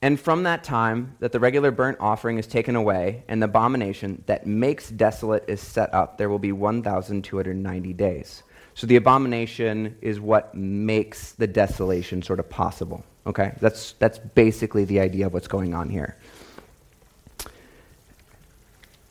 And 0.00 0.20
from 0.20 0.42
that 0.42 0.64
time 0.64 1.16
that 1.20 1.32
the 1.32 1.40
regular 1.40 1.70
burnt 1.70 1.96
offering 1.98 2.38
is 2.38 2.46
taken 2.46 2.76
away, 2.76 3.24
and 3.26 3.40
the 3.40 3.46
abomination 3.46 4.22
that 4.26 4.46
makes 4.46 4.90
desolate 4.90 5.44
is 5.48 5.60
set 5.60 5.92
up, 5.94 6.18
there 6.18 6.28
will 6.28 6.38
be 6.38 6.52
1,290 6.52 7.92
days. 7.94 8.42
So 8.74 8.86
the 8.86 8.96
abomination 8.96 9.96
is 10.02 10.20
what 10.20 10.54
makes 10.54 11.32
the 11.32 11.46
desolation 11.46 12.22
sort 12.22 12.40
of 12.40 12.50
possible. 12.50 13.04
Okay? 13.26 13.54
That's, 13.60 13.92
that's 13.98 14.18
basically 14.18 14.84
the 14.84 15.00
idea 15.00 15.26
of 15.26 15.32
what's 15.32 15.48
going 15.48 15.74
on 15.74 15.88
here. 15.88 16.16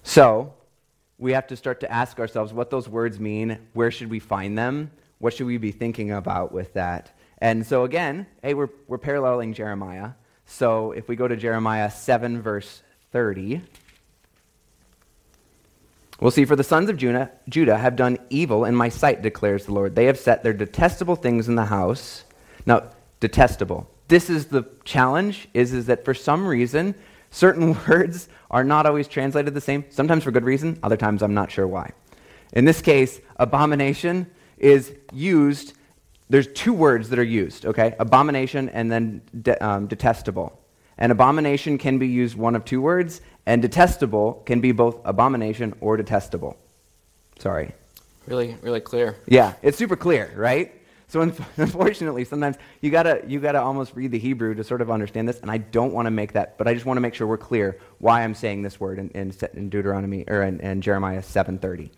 So, 0.04 0.54
we 1.23 1.31
have 1.31 1.47
to 1.47 1.55
start 1.55 1.79
to 1.79 1.91
ask 1.91 2.19
ourselves 2.19 2.51
what 2.51 2.69
those 2.69 2.89
words 2.89 3.17
mean. 3.17 3.57
Where 3.71 3.91
should 3.91 4.09
we 4.09 4.19
find 4.19 4.57
them? 4.57 4.91
What 5.19 5.33
should 5.33 5.47
we 5.47 5.57
be 5.57 5.71
thinking 5.71 6.12
about 6.12 6.51
with 6.51 6.73
that? 6.73 7.17
And 7.38 7.65
so, 7.65 7.86
again, 7.86 8.27
hey, 8.41 8.53
we're, 8.53 8.67
we're 8.89 8.97
paralleling 8.97 9.53
Jeremiah. 9.53 10.12
So 10.45 10.91
if 10.91 11.07
we 11.07 11.15
go 11.15 11.25
to 11.25 11.38
Jeremiah 11.38 11.89
7, 11.89 12.41
verse 12.41 12.83
30, 13.13 13.62
we'll 16.19 16.31
see, 16.31 16.43
For 16.43 16.57
the 16.57 16.63
sons 16.63 16.89
of 16.89 16.97
Judah, 16.97 17.31
Judah 17.47 17.77
have 17.77 17.95
done 17.95 18.17
evil 18.29 18.65
in 18.65 18.75
my 18.75 18.89
sight, 18.89 19.21
declares 19.21 19.65
the 19.65 19.73
Lord. 19.73 19.95
They 19.95 20.05
have 20.05 20.19
set 20.19 20.43
their 20.43 20.53
detestable 20.53 21.15
things 21.15 21.47
in 21.47 21.55
the 21.55 21.65
house. 21.65 22.25
Now, 22.65 22.89
detestable. 23.21 23.89
This 24.09 24.29
is 24.29 24.47
the 24.47 24.65
challenge, 24.83 25.47
is, 25.53 25.71
is 25.71 25.86
that 25.86 26.03
for 26.03 26.13
some 26.13 26.45
reason, 26.45 26.95
certain 27.34 27.78
words 27.88 28.30
are 28.50 28.63
not 28.63 28.86
always 28.86 29.10
translated 29.10 29.54
the 29.54 29.62
same, 29.62 29.84
sometimes 29.89 30.24
for 30.24 30.32
good 30.32 30.46
reason, 30.46 30.80
other 30.84 30.98
times 30.98 31.22
I'm 31.22 31.34
not 31.34 31.52
sure 31.52 31.67
why. 31.67 31.91
In 32.54 32.63
this 32.63 32.82
case, 32.82 33.19
abomination 33.38 34.28
is 34.58 34.96
used 35.12 35.74
there's 36.30 36.48
two 36.48 36.74
words 36.74 37.10
that 37.10 37.19
are 37.19 37.24
used, 37.24 37.65
okay? 37.65 37.96
Abomination 38.00 38.69
and 38.69 38.91
then 38.91 39.22
de- 39.39 39.63
um, 39.63 39.86
detestable. 39.86 40.60
And 40.98 41.12
abomination 41.12 41.78
can 41.78 42.00
be 42.00 42.08
used 42.08 42.36
one 42.36 42.56
of 42.56 42.65
two 42.65 42.82
words, 42.82 43.22
and 43.46 43.62
detestable 43.62 44.41
can 44.46 44.60
be 44.60 44.72
both 44.72 45.00
abomination 45.06 45.76
or 45.80 45.96
detestable. 45.96 46.58
Sorry. 47.38 47.74
Really, 48.26 48.58
really 48.62 48.80
clear. 48.80 49.17
Yeah, 49.28 49.54
it's 49.62 49.78
super 49.78 49.96
clear, 49.96 50.32
right? 50.36 50.74
So 51.13 51.21
unfortunately, 51.58 52.26
sometimes 52.26 52.58
you 52.82 52.89
gotta 52.89 53.21
you 53.28 53.39
gotta 53.39 53.62
almost 53.62 53.95
read 53.95 54.10
the 54.10 54.17
Hebrew 54.17 54.56
to 54.56 54.63
sort 54.63 54.82
of 54.82 54.89
understand 54.89 55.30
this, 55.30 55.39
and 55.41 55.52
I 55.52 55.60
don't 55.60 55.93
want 55.93 56.08
to 56.08 56.12
make 56.12 56.34
that, 56.34 56.58
but 56.58 56.67
I 56.67 56.73
just 56.73 56.88
want 56.88 56.97
to 56.97 57.02
make 57.02 57.13
sure 57.13 57.28
we're 57.28 57.38
clear 57.38 57.78
why 57.99 58.23
I'm 58.23 58.34
saying 58.34 58.63
this 58.63 58.80
word 58.80 58.97
in, 58.97 59.10
in, 59.10 59.32
in 59.54 59.69
Deuteronomy 59.69 60.23
or 60.28 60.41
in, 60.41 60.60
in 60.60 60.82
Jeremiah 60.82 61.21
7:30. 61.21 61.91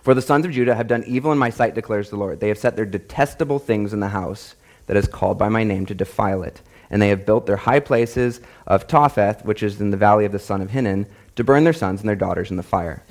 For 0.00 0.14
the 0.14 0.22
sons 0.22 0.46
of 0.46 0.52
Judah 0.52 0.74
have 0.74 0.86
done 0.86 1.04
evil 1.06 1.32
in 1.32 1.38
my 1.38 1.50
sight, 1.50 1.74
declares 1.74 2.08
the 2.08 2.16
Lord. 2.16 2.40
They 2.40 2.48
have 2.48 2.56
set 2.56 2.76
their 2.76 2.86
detestable 2.86 3.58
things 3.58 3.92
in 3.92 4.00
the 4.00 4.08
house 4.08 4.54
that 4.86 4.96
is 4.96 5.06
called 5.06 5.36
by 5.36 5.50
my 5.50 5.62
name 5.62 5.84
to 5.84 5.94
defile 5.94 6.42
it. 6.42 6.62
And 6.88 7.02
they 7.02 7.10
have 7.10 7.26
built 7.26 7.44
their 7.44 7.58
high 7.58 7.80
places 7.80 8.40
of 8.66 8.86
Topheth, 8.86 9.44
which 9.44 9.62
is 9.62 9.82
in 9.82 9.90
the 9.90 9.98
valley 9.98 10.24
of 10.24 10.32
the 10.32 10.38
son 10.38 10.62
of 10.62 10.70
Hinnom, 10.70 11.04
to 11.36 11.44
burn 11.44 11.64
their 11.64 11.74
sons 11.74 12.00
and 12.00 12.08
their 12.08 12.16
daughters 12.16 12.50
in 12.50 12.56
the 12.56 12.62
fire. 12.62 13.02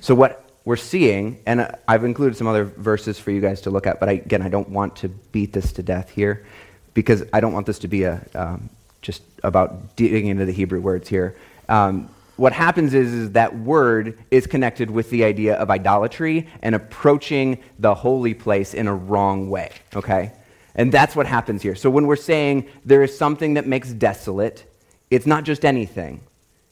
So, 0.00 0.12
what 0.12 0.49
we're 0.64 0.76
seeing, 0.76 1.40
and 1.46 1.74
I've 1.88 2.04
included 2.04 2.36
some 2.36 2.46
other 2.46 2.64
verses 2.64 3.18
for 3.18 3.30
you 3.30 3.40
guys 3.40 3.62
to 3.62 3.70
look 3.70 3.86
at, 3.86 3.98
but 3.98 4.08
I, 4.08 4.12
again, 4.12 4.42
I 4.42 4.48
don't 4.48 4.68
want 4.68 4.96
to 4.96 5.08
beat 5.08 5.52
this 5.52 5.72
to 5.72 5.82
death 5.82 6.10
here 6.10 6.44
because 6.94 7.24
I 7.32 7.40
don't 7.40 7.52
want 7.52 7.66
this 7.66 7.78
to 7.80 7.88
be 7.88 8.04
a, 8.04 8.24
um, 8.34 8.68
just 9.00 9.22
about 9.42 9.96
digging 9.96 10.26
into 10.26 10.44
the 10.44 10.52
Hebrew 10.52 10.80
words 10.80 11.08
here. 11.08 11.36
Um, 11.68 12.10
what 12.36 12.52
happens 12.52 12.94
is, 12.94 13.12
is 13.12 13.32
that 13.32 13.58
word 13.58 14.18
is 14.30 14.46
connected 14.46 14.90
with 14.90 15.10
the 15.10 15.24
idea 15.24 15.56
of 15.56 15.70
idolatry 15.70 16.48
and 16.62 16.74
approaching 16.74 17.58
the 17.78 17.94
holy 17.94 18.34
place 18.34 18.72
in 18.74 18.86
a 18.86 18.94
wrong 18.94 19.50
way, 19.50 19.72
okay? 19.94 20.32
And 20.74 20.90
that's 20.92 21.14
what 21.14 21.26
happens 21.26 21.62
here. 21.62 21.74
So 21.74 21.90
when 21.90 22.06
we're 22.06 22.16
saying 22.16 22.66
there 22.84 23.02
is 23.02 23.16
something 23.16 23.54
that 23.54 23.66
makes 23.66 23.90
desolate, 23.92 24.64
it's 25.10 25.26
not 25.26 25.44
just 25.44 25.64
anything. 25.64 26.22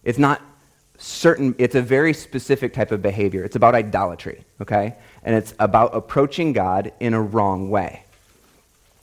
It's 0.04 0.18
not 0.18 0.40
certain, 0.98 1.54
it's 1.58 1.74
a 1.74 1.82
very 1.82 2.12
specific 2.12 2.74
type 2.74 2.92
of 2.92 3.00
behavior. 3.00 3.44
It's 3.44 3.56
about 3.56 3.74
idolatry, 3.74 4.44
okay? 4.60 4.96
And 5.22 5.34
it's 5.34 5.54
about 5.58 5.94
approaching 5.94 6.52
God 6.52 6.92
in 7.00 7.14
a 7.14 7.22
wrong 7.22 7.70
way. 7.70 8.04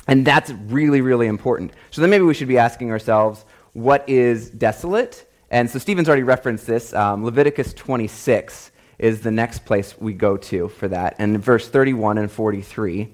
And 0.07 0.25
that's 0.25 0.51
really, 0.51 1.01
really 1.01 1.27
important. 1.27 1.71
So 1.89 2.01
then 2.01 2.09
maybe 2.09 2.25
we 2.25 2.33
should 2.33 2.47
be 2.47 2.59
asking 2.59 2.91
ourselves, 2.91 3.45
what 3.73 4.07
is 4.07 4.49
desolate? 4.49 5.29
And 5.49 5.69
so 5.69 5.79
Stephen's 5.79 6.07
already 6.07 6.23
referenced 6.23 6.67
this. 6.67 6.93
Um, 6.93 7.25
Leviticus 7.25 7.73
26 7.73 8.71
is 8.99 9.21
the 9.21 9.31
next 9.31 9.65
place 9.65 9.99
we 9.99 10.13
go 10.13 10.37
to 10.37 10.67
for 10.69 10.87
that. 10.89 11.15
And 11.17 11.41
verse 11.41 11.67
31 11.67 12.17
and 12.17 12.31
43. 12.31 13.11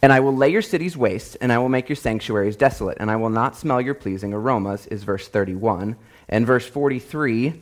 And 0.00 0.12
I 0.12 0.20
will 0.20 0.34
lay 0.34 0.50
your 0.50 0.62
cities 0.62 0.96
waste, 0.96 1.36
and 1.40 1.52
I 1.52 1.58
will 1.58 1.68
make 1.68 1.88
your 1.88 1.96
sanctuaries 1.96 2.54
desolate, 2.54 2.98
and 3.00 3.10
I 3.10 3.16
will 3.16 3.30
not 3.30 3.56
smell 3.56 3.80
your 3.80 3.94
pleasing 3.94 4.32
aromas, 4.32 4.86
is 4.86 5.02
verse 5.02 5.26
31. 5.26 5.96
And 6.28 6.46
verse 6.46 6.66
43 6.66 7.60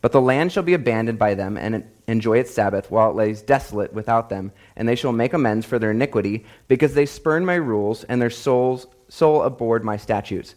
But 0.00 0.12
the 0.12 0.20
land 0.20 0.52
shall 0.52 0.62
be 0.62 0.74
abandoned 0.74 1.18
by 1.18 1.34
them, 1.34 1.56
and 1.56 1.84
enjoy 2.06 2.38
its 2.38 2.52
Sabbath, 2.52 2.90
while 2.90 3.10
it 3.10 3.16
lays 3.16 3.42
desolate 3.42 3.92
without 3.92 4.28
them, 4.28 4.52
and 4.76 4.88
they 4.88 4.96
shall 4.96 5.12
make 5.12 5.32
amends 5.32 5.64
for 5.64 5.78
their 5.78 5.92
iniquity, 5.92 6.44
because 6.68 6.94
they 6.94 7.06
spurn 7.06 7.44
my 7.44 7.54
rules, 7.54 8.04
and 8.04 8.20
their 8.20 8.30
souls, 8.30 8.86
soul 9.08 9.42
abhorred 9.42 9.84
my 9.84 9.96
statutes. 9.96 10.54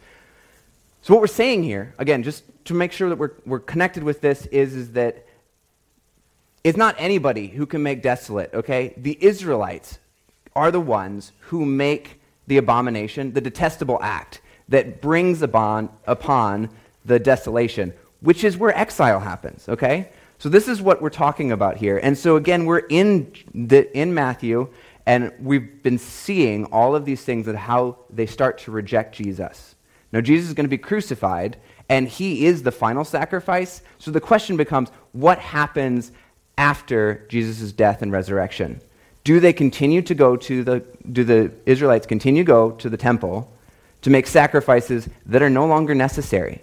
So, 1.01 1.13
what 1.13 1.21
we're 1.21 1.27
saying 1.27 1.63
here, 1.63 1.93
again, 1.97 2.23
just 2.23 2.43
to 2.65 2.73
make 2.73 2.91
sure 2.91 3.07
that 3.09 3.17
we're, 3.17 3.31
we're 3.45 3.59
connected 3.59 4.03
with 4.03 4.19
this, 4.19 4.45
is, 4.47 4.75
is 4.75 4.91
that 4.93 5.25
it's 6.63 6.77
not 6.77 6.95
anybody 6.97 7.47
who 7.47 7.65
can 7.65 7.81
make 7.81 8.01
desolate, 8.01 8.53
okay? 8.53 8.93
The 8.97 9.17
Israelites 9.21 9.99
are 10.53 10.71
the 10.71 10.81
ones 10.81 11.31
who 11.39 11.65
make 11.65 12.19
the 12.47 12.57
abomination, 12.57 13.31
the 13.31 13.39
detestable 13.41 13.99
act 14.01 14.41
that 14.69 15.01
brings 15.01 15.41
upon, 15.41 15.89
upon 16.05 16.69
the 17.05 17.19
desolation, 17.19 17.93
which 18.21 18.43
is 18.43 18.57
where 18.57 18.75
exile 18.77 19.19
happens, 19.19 19.67
okay? 19.69 20.09
So, 20.39 20.49
this 20.49 20.67
is 20.67 20.81
what 20.81 21.01
we're 21.01 21.09
talking 21.09 21.51
about 21.51 21.77
here. 21.77 21.97
And 21.97 22.17
so, 22.17 22.35
again, 22.35 22.65
we're 22.65 22.85
in, 22.89 23.31
the, 23.53 23.91
in 23.97 24.13
Matthew, 24.13 24.71
and 25.05 25.31
we've 25.39 25.81
been 25.81 25.97
seeing 25.97 26.65
all 26.65 26.95
of 26.95 27.05
these 27.05 27.23
things 27.23 27.47
and 27.47 27.57
how 27.57 27.97
they 28.09 28.25
start 28.25 28.57
to 28.59 28.71
reject 28.71 29.15
Jesus. 29.15 29.75
Now, 30.11 30.21
Jesus 30.21 30.49
is 30.49 30.53
going 30.53 30.65
to 30.65 30.69
be 30.69 30.77
crucified, 30.77 31.57
and 31.89 32.07
he 32.07 32.45
is 32.45 32.63
the 32.63 32.71
final 32.71 33.05
sacrifice. 33.05 33.81
So 33.97 34.11
the 34.11 34.21
question 34.21 34.57
becomes 34.57 34.89
what 35.13 35.39
happens 35.39 36.11
after 36.57 37.25
Jesus' 37.29 37.71
death 37.71 38.01
and 38.01 38.11
resurrection? 38.11 38.81
Do 39.23 39.39
they 39.39 39.53
continue 39.53 40.01
to 40.03 40.15
go 40.15 40.35
to 40.37 40.63
the, 40.63 40.85
do 41.11 41.23
the 41.23 41.51
Israelites 41.65 42.07
continue 42.07 42.43
to 42.43 42.47
go 42.47 42.71
to 42.71 42.89
the 42.89 42.97
temple 42.97 43.51
to 44.01 44.09
make 44.09 44.27
sacrifices 44.27 45.09
that 45.25 45.41
are 45.41 45.49
no 45.49 45.65
longer 45.65 45.95
necessary? 45.95 46.61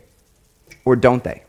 Or 0.85 0.97
don't 0.97 1.25
they? 1.25 1.43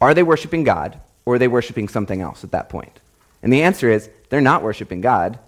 Are 0.00 0.14
they 0.14 0.22
worshiping 0.22 0.64
God 0.64 1.00
or 1.24 1.34
are 1.34 1.38
they 1.38 1.48
worshiping 1.48 1.88
something 1.88 2.20
else 2.20 2.44
at 2.44 2.52
that 2.52 2.68
point? 2.68 3.00
And 3.42 3.52
the 3.52 3.62
answer 3.62 3.90
is 3.90 4.08
they're 4.28 4.40
not 4.40 4.62
worshiping 4.62 5.00
God 5.00 5.38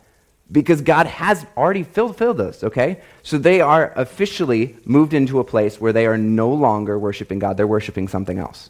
because 0.50 0.82
God 0.82 1.06
has 1.06 1.46
already 1.56 1.82
fulfilled 1.82 2.36
those, 2.36 2.62
okay? 2.62 3.00
So 3.22 3.38
they 3.38 3.62
are 3.62 3.92
officially 3.96 4.76
moved 4.84 5.14
into 5.14 5.40
a 5.40 5.44
place 5.44 5.80
where 5.80 5.94
they 5.94 6.06
are 6.06 6.18
no 6.18 6.52
longer 6.52 6.98
worshiping 6.98 7.38
God, 7.38 7.56
they're 7.56 7.66
worshiping 7.66 8.06
something 8.08 8.38
else, 8.38 8.68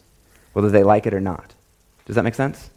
whether 0.53 0.71
they 0.71 0.85
like 0.85 1.07
it 1.07 1.15
or 1.15 1.21
not. 1.21 1.55
Does 2.07 2.17
that 2.17 2.23
make 2.23 2.37
sense? 2.37 2.71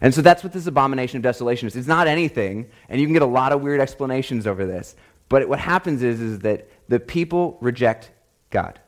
And 0.00 0.14
so 0.14 0.22
that's 0.22 0.42
what 0.42 0.52
this 0.52 0.66
abomination 0.66 1.18
of 1.18 1.22
desolation 1.22 1.68
is. 1.68 1.76
It's 1.76 1.86
not 1.86 2.08
anything, 2.08 2.68
and 2.88 3.00
you 3.00 3.06
can 3.06 3.12
get 3.12 3.22
a 3.22 3.26
lot 3.26 3.52
of 3.52 3.60
weird 3.60 3.80
explanations 3.80 4.46
over 4.46 4.66
this. 4.66 4.96
But 5.30 5.48
what 5.48 5.60
happens 5.60 6.02
is, 6.02 6.20
is 6.20 6.40
that 6.40 6.68
the 6.88 7.00
people 7.00 7.56
reject 7.62 8.10
God. 8.50 8.78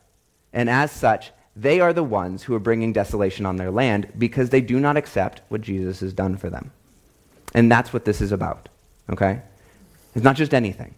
And 0.51 0.69
as 0.69 0.91
such, 0.91 1.31
they 1.55 1.79
are 1.79 1.93
the 1.93 2.03
ones 2.03 2.43
who 2.43 2.53
are 2.53 2.59
bringing 2.59 2.93
desolation 2.93 3.47
on 3.47 3.55
their 3.55 3.71
land 3.71 4.11
because 4.17 4.49
they 4.51 4.61
do 4.61 4.79
not 4.79 4.97
accept 4.97 5.41
what 5.47 5.61
Jesus 5.61 6.01
has 6.01 6.13
done 6.13 6.37
for 6.37 6.51
them. 6.51 6.71
And 7.55 7.71
that's 7.71 7.93
what 7.93 8.05
this 8.05 8.21
is 8.21 8.31
about. 8.31 8.69
Okay? 9.09 9.41
It's 10.13 10.23
not 10.23 10.35
just 10.35 10.53
anything. 10.53 10.93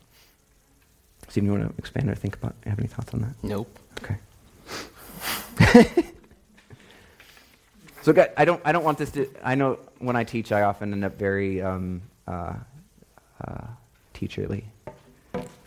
Stephen, 1.29 1.47
you 1.47 1.59
want 1.59 1.71
to 1.71 1.77
expand 1.77 2.09
or 2.09 2.15
think 2.15 2.35
about? 2.35 2.55
Have 2.65 2.79
any 2.79 2.87
thoughts 2.87 3.13
on 3.13 3.21
that? 3.21 3.35
Nope. 3.43 3.79
Okay. 4.03 4.17
so, 8.01 8.13
guys, 8.13 8.29
I 8.35 8.45
don't, 8.45 8.61
I 8.65 8.71
don't 8.71 8.83
want 8.83 8.97
this 8.97 9.11
to. 9.11 9.29
I 9.43 9.55
know 9.55 9.79
when 9.99 10.15
I 10.15 10.23
teach, 10.23 10.51
I 10.51 10.63
often 10.63 10.93
end 10.93 11.03
up 11.03 11.17
very 11.17 11.61
um, 11.61 12.01
uh, 12.27 12.53
uh, 13.45 13.67
teacherly, 14.13 14.63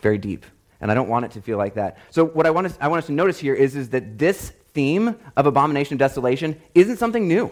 very 0.01 0.17
deep, 0.17 0.45
and 0.81 0.91
I 0.91 0.93
don't 0.93 1.09
want 1.09 1.25
it 1.25 1.31
to 1.31 1.41
feel 1.41 1.57
like 1.57 1.75
that. 1.75 1.97
So, 2.11 2.25
what 2.25 2.45
I 2.45 2.51
want 2.51 2.67
us, 2.67 2.77
I 2.79 2.87
want 2.87 2.99
us 2.99 3.07
to 3.07 3.13
notice 3.13 3.39
here 3.39 3.53
is, 3.53 3.75
is 3.75 3.89
that 3.89 4.17
this 4.17 4.51
theme 4.73 5.15
of 5.35 5.45
abomination 5.45 5.95
of 5.95 5.99
desolation 5.99 6.59
isn't 6.75 6.97
something 6.97 7.27
new. 7.27 7.51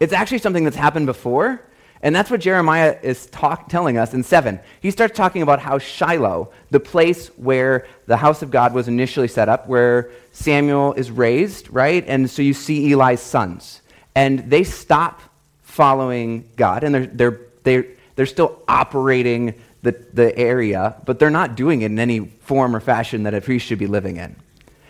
It's 0.00 0.12
actually 0.12 0.38
something 0.38 0.64
that's 0.64 0.76
happened 0.76 1.06
before, 1.06 1.62
and 2.02 2.14
that's 2.14 2.30
what 2.30 2.40
Jeremiah 2.40 2.98
is 3.02 3.26
talk, 3.26 3.68
telling 3.68 3.96
us 3.96 4.12
in 4.14 4.22
7. 4.22 4.60
He 4.80 4.90
starts 4.90 5.16
talking 5.16 5.42
about 5.42 5.60
how 5.60 5.78
Shiloh, 5.78 6.50
the 6.70 6.80
place 6.80 7.28
where 7.36 7.86
the 8.06 8.16
house 8.16 8.42
of 8.42 8.50
God 8.50 8.74
was 8.74 8.88
initially 8.88 9.28
set 9.28 9.48
up, 9.48 9.66
where 9.66 10.10
Samuel 10.32 10.92
is 10.92 11.10
raised, 11.10 11.70
right? 11.70 12.04
And 12.06 12.30
so 12.30 12.42
you 12.42 12.52
see 12.52 12.92
Eli's 12.92 13.20
sons. 13.20 13.80
And 14.14 14.50
they 14.50 14.64
stop 14.64 15.22
following 15.62 16.48
God, 16.56 16.84
and 16.84 16.94
they're, 16.94 17.06
they're, 17.06 17.40
they're, 17.64 17.86
they're 18.14 18.26
still 18.26 18.62
operating 18.68 19.54
the, 19.86 20.04
the 20.12 20.36
area, 20.36 20.96
but 21.04 21.20
they're 21.20 21.30
not 21.30 21.54
doing 21.54 21.82
it 21.82 21.86
in 21.86 21.98
any 22.00 22.18
form 22.18 22.74
or 22.74 22.80
fashion 22.80 23.22
that 23.22 23.34
a 23.34 23.40
priest 23.40 23.66
should 23.66 23.78
be 23.78 23.86
living 23.86 24.16
in. 24.16 24.34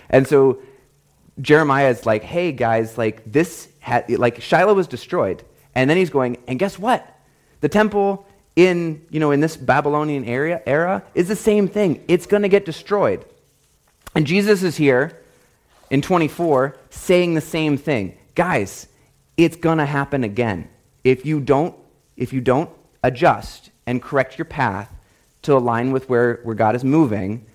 And 0.09 0.26
so 0.26 0.62
Jeremiah 1.40 1.90
is 1.90 2.07
like, 2.07 2.22
hey, 2.22 2.51
guys, 2.53 2.97
like 2.97 3.30
this, 3.30 3.68
had, 3.80 4.09
like 4.11 4.40
Shiloh 4.40 4.72
was 4.72 4.86
destroyed 4.86 5.44
and 5.74 5.90
then 5.90 5.99
he's 5.99 6.09
going, 6.09 6.38
and 6.49 6.59
guess 6.59 6.78
what? 6.78 7.07
The 7.61 7.68
temple 7.68 8.26
in, 8.57 9.05
you 9.11 9.20
know, 9.20 9.32
in 9.32 9.40
this 9.40 9.55
Babylonian 9.55 10.24
area, 10.24 10.62
era 10.66 11.03
is 11.14 11.28
the 11.28 11.36
same 11.36 11.68
thing. 11.68 12.03
It's 12.09 12.24
going 12.24 12.42
to 12.42 12.49
get 12.49 12.64
destroyed. 12.64 13.22
And 14.14 14.26
Jesus 14.26 14.62
is 14.62 14.76
here 14.76 15.20
in 15.90 16.01
24 16.01 16.74
saying 16.88 17.34
the 17.34 17.42
same 17.42 17.76
thing. 17.76 18.16
Guys, 18.34 18.88
it's 19.36 19.57
going 19.57 19.76
to 19.76 19.84
happen 19.84 20.24
again. 20.24 20.70
If 21.05 21.26
you 21.26 21.40
don't 21.40 21.76
if 22.16 22.32
you 22.32 22.40
don't 22.40 22.70
adjust 23.03 23.66
and 23.87 24.03
correct 24.03 24.39
your 24.39 24.45
path 24.45 24.91
to 25.43 25.57
align 25.57 25.93
with 25.93 26.09
where, 26.09 26.41
where 26.43 26.55
God 26.55 26.74
is 26.74 26.84
moving 26.84 27.47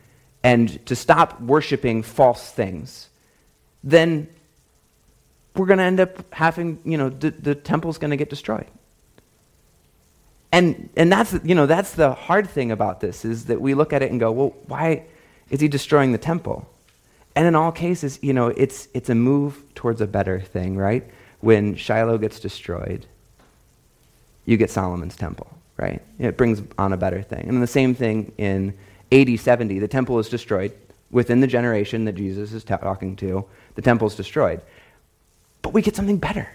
and 0.43 0.83
to 0.85 0.95
stop 0.95 1.39
worshiping 1.41 2.03
false 2.03 2.51
things, 2.51 3.09
then 3.83 4.27
we're 5.55 5.65
going 5.65 5.79
to 5.79 5.83
end 5.83 5.99
up 5.99 6.33
having, 6.33 6.79
you 6.85 6.97
know, 6.97 7.09
the, 7.09 7.31
the 7.31 7.55
temple's 7.55 7.97
going 7.97 8.11
to 8.11 8.17
get 8.17 8.29
destroyed. 8.29 8.67
And, 10.51 10.89
and 10.97 11.11
that's, 11.11 11.37
you 11.43 11.55
know, 11.55 11.65
that's 11.65 11.93
the 11.93 12.13
hard 12.13 12.49
thing 12.49 12.71
about 12.71 12.99
this 12.99 13.23
is 13.23 13.45
that 13.45 13.61
we 13.61 13.73
look 13.73 13.93
at 13.93 14.01
it 14.01 14.11
and 14.11 14.19
go, 14.19 14.31
well, 14.31 14.53
why 14.67 15.05
is 15.49 15.61
he 15.61 15.67
destroying 15.67 16.11
the 16.11 16.17
temple? 16.17 16.67
And 17.35 17.47
in 17.47 17.55
all 17.55 17.71
cases, 17.71 18.19
you 18.21 18.33
know, 18.33 18.47
it's, 18.47 18.89
it's 18.93 19.09
a 19.09 19.15
move 19.15 19.63
towards 19.75 20.01
a 20.01 20.07
better 20.07 20.39
thing, 20.39 20.75
right? 20.75 21.09
When 21.39 21.75
Shiloh 21.75 22.17
gets 22.17 22.39
destroyed, 22.39 23.05
you 24.45 24.57
get 24.57 24.69
Solomon's 24.69 25.15
temple, 25.15 25.47
right? 25.81 26.01
It 26.19 26.37
brings 26.37 26.61
on 26.77 26.93
a 26.93 26.97
better 26.97 27.21
thing. 27.21 27.49
And 27.49 27.61
the 27.61 27.67
same 27.67 27.95
thing 27.95 28.31
in 28.37 28.77
AD 29.11 29.39
70, 29.39 29.79
the 29.79 29.87
temple 29.87 30.19
is 30.19 30.29
destroyed. 30.29 30.71
Within 31.09 31.41
the 31.41 31.47
generation 31.47 32.05
that 32.05 32.13
Jesus 32.13 32.53
is 32.53 32.63
talking 32.63 33.17
to, 33.17 33.45
the 33.75 33.81
temple 33.81 34.07
is 34.07 34.15
destroyed. 34.15 34.61
But 35.61 35.73
we 35.73 35.81
get 35.81 35.95
something 35.95 36.17
better. 36.17 36.47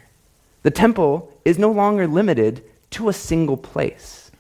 The 0.63 0.71
temple 0.71 1.33
is 1.45 1.59
no 1.59 1.71
longer 1.71 2.07
limited 2.07 2.65
to 2.91 3.09
a 3.09 3.13
single 3.13 3.57
place. 3.57 4.31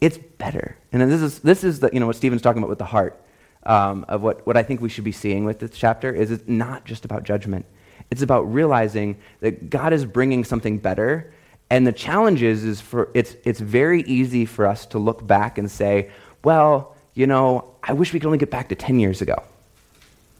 It's 0.00 0.16
better. 0.16 0.76
And 0.92 1.02
this 1.02 1.20
is, 1.20 1.40
this 1.40 1.62
is 1.62 1.80
the, 1.80 1.90
you 1.92 2.00
know, 2.00 2.06
what 2.06 2.16
Stephen's 2.16 2.42
talking 2.42 2.62
about 2.62 2.70
with 2.70 2.78
the 2.78 2.86
heart 2.86 3.20
um, 3.64 4.04
of 4.08 4.22
what, 4.22 4.44
what 4.46 4.56
I 4.56 4.62
think 4.62 4.80
we 4.80 4.88
should 4.88 5.04
be 5.04 5.12
seeing 5.12 5.44
with 5.44 5.58
this 5.58 5.72
chapter 5.72 6.12
is 6.12 6.30
it's 6.30 6.48
not 6.48 6.84
just 6.84 7.04
about 7.04 7.22
judgment. 7.22 7.66
It's 8.10 8.22
about 8.22 8.42
realizing 8.52 9.16
that 9.40 9.70
God 9.70 9.92
is 9.92 10.04
bringing 10.04 10.44
something 10.44 10.78
better. 10.78 11.32
And 11.72 11.86
the 11.86 11.92
challenge 11.92 12.42
is, 12.42 12.64
is 12.64 12.82
for, 12.82 13.08
it's, 13.14 13.34
it's 13.44 13.58
very 13.58 14.02
easy 14.02 14.44
for 14.44 14.66
us 14.66 14.84
to 14.88 14.98
look 14.98 15.26
back 15.26 15.56
and 15.56 15.70
say, 15.70 16.10
well, 16.44 16.94
you 17.14 17.26
know, 17.26 17.76
I 17.82 17.94
wish 17.94 18.12
we 18.12 18.20
could 18.20 18.26
only 18.26 18.36
get 18.36 18.50
back 18.50 18.68
to 18.68 18.74
10 18.74 19.00
years 19.00 19.22
ago. 19.22 19.42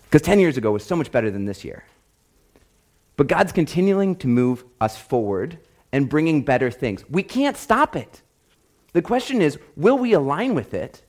Because 0.05 0.21
10 0.21 0.41
years 0.41 0.59
ago 0.59 0.71
was 0.73 0.85
so 0.85 0.95
much 0.95 1.11
better 1.11 1.31
than 1.31 1.47
this 1.47 1.65
year. 1.65 1.85
But 3.17 3.29
God's 3.29 3.51
continuing 3.51 4.15
to 4.17 4.29
move 4.29 4.63
us 4.79 4.99
forward 4.99 5.57
and 5.91 6.07
bringing 6.07 6.43
better 6.43 6.71
things. 6.71 7.03
We 7.09 7.23
can't 7.23 7.57
stop 7.57 7.97
it. 7.97 8.21
The 8.93 9.01
question 9.01 9.41
is 9.41 9.59
will 9.75 9.97
we 9.97 10.13
align 10.13 10.55
with 10.55 10.75
it 10.75 11.01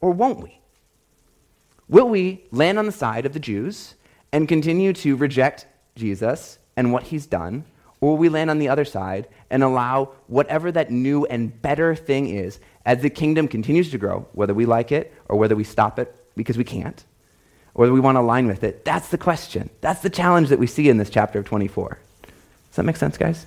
or 0.00 0.10
won't 0.10 0.40
we? 0.40 0.60
Will 1.88 2.08
we 2.08 2.46
land 2.50 2.80
on 2.80 2.86
the 2.86 2.90
side 2.90 3.26
of 3.26 3.32
the 3.32 3.38
Jews 3.38 3.94
and 4.32 4.48
continue 4.48 4.92
to 4.94 5.14
reject 5.14 5.66
Jesus 5.94 6.58
and 6.76 6.92
what 6.92 7.04
he's 7.04 7.26
done? 7.26 7.64
Or 8.00 8.16
we 8.16 8.28
land 8.28 8.50
on 8.50 8.58
the 8.58 8.68
other 8.68 8.84
side 8.84 9.28
and 9.50 9.62
allow 9.62 10.12
whatever 10.28 10.70
that 10.72 10.90
new 10.90 11.24
and 11.26 11.60
better 11.60 11.94
thing 11.94 12.28
is 12.28 12.60
as 12.86 13.02
the 13.02 13.10
kingdom 13.10 13.48
continues 13.48 13.90
to 13.90 13.98
grow, 13.98 14.26
whether 14.32 14.54
we 14.54 14.66
like 14.66 14.92
it 14.92 15.12
or 15.28 15.36
whether 15.36 15.56
we 15.56 15.64
stop 15.64 15.98
it 15.98 16.14
because 16.36 16.56
we 16.56 16.64
can't? 16.64 17.04
or 17.78 17.86
do 17.86 17.92
we 17.92 18.00
want 18.00 18.16
to 18.16 18.20
align 18.20 18.48
with 18.48 18.64
it? 18.64 18.84
That's 18.84 19.08
the 19.10 19.16
question. 19.16 19.70
That's 19.80 20.00
the 20.00 20.10
challenge 20.10 20.48
that 20.48 20.58
we 20.58 20.66
see 20.66 20.88
in 20.88 20.98
this 20.98 21.08
chapter 21.08 21.38
of 21.38 21.44
24. 21.44 21.96
Does 22.22 22.76
that 22.76 22.82
make 22.82 22.96
sense, 22.96 23.16
guys? 23.16 23.46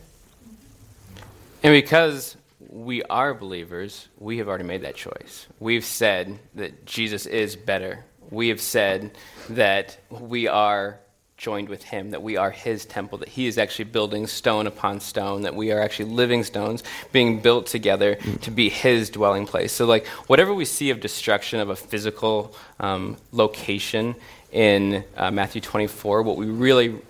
And 1.63 1.73
because 1.73 2.37
we 2.69 3.03
are 3.03 3.33
believers, 3.33 4.07
we 4.17 4.37
have 4.37 4.47
already 4.47 4.63
made 4.63 4.83
that 4.83 4.95
choice. 4.95 5.47
We've 5.59 5.83
said 5.83 6.39
that 6.55 6.85
Jesus 6.85 7.25
is 7.25 7.57
better. 7.57 8.05
We 8.29 8.47
have 8.47 8.61
said 8.61 9.17
that 9.49 9.97
we 10.09 10.47
are 10.47 11.01
joined 11.41 11.69
with 11.69 11.81
him, 11.81 12.11
that 12.11 12.21
we 12.21 12.37
are 12.37 12.51
his 12.51 12.85
temple, 12.85 13.17
that 13.17 13.27
he 13.27 13.47
is 13.47 13.57
actually 13.57 13.85
building 13.85 14.27
stone 14.27 14.67
upon 14.67 14.99
stone, 14.99 15.41
that 15.41 15.55
we 15.55 15.71
are 15.71 15.81
actually 15.81 16.05
living 16.05 16.43
stones 16.43 16.83
being 17.11 17.41
built 17.41 17.65
together 17.65 18.13
to 18.41 18.51
be 18.51 18.69
his 18.69 19.09
dwelling 19.09 19.47
place. 19.47 19.71
So, 19.71 19.87
like, 19.87 20.05
whatever 20.27 20.53
we 20.53 20.65
see 20.65 20.91
of 20.91 20.99
destruction 20.99 21.59
of 21.59 21.69
a 21.69 21.75
physical 21.75 22.55
um, 22.79 23.17
location 23.31 24.13
in 24.51 25.03
uh, 25.17 25.31
Matthew 25.31 25.61
24, 25.61 26.21
what 26.21 26.37
we 26.37 26.45
really 26.45 27.01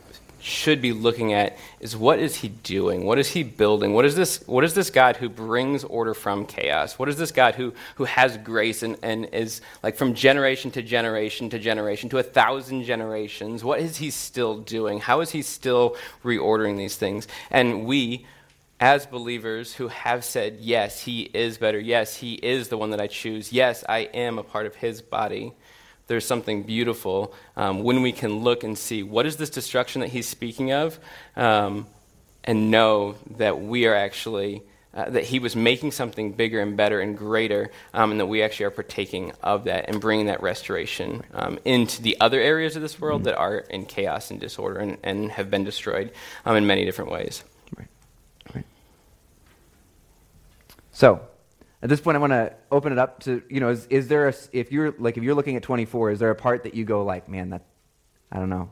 should 0.41 0.81
be 0.81 0.91
looking 0.91 1.33
at 1.33 1.57
is 1.79 1.95
what 1.95 2.19
is 2.19 2.35
he 2.35 2.49
doing? 2.49 3.05
What 3.05 3.19
is 3.19 3.29
he 3.29 3.43
building? 3.43 3.93
What 3.93 4.05
is 4.05 4.15
this, 4.15 4.45
what 4.47 4.63
is 4.63 4.73
this 4.73 4.89
God 4.89 5.15
who 5.15 5.29
brings 5.29 5.83
order 5.83 6.13
from 6.13 6.45
chaos? 6.45 6.97
What 6.97 7.09
is 7.09 7.17
this 7.17 7.31
God 7.31 7.55
who, 7.55 7.73
who 7.95 8.05
has 8.05 8.37
grace 8.37 8.83
and, 8.83 8.97
and 9.03 9.25
is 9.33 9.61
like 9.83 9.95
from 9.95 10.13
generation 10.13 10.71
to 10.71 10.81
generation 10.81 11.49
to 11.51 11.59
generation 11.59 12.09
to 12.09 12.17
a 12.17 12.23
thousand 12.23 12.83
generations? 12.83 13.63
What 13.63 13.79
is 13.79 13.97
he 13.97 14.09
still 14.09 14.57
doing? 14.57 14.99
How 14.99 15.21
is 15.21 15.29
he 15.31 15.41
still 15.41 15.95
reordering 16.23 16.77
these 16.77 16.95
things? 16.95 17.27
And 17.49 17.85
we, 17.85 18.25
as 18.79 19.05
believers 19.05 19.73
who 19.75 19.89
have 19.89 20.25
said, 20.25 20.57
yes, 20.59 21.01
he 21.01 21.21
is 21.21 21.59
better. 21.59 21.79
Yes, 21.79 22.15
he 22.15 22.33
is 22.33 22.69
the 22.69 22.77
one 22.77 22.89
that 22.89 22.99
I 22.99 23.07
choose. 23.07 23.53
Yes, 23.53 23.83
I 23.87 23.99
am 23.99 24.39
a 24.39 24.43
part 24.43 24.65
of 24.65 24.75
his 24.75 25.01
body 25.01 25.53
there's 26.11 26.25
something 26.25 26.63
beautiful 26.63 27.33
um, 27.55 27.83
when 27.83 28.01
we 28.01 28.11
can 28.11 28.39
look 28.39 28.65
and 28.65 28.77
see 28.77 29.01
what 29.01 29.25
is 29.25 29.37
this 29.37 29.49
destruction 29.49 30.01
that 30.01 30.09
he's 30.09 30.27
speaking 30.27 30.73
of 30.73 30.99
um, 31.37 31.87
and 32.43 32.69
know 32.69 33.15
that 33.37 33.61
we 33.61 33.87
are 33.87 33.95
actually 33.95 34.61
uh, 34.93 35.09
that 35.09 35.23
he 35.23 35.39
was 35.39 35.55
making 35.55 35.89
something 35.89 36.33
bigger 36.33 36.59
and 36.59 36.75
better 36.75 36.99
and 36.99 37.17
greater, 37.17 37.71
um, 37.93 38.11
and 38.11 38.19
that 38.19 38.25
we 38.25 38.43
actually 38.43 38.65
are 38.65 38.71
partaking 38.71 39.31
of 39.41 39.63
that 39.63 39.87
and 39.87 40.01
bringing 40.01 40.25
that 40.25 40.43
restoration 40.43 41.23
um, 41.33 41.57
into 41.63 42.01
the 42.01 42.17
other 42.19 42.41
areas 42.41 42.75
of 42.75 42.81
this 42.81 42.99
world 42.99 43.23
that 43.23 43.37
are 43.37 43.59
in 43.59 43.85
chaos 43.85 44.31
and 44.31 44.41
disorder 44.41 44.81
and, 44.81 44.97
and 45.01 45.31
have 45.31 45.49
been 45.49 45.63
destroyed 45.63 46.11
um, 46.45 46.57
in 46.57 46.67
many 46.67 46.83
different 46.83 47.09
ways. 47.09 47.41
Right. 47.77 47.87
Right. 48.53 48.65
So, 50.91 51.21
at 51.81 51.89
this 51.89 51.99
point, 51.99 52.15
I 52.15 52.19
want 52.19 52.31
to 52.31 52.53
open 52.71 52.91
it 52.91 52.99
up 52.99 53.21
to, 53.21 53.41
you 53.49 53.59
know, 53.59 53.69
is, 53.69 53.87
is 53.87 54.07
there 54.07 54.27
a, 54.29 54.33
if 54.51 54.71
you're, 54.71 54.93
like, 54.99 55.17
if 55.17 55.23
you're 55.23 55.33
looking 55.33 55.55
at 55.55 55.63
24, 55.63 56.11
is 56.11 56.19
there 56.19 56.29
a 56.29 56.35
part 56.35 56.63
that 56.63 56.75
you 56.75 56.85
go 56.85 57.03
like, 57.03 57.27
man, 57.27 57.49
that, 57.49 57.63
I 58.31 58.37
don't 58.37 58.49
know, 58.49 58.71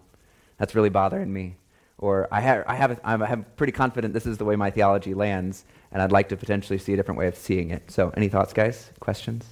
that's 0.57 0.75
really 0.75 0.89
bothering 0.89 1.31
me? 1.31 1.57
Or 1.97 2.27
I 2.31 2.39
have, 2.41 2.63
I 2.67 2.75
have, 2.75 2.91
a, 2.91 2.99
I'm, 3.03 3.21
I'm 3.23 3.45
pretty 3.57 3.73
confident 3.73 4.13
this 4.13 4.25
is 4.25 4.37
the 4.37 4.45
way 4.45 4.55
my 4.55 4.69
theology 4.69 5.13
lands, 5.13 5.65
and 5.91 6.01
I'd 6.01 6.11
like 6.11 6.29
to 6.29 6.37
potentially 6.37 6.77
see 6.77 6.93
a 6.93 6.95
different 6.95 7.17
way 7.17 7.27
of 7.27 7.35
seeing 7.35 7.71
it. 7.71 7.89
So, 7.91 8.13
any 8.15 8.29
thoughts, 8.29 8.53
guys? 8.53 8.91
Questions? 8.99 9.45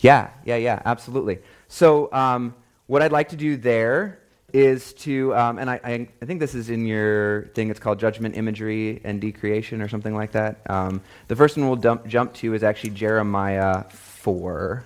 Yeah, 0.00 0.30
yeah, 0.44 0.56
yeah, 0.56 0.82
absolutely. 0.84 1.40
So, 1.68 2.10
um, 2.12 2.54
what 2.86 3.02
I'd 3.02 3.12
like 3.12 3.28
to 3.28 3.36
do 3.36 3.56
there 3.56 4.20
is 4.52 4.94
to, 4.94 5.34
um, 5.34 5.58
and 5.58 5.68
I, 5.68 5.80
I, 5.84 6.24
think 6.24 6.40
this 6.40 6.54
is 6.54 6.70
in 6.70 6.86
your 6.86 7.44
thing, 7.54 7.70
it's 7.70 7.78
called 7.78 7.98
Judgment 7.98 8.34
Imagery 8.34 9.00
and 9.04 9.20
Decreation 9.20 9.82
or 9.82 9.88
something 9.88 10.14
like 10.14 10.32
that. 10.32 10.58
Um, 10.70 11.02
the 11.26 11.36
first 11.36 11.56
one 11.56 11.66
we'll 11.66 11.76
dump, 11.76 12.06
jump 12.06 12.32
to 12.34 12.54
is 12.54 12.62
actually 12.62 12.90
Jeremiah 12.90 13.84
4, 13.90 14.84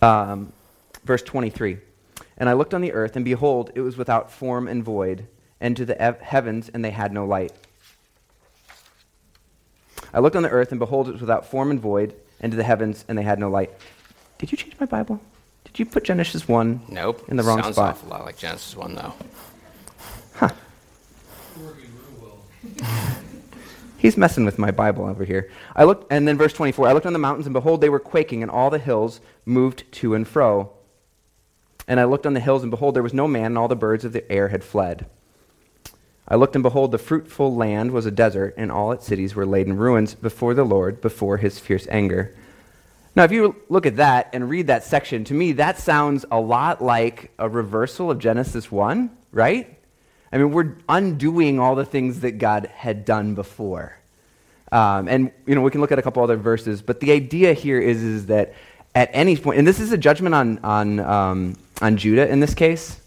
um, 0.00 0.52
verse 1.04 1.22
23. 1.22 1.78
And 2.38 2.48
I 2.48 2.54
looked 2.54 2.72
on 2.72 2.80
the 2.80 2.92
earth, 2.92 3.14
and 3.14 3.24
behold, 3.24 3.72
it 3.74 3.82
was 3.82 3.98
without 3.98 4.32
form 4.32 4.66
and 4.66 4.82
void, 4.82 5.26
and 5.60 5.76
to 5.76 5.84
the 5.84 6.00
ev- 6.00 6.20
heavens, 6.20 6.70
and 6.70 6.82
they 6.82 6.90
had 6.90 7.12
no 7.12 7.26
light. 7.26 7.52
I 10.14 10.20
looked 10.20 10.36
on 10.36 10.42
the 10.42 10.50
earth, 10.50 10.72
and 10.72 10.78
behold, 10.78 11.08
it 11.08 11.12
was 11.12 11.20
without 11.20 11.46
form 11.46 11.70
and 11.70 11.78
void, 11.78 12.14
and 12.40 12.50
to 12.52 12.56
the 12.56 12.64
heavens, 12.64 13.04
and 13.06 13.18
they 13.18 13.22
had 13.22 13.38
no 13.38 13.50
light. 13.50 13.70
Did 14.38 14.50
you 14.50 14.56
change 14.56 14.80
my 14.80 14.86
Bible? 14.86 15.20
Did 15.72 15.78
you 15.78 15.86
put 15.86 16.04
Genesis 16.04 16.46
1 16.46 16.82
nope. 16.88 17.24
in 17.28 17.36
the 17.38 17.42
wrong 17.42 17.62
Sounds 17.62 17.76
spot? 17.76 17.96
Sounds 17.96 18.04
awful 18.04 18.10
lot 18.10 18.24
like 18.26 18.36
Genesis 18.36 18.76
1, 18.76 18.94
though. 18.94 19.14
Huh. 20.34 20.50
He's 23.96 24.18
messing 24.18 24.44
with 24.44 24.58
my 24.58 24.70
Bible 24.70 25.06
over 25.06 25.24
here. 25.24 25.50
I 25.74 25.84
looked, 25.84 26.12
and 26.12 26.28
then 26.28 26.36
verse 26.36 26.52
24 26.52 26.88
I 26.88 26.92
looked 26.92 27.06
on 27.06 27.14
the 27.14 27.18
mountains, 27.18 27.46
and 27.46 27.54
behold, 27.54 27.80
they 27.80 27.88
were 27.88 28.00
quaking, 28.00 28.42
and 28.42 28.50
all 28.50 28.68
the 28.68 28.78
hills 28.78 29.20
moved 29.46 29.90
to 29.92 30.12
and 30.14 30.28
fro. 30.28 30.72
And 31.88 31.98
I 31.98 32.04
looked 32.04 32.26
on 32.26 32.34
the 32.34 32.40
hills, 32.40 32.62
and 32.62 32.70
behold, 32.70 32.94
there 32.94 33.02
was 33.02 33.14
no 33.14 33.26
man, 33.26 33.46
and 33.46 33.58
all 33.58 33.68
the 33.68 33.74
birds 33.74 34.04
of 34.04 34.12
the 34.12 34.30
air 34.30 34.48
had 34.48 34.62
fled. 34.62 35.06
I 36.28 36.34
looked, 36.34 36.54
and 36.54 36.62
behold, 36.62 36.92
the 36.92 36.98
fruitful 36.98 37.54
land 37.54 37.92
was 37.92 38.04
a 38.04 38.10
desert, 38.10 38.52
and 38.58 38.70
all 38.70 38.92
its 38.92 39.06
cities 39.06 39.34
were 39.34 39.46
laid 39.46 39.68
in 39.68 39.78
ruins 39.78 40.14
before 40.14 40.52
the 40.52 40.64
Lord, 40.64 41.00
before 41.00 41.38
his 41.38 41.58
fierce 41.58 41.86
anger. 41.88 42.34
Now, 43.14 43.24
if 43.24 43.32
you 43.32 43.56
look 43.68 43.84
at 43.84 43.96
that 43.96 44.30
and 44.32 44.48
read 44.48 44.68
that 44.68 44.84
section, 44.84 45.24
to 45.24 45.34
me, 45.34 45.52
that 45.52 45.78
sounds 45.78 46.24
a 46.30 46.40
lot 46.40 46.82
like 46.82 47.30
a 47.38 47.48
reversal 47.48 48.10
of 48.10 48.18
Genesis 48.18 48.72
1, 48.72 49.10
right? 49.32 49.78
I 50.32 50.38
mean, 50.38 50.50
we're 50.50 50.76
undoing 50.88 51.60
all 51.60 51.74
the 51.74 51.84
things 51.84 52.20
that 52.20 52.32
God 52.38 52.66
had 52.74 53.04
done 53.04 53.34
before. 53.34 53.98
Um, 54.70 55.08
and, 55.08 55.30
you 55.46 55.54
know, 55.54 55.60
we 55.60 55.70
can 55.70 55.82
look 55.82 55.92
at 55.92 55.98
a 55.98 56.02
couple 56.02 56.22
other 56.22 56.38
verses, 56.38 56.80
but 56.80 57.00
the 57.00 57.12
idea 57.12 57.52
here 57.52 57.78
is, 57.78 58.02
is 58.02 58.26
that 58.26 58.54
at 58.94 59.10
any 59.12 59.36
point, 59.36 59.58
and 59.58 59.68
this 59.68 59.78
is 59.78 59.92
a 59.92 59.98
judgment 59.98 60.34
on, 60.34 60.58
on, 60.60 61.00
um, 61.00 61.56
on 61.82 61.98
Judah 61.98 62.26
in 62.30 62.40
this 62.40 62.54
case, 62.54 62.98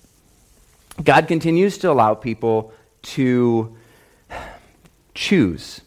God 1.03 1.27
continues 1.27 1.79
to 1.79 1.91
allow 1.91 2.13
people 2.13 2.71
to 3.01 3.75
choose, 5.15 5.81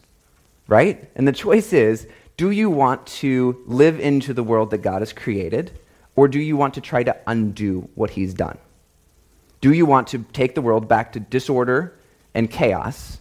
right? 0.67 1.09
And 1.15 1.25
the 1.25 1.31
choice 1.31 1.71
is 1.71 2.05
do 2.39 2.51
you 2.51 2.69
want 2.69 3.05
to 3.05 3.61
live 3.65 3.99
into 3.99 4.33
the 4.33 4.43
world 4.43 4.69
that 4.69 4.77
God 4.77 5.01
has 5.01 5.11
created, 5.11 5.77
or 6.15 6.29
do 6.29 6.39
you 6.39 6.55
want 6.55 6.75
to 6.75 6.79
try 6.79 7.03
to 7.03 7.13
undo 7.27 7.89
what 7.95 8.11
He's 8.11 8.33
done? 8.33 8.57
Do 9.59 9.73
you 9.73 9.85
want 9.85 10.07
to 10.07 10.19
take 10.31 10.55
the 10.55 10.61
world 10.61 10.87
back 10.87 11.11
to 11.11 11.19
disorder 11.19 11.99
and 12.33 12.49
chaos, 12.49 13.17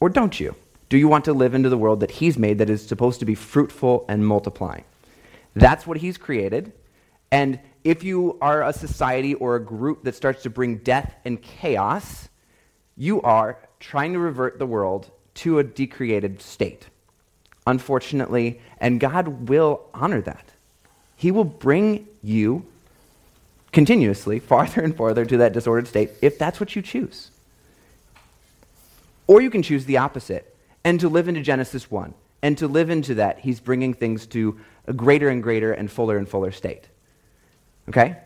or 0.00 0.08
don't 0.08 0.40
you? 0.40 0.56
Do 0.88 0.98
you 0.98 1.06
want 1.06 1.26
to 1.26 1.32
live 1.32 1.54
into 1.54 1.68
the 1.68 1.78
world 1.78 2.00
that 2.00 2.10
He's 2.10 2.36
made 2.36 2.58
that 2.58 2.68
is 2.68 2.84
supposed 2.84 3.20
to 3.20 3.24
be 3.24 3.36
fruitful 3.36 4.04
and 4.08 4.26
multiplying? 4.26 4.82
That's 5.54 5.86
what 5.86 5.98
He's 5.98 6.18
created. 6.18 6.72
And 7.30 7.60
if 7.84 8.02
you 8.02 8.36
are 8.40 8.64
a 8.64 8.72
society 8.72 9.34
or 9.34 9.54
a 9.54 9.64
group 9.64 10.02
that 10.02 10.16
starts 10.16 10.42
to 10.42 10.50
bring 10.50 10.78
death 10.78 11.14
and 11.24 11.40
chaos, 11.40 12.28
you 12.96 13.22
are 13.22 13.60
trying 13.78 14.12
to 14.14 14.18
revert 14.18 14.58
the 14.58 14.66
world 14.66 15.12
to 15.34 15.60
a 15.60 15.62
decreated 15.62 16.42
state. 16.42 16.88
Unfortunately, 17.66 18.60
and 18.78 19.00
God 19.00 19.48
will 19.48 19.82
honor 19.92 20.20
that. 20.20 20.44
He 21.16 21.30
will 21.30 21.44
bring 21.44 22.06
you 22.22 22.66
continuously 23.72 24.38
farther 24.38 24.82
and 24.82 24.96
farther 24.96 25.24
to 25.24 25.36
that 25.38 25.52
disordered 25.52 25.88
state 25.88 26.10
if 26.22 26.38
that's 26.38 26.60
what 26.60 26.76
you 26.76 26.82
choose. 26.82 27.30
Or 29.26 29.40
you 29.40 29.50
can 29.50 29.62
choose 29.62 29.84
the 29.84 29.96
opposite 29.96 30.54
and 30.84 31.00
to 31.00 31.08
live 31.08 31.28
into 31.28 31.42
Genesis 31.42 31.90
1. 31.90 32.14
And 32.42 32.56
to 32.58 32.68
live 32.68 32.90
into 32.90 33.14
that, 33.14 33.40
he's 33.40 33.58
bringing 33.58 33.92
things 33.92 34.26
to 34.28 34.60
a 34.86 34.92
greater 34.92 35.28
and 35.28 35.42
greater 35.42 35.72
and 35.72 35.90
fuller 35.90 36.16
and 36.16 36.28
fuller 36.28 36.52
state. 36.52 36.84
Okay? 37.88 38.16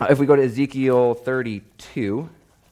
Uh, 0.00 0.06
if 0.08 0.18
we 0.18 0.24
go 0.24 0.34
to 0.34 0.42
Ezekiel 0.42 1.14
32, 1.14 2.28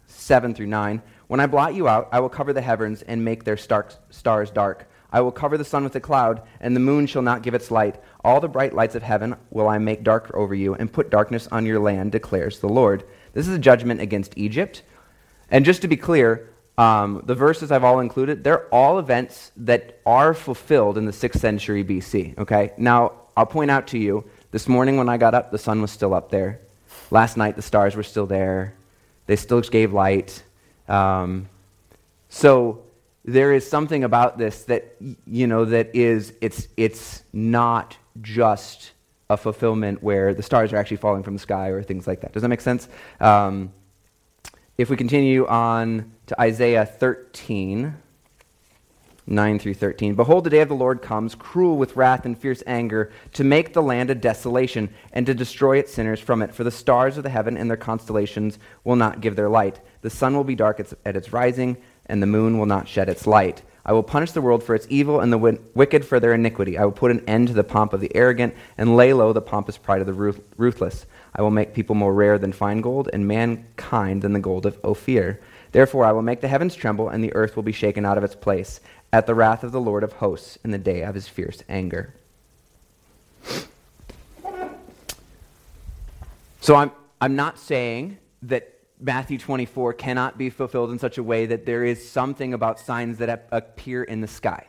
7 0.06 0.54
through 0.54 0.66
9, 0.66 1.02
when 1.26 1.40
I 1.40 1.46
blot 1.46 1.74
you 1.74 1.88
out, 1.88 2.08
I 2.10 2.20
will 2.20 2.28
cover 2.28 2.52
the 2.52 2.62
heavens 2.62 3.02
and 3.02 3.24
make 3.24 3.44
their 3.44 3.58
stars 3.58 4.50
dark. 4.50 4.88
I 5.12 5.20
will 5.20 5.32
cover 5.32 5.58
the 5.58 5.64
sun 5.64 5.84
with 5.84 5.96
a 5.96 6.00
cloud, 6.00 6.42
and 6.60 6.74
the 6.74 6.80
moon 6.80 7.06
shall 7.06 7.22
not 7.22 7.42
give 7.42 7.54
its 7.54 7.70
light. 7.70 8.00
All 8.24 8.40
the 8.40 8.48
bright 8.48 8.74
lights 8.74 8.94
of 8.94 9.02
heaven 9.02 9.36
will 9.50 9.68
I 9.68 9.78
make 9.78 10.04
dark 10.04 10.30
over 10.34 10.54
you, 10.54 10.74
and 10.74 10.92
put 10.92 11.10
darkness 11.10 11.48
on 11.50 11.66
your 11.66 11.80
land, 11.80 12.12
declares 12.12 12.60
the 12.60 12.68
Lord. 12.68 13.04
This 13.32 13.48
is 13.48 13.54
a 13.54 13.58
judgment 13.58 14.00
against 14.00 14.36
Egypt. 14.36 14.82
And 15.50 15.64
just 15.64 15.82
to 15.82 15.88
be 15.88 15.96
clear, 15.96 16.48
um, 16.78 17.22
the 17.26 17.34
verses 17.34 17.70
I've 17.70 17.84
all 17.84 18.00
included, 18.00 18.44
they're 18.44 18.66
all 18.68 18.98
events 18.98 19.52
that 19.56 20.00
are 20.06 20.32
fulfilled 20.32 20.96
in 20.96 21.04
the 21.04 21.12
6th 21.12 21.38
century 21.38 21.84
BC. 21.84 22.38
Okay? 22.38 22.72
Now, 22.78 23.12
I'll 23.36 23.46
point 23.46 23.70
out 23.70 23.88
to 23.88 23.98
you 23.98 24.24
this 24.50 24.68
morning 24.68 24.96
when 24.96 25.08
I 25.08 25.16
got 25.16 25.34
up, 25.34 25.50
the 25.50 25.58
sun 25.58 25.80
was 25.82 25.90
still 25.90 26.14
up 26.14 26.30
there. 26.30 26.60
Last 27.10 27.36
night, 27.36 27.56
the 27.56 27.62
stars 27.62 27.96
were 27.96 28.02
still 28.02 28.26
there. 28.26 28.74
They 29.26 29.36
still 29.36 29.60
gave 29.60 29.92
light. 29.92 30.42
Um, 30.88 31.48
so 32.28 32.82
there 33.24 33.52
is 33.52 33.68
something 33.68 34.04
about 34.04 34.38
this 34.38 34.64
that, 34.64 34.96
you 35.26 35.46
know, 35.46 35.64
that 35.66 35.94
is, 35.94 36.32
it's, 36.40 36.68
it's 36.76 37.22
not 37.32 37.96
just 38.20 38.92
a 39.28 39.36
fulfillment 39.36 40.02
where 40.02 40.34
the 40.34 40.42
stars 40.42 40.72
are 40.72 40.76
actually 40.76 40.96
falling 40.96 41.22
from 41.22 41.34
the 41.34 41.40
sky 41.40 41.68
or 41.68 41.82
things 41.82 42.06
like 42.06 42.22
that. 42.22 42.32
Does 42.32 42.42
that 42.42 42.48
make 42.48 42.60
sense? 42.60 42.88
Um, 43.20 43.72
if 44.78 44.88
we 44.88 44.96
continue 44.96 45.46
on 45.46 46.12
to 46.26 46.40
Isaiah 46.40 46.86
13, 46.86 47.94
9 49.26 49.58
through 49.60 49.74
13. 49.74 50.14
Behold, 50.16 50.44
the 50.44 50.50
day 50.50 50.60
of 50.60 50.68
the 50.68 50.74
Lord 50.74 51.02
comes, 51.02 51.36
cruel 51.36 51.76
with 51.76 51.94
wrath 51.94 52.24
and 52.24 52.36
fierce 52.36 52.62
anger, 52.66 53.12
to 53.34 53.44
make 53.44 53.72
the 53.72 53.82
land 53.82 54.10
a 54.10 54.14
desolation, 54.14 54.92
and 55.12 55.24
to 55.26 55.34
destroy 55.34 55.78
its 55.78 55.92
sinners 55.92 56.18
from 56.18 56.42
it. 56.42 56.52
For 56.52 56.64
the 56.64 56.70
stars 56.70 57.16
of 57.16 57.22
the 57.22 57.30
heaven 57.30 57.56
and 57.56 57.70
their 57.70 57.76
constellations 57.76 58.58
will 58.82 58.96
not 58.96 59.20
give 59.20 59.36
their 59.36 59.48
light. 59.48 59.80
The 60.00 60.10
sun 60.10 60.34
will 60.34 60.44
be 60.44 60.56
dark 60.56 60.80
at 61.04 61.16
its 61.16 61.32
rising, 61.32 61.76
and 62.10 62.22
the 62.22 62.26
moon 62.26 62.58
will 62.58 62.66
not 62.66 62.88
shed 62.88 63.08
its 63.08 63.26
light. 63.26 63.62
I 63.84 63.92
will 63.92 64.02
punish 64.02 64.32
the 64.32 64.42
world 64.42 64.62
for 64.62 64.74
its 64.74 64.86
evil 64.90 65.20
and 65.20 65.32
the 65.32 65.58
wicked 65.74 66.04
for 66.04 66.20
their 66.20 66.34
iniquity. 66.34 66.76
I 66.76 66.84
will 66.84 66.92
put 66.92 67.10
an 67.10 67.24
end 67.26 67.48
to 67.48 67.54
the 67.54 67.64
pomp 67.64 67.92
of 67.92 68.00
the 68.00 68.14
arrogant 68.14 68.54
and 68.76 68.96
lay 68.96 69.12
low 69.12 69.32
the 69.32 69.40
pompous 69.40 69.78
pride 69.78 70.00
of 70.00 70.06
the 70.06 70.34
ruthless. 70.56 71.06
I 71.34 71.42
will 71.42 71.50
make 71.50 71.74
people 71.74 71.94
more 71.94 72.12
rare 72.12 72.38
than 72.38 72.52
fine 72.52 72.80
gold, 72.80 73.08
and 73.12 73.26
mankind 73.26 74.22
than 74.22 74.32
the 74.32 74.40
gold 74.40 74.66
of 74.66 74.78
Ophir. 74.84 75.40
Therefore, 75.72 76.04
I 76.04 76.12
will 76.12 76.22
make 76.22 76.40
the 76.40 76.48
heavens 76.48 76.74
tremble, 76.74 77.08
and 77.08 77.22
the 77.24 77.34
earth 77.34 77.56
will 77.56 77.62
be 77.62 77.72
shaken 77.72 78.04
out 78.04 78.18
of 78.18 78.24
its 78.24 78.34
place 78.34 78.80
at 79.12 79.26
the 79.26 79.34
wrath 79.34 79.64
of 79.64 79.72
the 79.72 79.80
Lord 79.80 80.04
of 80.04 80.14
hosts 80.14 80.58
in 80.64 80.72
the 80.72 80.78
day 80.78 81.02
of 81.02 81.14
his 81.14 81.28
fierce 81.28 81.62
anger. 81.68 82.14
So 86.60 86.74
I'm, 86.74 86.92
I'm 87.20 87.36
not 87.36 87.58
saying 87.58 88.18
that 88.42 88.69
Matthew 89.00 89.38
24 89.38 89.94
cannot 89.94 90.36
be 90.36 90.50
fulfilled 90.50 90.90
in 90.90 90.98
such 90.98 91.18
a 91.18 91.22
way 91.22 91.46
that 91.46 91.64
there 91.66 91.84
is 91.84 92.08
something 92.08 92.52
about 92.52 92.78
signs 92.78 93.18
that 93.18 93.48
appear 93.50 94.02
in 94.02 94.20
the 94.20 94.28
sky. 94.28 94.66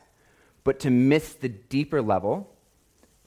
But 0.63 0.79
to 0.81 0.89
miss 0.89 1.33
the 1.33 1.49
deeper 1.49 2.01
level, 2.01 2.55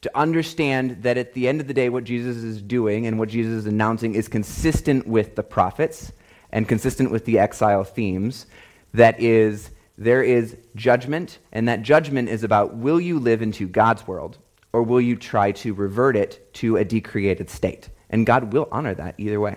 to 0.01 0.19
understand 0.19 1.03
that 1.03 1.17
at 1.17 1.35
the 1.35 1.49
end 1.49 1.61
of 1.61 1.67
the 1.67 1.75
day, 1.75 1.89
what 1.89 2.05
Jesus 2.05 2.37
is 2.37 2.61
doing 2.61 3.07
and 3.07 3.19
what 3.19 3.29
Jesus 3.29 3.53
is 3.53 3.67
announcing 3.67 4.15
is 4.15 4.29
consistent 4.29 5.07
with 5.07 5.35
the 5.35 5.43
prophets 5.43 6.13
and 6.51 6.69
consistent 6.69 7.11
with 7.11 7.25
the 7.25 7.39
exile 7.39 7.85
themes. 7.85 8.47
That 8.93 9.21
is, 9.21 9.71
there 9.99 10.23
is 10.23 10.57
judgment, 10.77 11.39
and 11.53 11.69
that 11.69 11.83
judgment 11.83 12.29
is 12.29 12.45
about 12.45 12.77
will 12.77 13.01
you 13.01 13.19
live 13.19 13.43
into 13.43 13.67
God's 13.67 14.07
world 14.07 14.39
or 14.73 14.83
will 14.83 15.01
you 15.01 15.17
try 15.17 15.53
to 15.53 15.73
revert 15.73 16.17
it 16.17 16.53
to 16.55 16.77
a 16.77 16.85
decreated 16.85 17.49
state? 17.49 17.89
And 18.11 18.27
God 18.27 18.53
will 18.53 18.69
honor 18.71 18.95
that 18.95 19.15
either 19.19 19.41
way. 19.41 19.57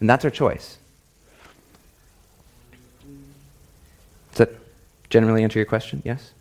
And 0.00 0.08
that's 0.08 0.24
our 0.24 0.30
choice. 0.30 0.78
Does 4.32 4.38
that 4.38 4.50
generally 5.10 5.44
answer 5.44 5.58
your 5.58 5.66
question? 5.66 6.02
Yes? 6.04 6.32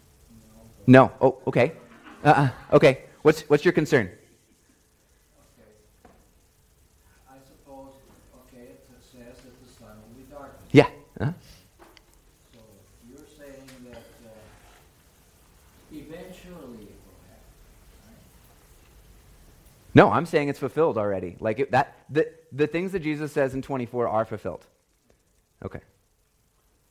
No. 0.88 1.12
Oh, 1.22 1.38
okay. 1.46 1.74
Uh-uh. 2.24 2.50
Okay. 2.74 3.04
What's, 3.22 3.42
what's 3.44 3.66
your 3.66 3.74
concern? 3.74 4.08
Okay. 4.08 5.70
I 7.30 7.36
suppose, 7.46 7.92
okay, 8.48 8.64
it 8.64 8.88
says 9.12 9.36
that 9.44 9.66
the 9.66 9.72
sun 9.74 9.98
will 10.08 10.24
be 10.24 10.32
darkened. 10.32 10.70
Yeah. 10.72 10.88
Uh-huh. 11.20 11.34
So 12.54 12.60
you're 13.10 13.28
saying 13.38 13.68
that 13.92 13.98
uh, 14.26 14.30
eventually 15.92 16.88
it 16.88 17.00
will 17.04 17.20
happen, 17.28 17.52
right? 18.08 18.24
No, 19.94 20.12
I'm 20.12 20.26
saying 20.26 20.50
it's 20.50 20.60
fulfilled 20.60 20.98
already. 20.98 21.36
Like 21.40 21.60
it, 21.60 21.72
that, 21.72 21.96
the, 22.10 22.32
the 22.52 22.68
things 22.68 22.92
that 22.92 23.00
Jesus 23.00 23.32
says 23.32 23.54
in 23.54 23.62
24 23.62 24.08
are 24.08 24.26
fulfilled. 24.26 24.66
Okay. 25.64 25.80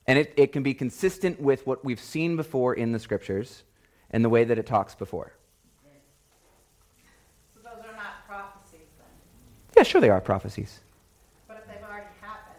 And 0.07 0.19
it, 0.19 0.33
it 0.37 0.53
can 0.53 0.63
be 0.63 0.75
consistent 0.75 1.41
with 1.41 1.67
what 1.67 1.85
we've 1.85 2.01
seen 2.01 2.37
before 2.37 2.75
in 2.75 2.93
the 2.93 2.99
scriptures 2.99 3.63
and 4.11 4.25
the 4.25 4.29
way 4.29 4.45
that 4.45 4.59
it 4.59 4.67
talks 4.67 4.95
before. 4.95 5.33
So 7.55 7.61
those 7.63 7.85
are 7.85 7.97
not 7.97 8.27
prophecies 8.27 8.89
then? 8.99 9.07
Yeah, 9.77 9.83
sure, 9.83 10.01
they 10.01 10.09
are 10.11 10.21
prophecies. 10.21 10.81
But 11.47 11.59
if 11.59 11.67
they've 11.73 11.87
already 11.87 12.07
happened, 12.21 12.57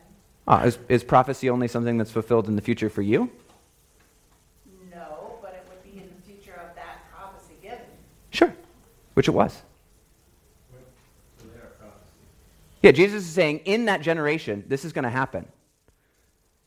Ah, 0.47 0.63
is, 0.63 0.77
is 0.87 1.03
prophecy 1.03 1.49
only 1.49 1.67
something 1.67 1.97
that's 1.97 2.11
fulfilled 2.11 2.47
in 2.47 2.55
the 2.55 2.61
future 2.61 2.89
for 2.89 3.01
you? 3.01 3.31
no, 4.91 5.37
but 5.41 5.53
it 5.53 5.67
would 5.69 5.83
be 5.83 5.99
in 5.99 6.09
the 6.15 6.21
future 6.21 6.53
of 6.53 6.75
that 6.75 7.11
prophecy 7.11 7.55
given. 7.61 7.79
Sure, 8.29 8.53
which 9.15 9.27
it 9.27 9.31
was. 9.31 9.63
Yeah, 12.81 12.91
Jesus 12.91 13.23
is 13.23 13.29
saying 13.29 13.59
in 13.65 13.85
that 13.85 14.01
generation, 14.01 14.63
this 14.67 14.85
is 14.85 14.93
going 14.93 15.03
to 15.03 15.09
happen. 15.09 15.47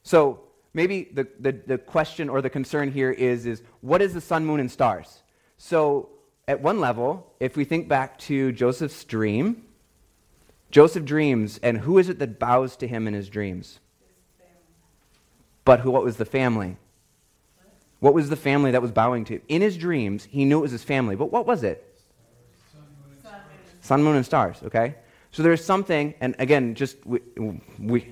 So 0.03 0.41
maybe 0.75 1.09
the, 1.13 1.27
the, 1.41 1.53
the 1.53 1.79
question 1.79 2.29
or 2.29 2.43
the 2.43 2.51
concern 2.51 2.93
here 2.93 3.11
is, 3.11 3.47
is 3.47 3.63
what 3.81 4.03
is 4.03 4.13
the 4.13 4.21
sun, 4.21 4.45
moon, 4.45 4.61
and 4.61 4.71
stars? 4.71 5.23
So 5.57 6.11
at 6.47 6.61
one 6.61 6.81
level, 6.81 7.33
if 7.41 7.57
we 7.57 7.65
think 7.65 7.89
back 7.89 8.19
to 8.21 8.53
Joseph's 8.53 9.05
dream, 9.05 9.65
Joseph 10.71 11.05
dreams, 11.05 11.61
and 11.63 11.79
who 11.79 11.99
is 11.99 12.09
it 12.09 12.19
that 12.19 12.39
bows 12.39 12.77
to 12.77 12.89
him 12.89 13.07
in 13.07 13.15
his 13.15 13.29
dreams? 13.29 13.79
But 15.65 15.81
who, 15.81 15.91
what 15.91 16.03
was 16.03 16.17
the 16.17 16.25
family? 16.25 16.77
What 18.01 18.15
was 18.15 18.29
the 18.29 18.37
family 18.37 18.73
that 18.73 18.83
was 18.83 18.91
bowing 18.91 19.25
to? 19.27 19.41
In 19.49 19.63
his 19.63 19.77
dreams, 19.77 20.25
he 20.25 20.45
knew 20.45 20.59
it 20.59 20.63
was 20.63 20.73
his 20.73 20.83
family, 20.83 21.15
but 21.15 21.31
what 21.31 21.47
was 21.47 21.63
it? 21.63 21.89
Sun, 23.81 24.03
moon, 24.03 24.17
and 24.17 24.27
stars, 24.27 24.57
okay? 24.65 24.97
So 25.33 25.43
there's 25.43 25.65
something, 25.65 26.15
and 26.21 26.37
again, 26.39 26.75
just 26.75 27.05
we, 27.07 27.21
we, 27.79 28.07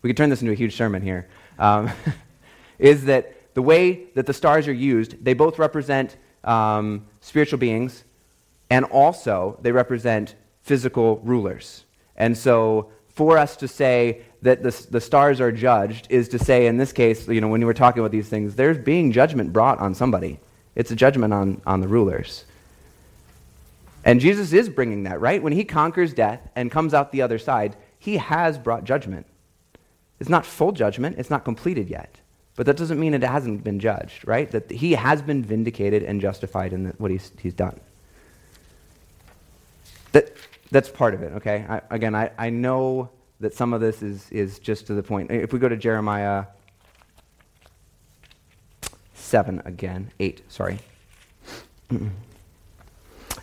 we 0.00 0.10
could 0.10 0.16
turn 0.16 0.30
this 0.30 0.40
into 0.40 0.52
a 0.52 0.56
huge 0.56 0.74
sermon 0.74 1.02
here, 1.02 1.28
um, 1.58 1.90
is 2.78 3.04
that 3.04 3.54
the 3.54 3.62
way 3.62 4.04
that 4.14 4.26
the 4.26 4.32
stars 4.32 4.66
are 4.66 4.72
used, 4.72 5.22
they 5.22 5.34
both 5.34 5.58
represent 5.58 6.16
um, 6.44 7.06
spiritual 7.20 7.58
beings, 7.58 8.04
and 8.70 8.86
also 8.86 9.58
they 9.60 9.70
represent 9.70 10.34
physical 10.62 11.18
rulers. 11.18 11.84
And 12.16 12.36
so 12.36 12.90
for 13.08 13.36
us 13.36 13.56
to 13.56 13.68
say 13.68 14.22
that 14.40 14.62
the, 14.62 14.86
the 14.90 15.00
stars 15.00 15.40
are 15.40 15.52
judged 15.52 16.06
is 16.10 16.28
to 16.30 16.38
say, 16.38 16.66
in 16.66 16.78
this 16.78 16.92
case, 16.92 17.28
you 17.28 17.42
know, 17.42 17.48
when 17.48 17.60
we 17.60 17.66
were 17.66 17.74
talking 17.74 18.00
about 18.00 18.12
these 18.12 18.28
things, 18.28 18.54
there's 18.54 18.78
being 18.78 19.12
judgment 19.12 19.52
brought 19.52 19.78
on 19.78 19.94
somebody. 19.94 20.40
It's 20.74 20.90
a 20.90 20.96
judgment 20.96 21.34
on, 21.34 21.60
on 21.66 21.82
the 21.82 21.88
rulers. 21.88 22.46
And 24.04 24.20
Jesus 24.20 24.52
is 24.52 24.68
bringing 24.68 25.04
that, 25.04 25.20
right? 25.20 25.42
When 25.42 25.52
he 25.52 25.64
conquers 25.64 26.12
death 26.12 26.40
and 26.56 26.70
comes 26.70 26.92
out 26.92 27.12
the 27.12 27.22
other 27.22 27.38
side, 27.38 27.76
he 27.98 28.16
has 28.16 28.58
brought 28.58 28.84
judgment. 28.84 29.26
It's 30.18 30.28
not 30.28 30.44
full 30.44 30.72
judgment, 30.72 31.18
it's 31.18 31.30
not 31.30 31.44
completed 31.44 31.88
yet. 31.88 32.20
But 32.54 32.66
that 32.66 32.76
doesn't 32.76 33.00
mean 33.00 33.14
it 33.14 33.22
hasn't 33.22 33.64
been 33.64 33.80
judged, 33.80 34.26
right? 34.26 34.50
That 34.50 34.70
he 34.70 34.92
has 34.92 35.22
been 35.22 35.42
vindicated 35.42 36.02
and 36.02 36.20
justified 36.20 36.72
in 36.72 36.84
the, 36.84 36.90
what 36.98 37.10
he's, 37.10 37.32
he's 37.40 37.54
done. 37.54 37.80
That, 40.12 40.32
that's 40.70 40.90
part 40.90 41.14
of 41.14 41.22
it, 41.22 41.32
okay? 41.34 41.64
I, 41.68 41.80
again, 41.90 42.14
I, 42.14 42.30
I 42.36 42.50
know 42.50 43.10
that 43.40 43.54
some 43.54 43.72
of 43.72 43.80
this 43.80 44.02
is, 44.02 44.30
is 44.30 44.58
just 44.58 44.86
to 44.88 44.94
the 44.94 45.02
point. 45.02 45.30
If 45.30 45.52
we 45.52 45.58
go 45.58 45.68
to 45.68 45.76
Jeremiah 45.76 46.44
7 49.14 49.62
again, 49.64 50.10
8, 50.20 50.42
sorry. 50.48 50.78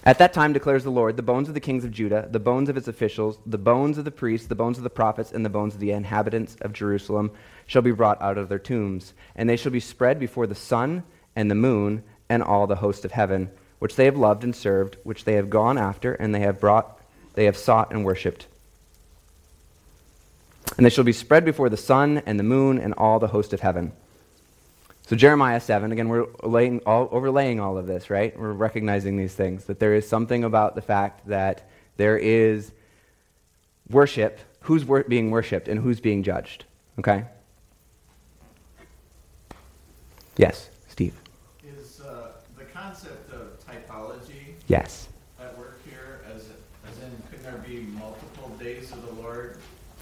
At 0.06 0.18
that 0.20 0.32
time, 0.32 0.54
declares 0.54 0.86
the 0.86 0.92
Lord, 0.92 1.18
the 1.18 1.24
bones 1.24 1.50
of 1.50 1.54
the 1.54 1.60
kings 1.60 1.84
of 1.84 1.92
Judah, 1.92 2.28
the 2.32 2.40
bones 2.40 2.70
of 2.70 2.78
its 2.78 2.88
officials, 2.88 3.38
the 3.46 3.58
bones 3.58 3.98
of 3.98 4.06
the 4.06 4.12
priests, 4.12 4.48
the 4.48 4.56
bones 4.56 4.78
of 4.78 4.84
the 4.84 4.90
prophets, 4.90 5.32
and 5.32 5.46
the 5.46 5.50
bones 5.50 5.74
of 5.74 5.82
the 5.82 5.92
inhabitants 5.92 6.56
of 6.62 6.72
Jerusalem 6.72 7.32
shall 7.66 7.82
be 7.82 7.92
brought 7.92 8.22
out 8.22 8.38
of 8.38 8.48
their 8.48 8.60
tombs, 8.60 9.14
and 9.36 9.50
they 9.50 9.58
shall 9.58 9.74
be 9.74 9.82
spread 9.82 10.18
before 10.18 10.48
the 10.48 10.56
sun 10.56 11.04
and 11.36 11.52
the 11.52 11.56
moon 11.56 12.04
and 12.30 12.42
all 12.42 12.66
the 12.66 12.78
host 12.78 13.04
of 13.04 13.12
heaven, 13.12 13.52
which 13.80 13.96
they 13.96 14.06
have 14.06 14.18
loved 14.18 14.44
and 14.44 14.56
served, 14.56 14.96
which 15.04 15.26
they 15.26 15.34
have 15.34 15.50
gone 15.50 15.78
after, 15.78 16.14
and 16.14 16.34
they 16.34 16.40
have 16.40 16.62
brought, 16.62 17.02
they 17.34 17.46
have 17.46 17.58
sought 17.58 17.92
and 17.92 18.06
worshipped. 18.06 18.48
And 20.78 20.86
they 20.86 20.90
shall 20.90 21.04
be 21.04 21.12
spread 21.12 21.44
before 21.44 21.70
the 21.70 21.78
sun 21.78 22.22
and 22.26 22.40
the 22.40 22.44
moon 22.44 22.80
and 22.80 22.94
all 22.94 23.20
the 23.20 23.28
host 23.28 23.52
of 23.52 23.60
heaven. 23.60 23.92
So 25.10 25.16
Jeremiah 25.16 25.60
7, 25.60 25.92
again, 25.92 26.08
we're 26.08 26.28
laying 26.44 26.82
all, 26.86 27.10
overlaying 27.12 27.60
all 27.60 27.80
of 27.80 27.88
this, 27.88 28.12
right? 28.12 28.38
We're 28.40 28.52
recognizing 28.54 29.18
these 29.18 29.34
things, 29.34 29.66
that 29.66 29.80
there 29.80 29.96
is 29.96 30.08
something 30.08 30.44
about 30.44 30.76
the 30.76 30.84
fact 30.84 31.28
that 31.28 31.68
there 31.98 32.16
is 32.16 32.72
worship, 33.90 34.40
who's 34.62 34.86
wor- 34.86 35.04
being 35.06 35.32
worshipped 35.32 35.68
and 35.68 35.80
who's 35.80 36.00
being 36.00 36.22
judged, 36.22 36.66
okay? 37.00 37.26
Yes, 40.38 40.70
Steve. 40.90 41.16
Is 41.64 42.02
uh, 42.02 42.34
the 42.56 42.66
concept 42.66 43.34
of 43.34 43.58
typology 43.66 44.54
Yes. 44.68 45.10
at 45.42 45.58
work 45.58 45.80
here, 45.90 46.22
as, 46.32 46.50
as 46.88 46.98
in, 47.04 47.12
could 47.32 47.44
there 47.44 47.64
be 47.68 47.80
multiple 47.98 48.50
days 48.60 48.92
of 48.92 49.04
the 49.08 49.24
Lord? 49.24 49.58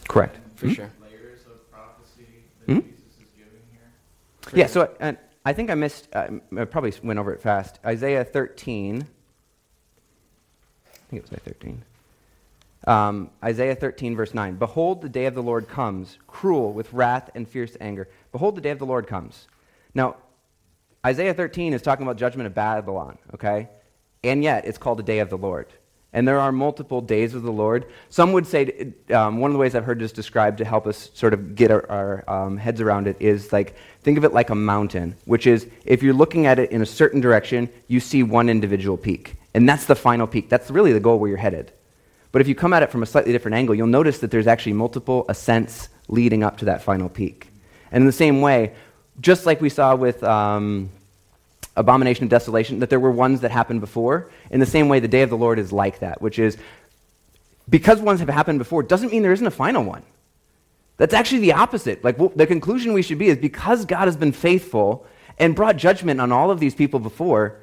Correct. 0.10 0.36
and 0.36 0.60
For 0.60 0.70
sure. 0.70 0.92
Layers 1.02 1.40
of 1.46 1.72
prophecy 1.72 2.26
that 2.66 2.74
Mhm. 2.74 2.84
Jesus 2.84 3.00
is 3.22 3.30
giving 3.38 3.62
here? 3.72 3.90
Yeah, 4.54 4.68
so 4.68 4.96
uh, 5.00 5.14
I 5.46 5.54
think 5.54 5.70
I 5.70 5.76
missed, 5.76 6.08
uh, 6.14 6.28
I 6.58 6.66
probably 6.66 6.94
went 7.04 7.20
over 7.20 7.34
it 7.34 7.42
fast. 7.42 7.80
Isaiah 7.86 8.24
13. 8.24 8.96
I 8.96 9.06
think 11.10 11.24
it 11.24 11.30
was 11.30 11.32
Isaiah 11.32 11.54
13. 11.54 11.84
Um, 12.86 13.30
Isaiah 13.44 13.76
13, 13.76 14.16
verse 14.16 14.34
9. 14.34 14.56
Behold, 14.56 15.02
the 15.02 15.10
day 15.10 15.26
of 15.26 15.36
the 15.36 15.44
Lord 15.44 15.68
comes, 15.68 16.18
cruel 16.28 16.74
with 16.74 16.94
wrath 16.94 17.30
and 17.36 17.48
fierce 17.48 17.76
anger. 17.82 18.08
Behold, 18.32 18.56
the 18.56 18.62
day 18.62 18.70
of 18.70 18.80
the 18.80 18.86
Lord 18.86 19.08
comes. 19.08 19.48
Now, 19.94 20.18
Isaiah 21.06 21.34
13 21.34 21.74
is 21.74 21.82
talking 21.82 22.06
about 22.06 22.18
judgment 22.18 22.48
of 22.48 22.54
Babylon, 22.54 23.18
okay? 23.34 23.70
And 24.24 24.44
yet, 24.44 24.66
it's 24.66 24.78
called 24.78 25.00
the 25.00 25.04
day 25.04 25.20
of 25.20 25.30
the 25.30 25.38
Lord. 25.38 25.68
And 26.14 26.28
there 26.28 26.40
are 26.40 26.52
multiple 26.52 27.02
days 27.02 27.34
of 27.34 27.44
the 27.44 27.52
Lord. 27.52 27.86
Some 28.10 28.32
would 28.32 28.48
say, 28.48 28.94
um, 29.14 29.40
one 29.40 29.52
of 29.52 29.54
the 29.54 29.60
ways 29.60 29.76
I've 29.76 29.84
heard 29.84 30.00
this 30.00 30.12
described 30.12 30.58
to 30.60 30.66
help 30.66 30.88
us 30.88 31.12
sort 31.14 31.34
of 31.34 31.54
get 31.54 31.70
our, 31.70 31.90
our 31.90 32.30
um, 32.30 32.58
heads 32.58 32.80
around 32.82 33.08
it 33.08 33.18
is 33.20 33.52
like, 33.52 33.76
think 34.02 34.18
of 34.18 34.24
it 34.24 34.34
like 34.34 34.50
a 34.50 34.56
mountain, 34.56 35.16
which 35.26 35.46
is 35.46 35.68
if 35.86 36.02
you're 36.02 36.14
looking 36.14 36.46
at 36.46 36.60
it 36.60 36.72
in 36.72 36.82
a 36.82 36.86
certain 36.86 37.20
direction, 37.20 37.70
you 37.88 38.00
see 38.00 38.24
one 38.24 38.50
individual 38.50 38.98
peak. 38.98 39.36
And 39.54 39.68
that's 39.68 39.86
the 39.86 39.96
final 39.96 40.28
peak. 40.28 40.50
That's 40.50 40.72
really 40.72 40.94
the 40.94 41.00
goal 41.00 41.20
where 41.20 41.30
you're 41.30 41.38
headed. 41.38 41.72
But 42.32 42.42
if 42.42 42.48
you 42.48 42.56
come 42.56 42.74
at 42.74 42.84
it 42.84 42.92
from 42.92 43.04
a 43.04 43.06
slightly 43.06 43.32
different 43.32 43.56
angle, 43.56 43.76
you'll 43.76 43.88
notice 43.88 44.20
that 44.20 44.32
there's 44.32 44.48
actually 44.48 44.74
multiple 44.74 45.26
ascents 45.30 45.90
leading 46.08 46.44
up 46.44 46.58
to 46.58 46.66
that 46.66 46.82
final 46.82 47.10
peak. 47.10 47.50
And 47.92 48.02
in 48.02 48.06
the 48.06 48.12
same 48.12 48.42
way, 48.42 48.74
just 49.20 49.46
like 49.46 49.62
we 49.62 49.70
saw 49.70 49.96
with 49.96 50.24
um, 50.24 50.90
abomination 51.78 52.26
of 52.26 52.30
desolation, 52.30 52.80
that 52.80 52.90
there 52.90 53.00
were 53.00 53.12
ones 53.12 53.42
that 53.42 53.52
happened 53.52 53.80
before, 53.80 54.30
in 54.52 54.60
the 54.60 54.66
same 54.66 54.90
way, 54.90 55.00
the 55.00 55.08
day 55.08 55.22
of 55.22 55.30
the 55.30 55.38
Lord 55.38 55.60
is 55.60 55.72
like 55.72 56.00
that, 56.00 56.22
which 56.22 56.40
is 56.40 56.58
because 57.70 58.02
ones 58.02 58.20
have 58.20 58.30
happened 58.30 58.60
before 58.60 58.84
doesn't 58.84 59.12
mean 59.12 59.22
there 59.22 59.32
isn't 59.32 59.48
a 59.48 59.52
final 59.52 59.84
one. 59.84 60.04
That's 60.98 61.14
actually 61.14 61.42
the 61.42 61.54
opposite. 61.54 62.04
Like 62.04 62.18
well, 62.18 62.32
the 62.36 62.48
conclusion 62.48 62.94
we 62.94 63.02
should 63.02 63.20
be 63.20 63.28
is 63.28 63.38
because 63.38 63.86
God 63.86 64.06
has 64.06 64.18
been 64.18 64.32
faithful 64.32 65.06
and 65.38 65.56
brought 65.56 65.78
judgment 65.78 66.20
on 66.20 66.32
all 66.32 66.52
of 66.52 66.60
these 66.60 66.74
people 66.76 67.00
before, 67.00 67.60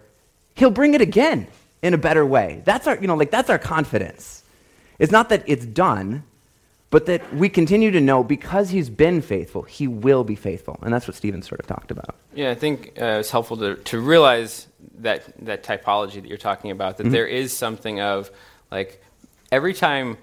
He'll 0.55 0.71
bring 0.71 0.95
it 0.95 1.01
again 1.01 1.49
in 1.83 1.95
a 1.95 1.99
better 1.99 2.25
way. 2.25 2.63
That's 2.65 2.87
our, 2.87 2.97
you 2.97 3.09
know, 3.09 3.17
like 3.17 3.31
that's 3.31 3.51
our 3.51 3.59
confidence. 3.59 4.45
It's 4.99 5.11
not 5.11 5.29
that 5.31 5.43
it's 5.47 5.67
done, 5.67 6.23
but 6.95 7.07
that 7.07 7.35
we 7.35 7.49
continue 7.49 7.91
to 7.91 8.01
know 8.01 8.23
because 8.23 8.71
He's 8.71 8.89
been 8.89 9.21
faithful, 9.21 9.63
He 9.63 9.89
will 9.89 10.23
be 10.23 10.37
faithful, 10.37 10.79
and 10.83 10.95
that's 10.95 11.09
what 11.09 11.17
Stephen 11.17 11.43
sort 11.43 11.59
of 11.59 11.67
talked 11.67 11.91
about. 11.91 12.15
Yeah, 12.37 12.53
I 12.53 12.55
think 12.55 12.97
uh, 13.03 13.19
it's 13.19 13.33
helpful 13.33 13.57
to, 13.57 13.75
to 13.75 13.99
realize 13.99 14.69
that, 14.99 15.25
that 15.45 15.65
typology 15.65 16.23
that 16.23 16.27
you're 16.27 16.39
talking 16.39 16.71
about, 16.71 16.99
that 16.99 17.11
there 17.11 17.27
is 17.27 17.53
something 17.53 18.01
of, 18.01 18.31
like, 18.71 19.03
every 19.51 19.75
time 19.75 20.19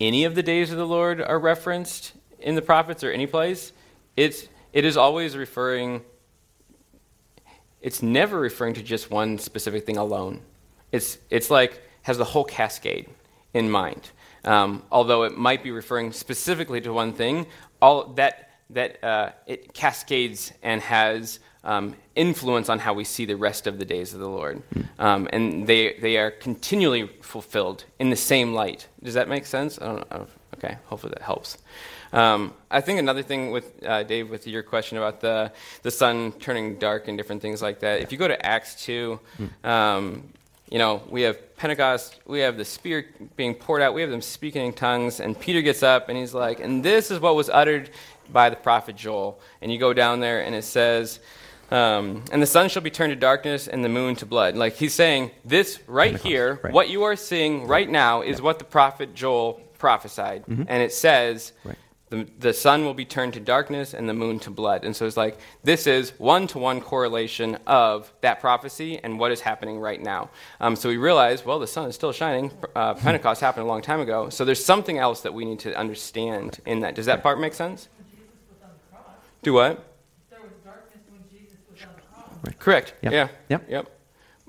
any 0.00 0.24
of 0.24 0.34
the 0.34 0.42
days 0.42 0.72
of 0.72 0.78
the 0.78 0.86
Lord 0.86 1.20
are 1.20 1.38
referenced 1.38 2.12
in 2.40 2.56
the 2.56 2.62
prophets 2.62 3.04
or 3.04 3.12
any 3.12 3.28
place, 3.28 3.70
it's, 4.16 4.48
it 4.72 4.84
is 4.84 4.96
always 4.96 5.36
referring, 5.36 6.02
it's 7.80 8.02
never 8.02 8.36
referring 8.40 8.74
to 8.74 8.82
just 8.82 9.12
one 9.12 9.38
specific 9.38 9.86
thing 9.86 9.96
alone. 9.96 10.40
It's, 10.90 11.18
it's 11.30 11.50
like, 11.50 11.80
has 12.02 12.18
the 12.18 12.24
whole 12.24 12.44
cascade 12.44 13.08
in 13.54 13.70
mind. 13.70 14.10
Um, 14.46 14.82
although 14.90 15.24
it 15.24 15.36
might 15.36 15.62
be 15.62 15.70
referring 15.70 16.12
specifically 16.12 16.80
to 16.82 16.92
one 16.92 17.12
thing, 17.12 17.46
all 17.82 18.04
that, 18.14 18.50
that 18.70 19.02
uh, 19.04 19.32
it 19.46 19.74
cascades 19.74 20.52
and 20.62 20.80
has 20.80 21.40
um, 21.64 21.96
influence 22.14 22.68
on 22.68 22.78
how 22.78 22.94
we 22.94 23.04
see 23.04 23.24
the 23.24 23.36
rest 23.36 23.66
of 23.66 23.78
the 23.78 23.84
days 23.84 24.14
of 24.14 24.20
the 24.20 24.28
Lord. 24.28 24.62
Um, 24.98 25.28
and 25.32 25.66
they, 25.66 25.94
they 26.00 26.16
are 26.16 26.30
continually 26.30 27.08
fulfilled 27.20 27.84
in 27.98 28.10
the 28.10 28.16
same 28.16 28.54
light. 28.54 28.86
Does 29.02 29.14
that 29.14 29.28
make 29.28 29.46
sense? 29.46 29.78
I 29.80 29.86
don't 29.86 30.10
know. 30.10 30.26
Okay, 30.54 30.78
hopefully 30.86 31.12
that 31.14 31.22
helps. 31.22 31.58
Um, 32.12 32.54
I 32.70 32.80
think 32.80 32.98
another 32.98 33.22
thing 33.22 33.50
with 33.50 33.84
uh, 33.84 34.04
Dave, 34.04 34.30
with 34.30 34.46
your 34.46 34.62
question 34.62 34.96
about 34.96 35.20
the, 35.20 35.52
the 35.82 35.90
sun 35.90 36.32
turning 36.32 36.78
dark 36.78 37.08
and 37.08 37.18
different 37.18 37.42
things 37.42 37.60
like 37.60 37.80
that, 37.80 38.00
if 38.00 38.10
you 38.12 38.16
go 38.16 38.28
to 38.28 38.46
Acts 38.46 38.82
2, 38.84 39.20
um, 39.64 40.32
you 40.70 40.78
know, 40.78 41.02
we 41.08 41.22
have 41.22 41.56
Pentecost, 41.56 42.20
we 42.26 42.40
have 42.40 42.56
the 42.56 42.64
Spirit 42.64 43.36
being 43.36 43.54
poured 43.54 43.82
out, 43.82 43.94
we 43.94 44.00
have 44.00 44.10
them 44.10 44.22
speaking 44.22 44.66
in 44.66 44.72
tongues, 44.72 45.20
and 45.20 45.38
Peter 45.38 45.62
gets 45.62 45.82
up 45.82 46.08
and 46.08 46.18
he's 46.18 46.34
like, 46.34 46.60
and 46.60 46.82
this 46.82 47.10
is 47.10 47.20
what 47.20 47.34
was 47.36 47.48
uttered 47.48 47.90
by 48.32 48.50
the 48.50 48.56
prophet 48.56 48.96
Joel. 48.96 49.38
And 49.62 49.72
you 49.72 49.78
go 49.78 49.92
down 49.92 50.20
there 50.20 50.40
and 50.42 50.54
it 50.54 50.64
says, 50.64 51.20
um, 51.70 52.24
and 52.30 52.40
the 52.42 52.46
sun 52.46 52.68
shall 52.68 52.82
be 52.82 52.90
turned 52.90 53.10
to 53.10 53.16
darkness 53.16 53.68
and 53.68 53.84
the 53.84 53.88
moon 53.88 54.16
to 54.16 54.26
blood. 54.26 54.56
Like 54.56 54.74
he's 54.74 54.94
saying, 54.94 55.30
this 55.44 55.80
right 55.86 56.12
Pentecost, 56.12 56.26
here, 56.26 56.60
right. 56.62 56.72
what 56.72 56.88
you 56.88 57.04
are 57.04 57.16
seeing 57.16 57.66
right 57.66 57.88
now, 57.88 58.22
is 58.22 58.40
what 58.40 58.58
the 58.58 58.64
prophet 58.64 59.14
Joel 59.14 59.54
prophesied. 59.78 60.44
And 60.46 60.82
it 60.82 60.92
says, 60.92 61.52
Mm-hmm. 61.58 61.68
Right. 61.68 61.78
The, 62.08 62.28
the 62.38 62.52
sun 62.52 62.84
will 62.84 62.94
be 62.94 63.04
turned 63.04 63.32
to 63.34 63.40
darkness 63.40 63.92
and 63.92 64.08
the 64.08 64.14
moon 64.14 64.38
to 64.40 64.50
blood. 64.50 64.84
And 64.84 64.94
so 64.94 65.06
it's 65.06 65.16
like, 65.16 65.38
this 65.64 65.88
is 65.88 66.10
one 66.18 66.46
to 66.48 66.58
one 66.58 66.80
correlation 66.80 67.56
of 67.66 68.12
that 68.20 68.40
prophecy 68.40 69.00
and 69.02 69.18
what 69.18 69.32
is 69.32 69.40
happening 69.40 69.80
right 69.80 70.00
now. 70.00 70.30
Um, 70.60 70.76
so 70.76 70.88
we 70.88 70.98
realize, 70.98 71.44
well, 71.44 71.58
the 71.58 71.66
sun 71.66 71.88
is 71.88 71.96
still 71.96 72.12
shining. 72.12 72.52
Uh, 72.76 72.94
Pentecost 73.06 73.40
happened 73.40 73.64
a 73.64 73.68
long 73.68 73.82
time 73.82 73.98
ago. 74.00 74.28
So 74.28 74.44
there's 74.44 74.64
something 74.64 74.98
else 74.98 75.22
that 75.22 75.34
we 75.34 75.44
need 75.44 75.58
to 75.60 75.74
understand 75.76 76.60
in 76.64 76.80
that. 76.80 76.94
Does 76.94 77.06
that 77.06 77.24
part 77.24 77.40
make 77.40 77.54
sense? 77.54 77.88
Do 79.42 79.52
what? 79.52 79.84
There 80.30 80.38
was 80.40 80.50
darkness 80.64 81.02
when 81.10 81.22
Jesus 81.30 81.58
was 81.70 81.80
on 81.82 81.88
the 81.96 82.50
cross. 82.50 82.54
Correct. 82.60 82.94
Yep. 83.02 83.12
Yeah. 83.12 83.28
Yep. 83.48 83.66
Yep. 83.68 83.90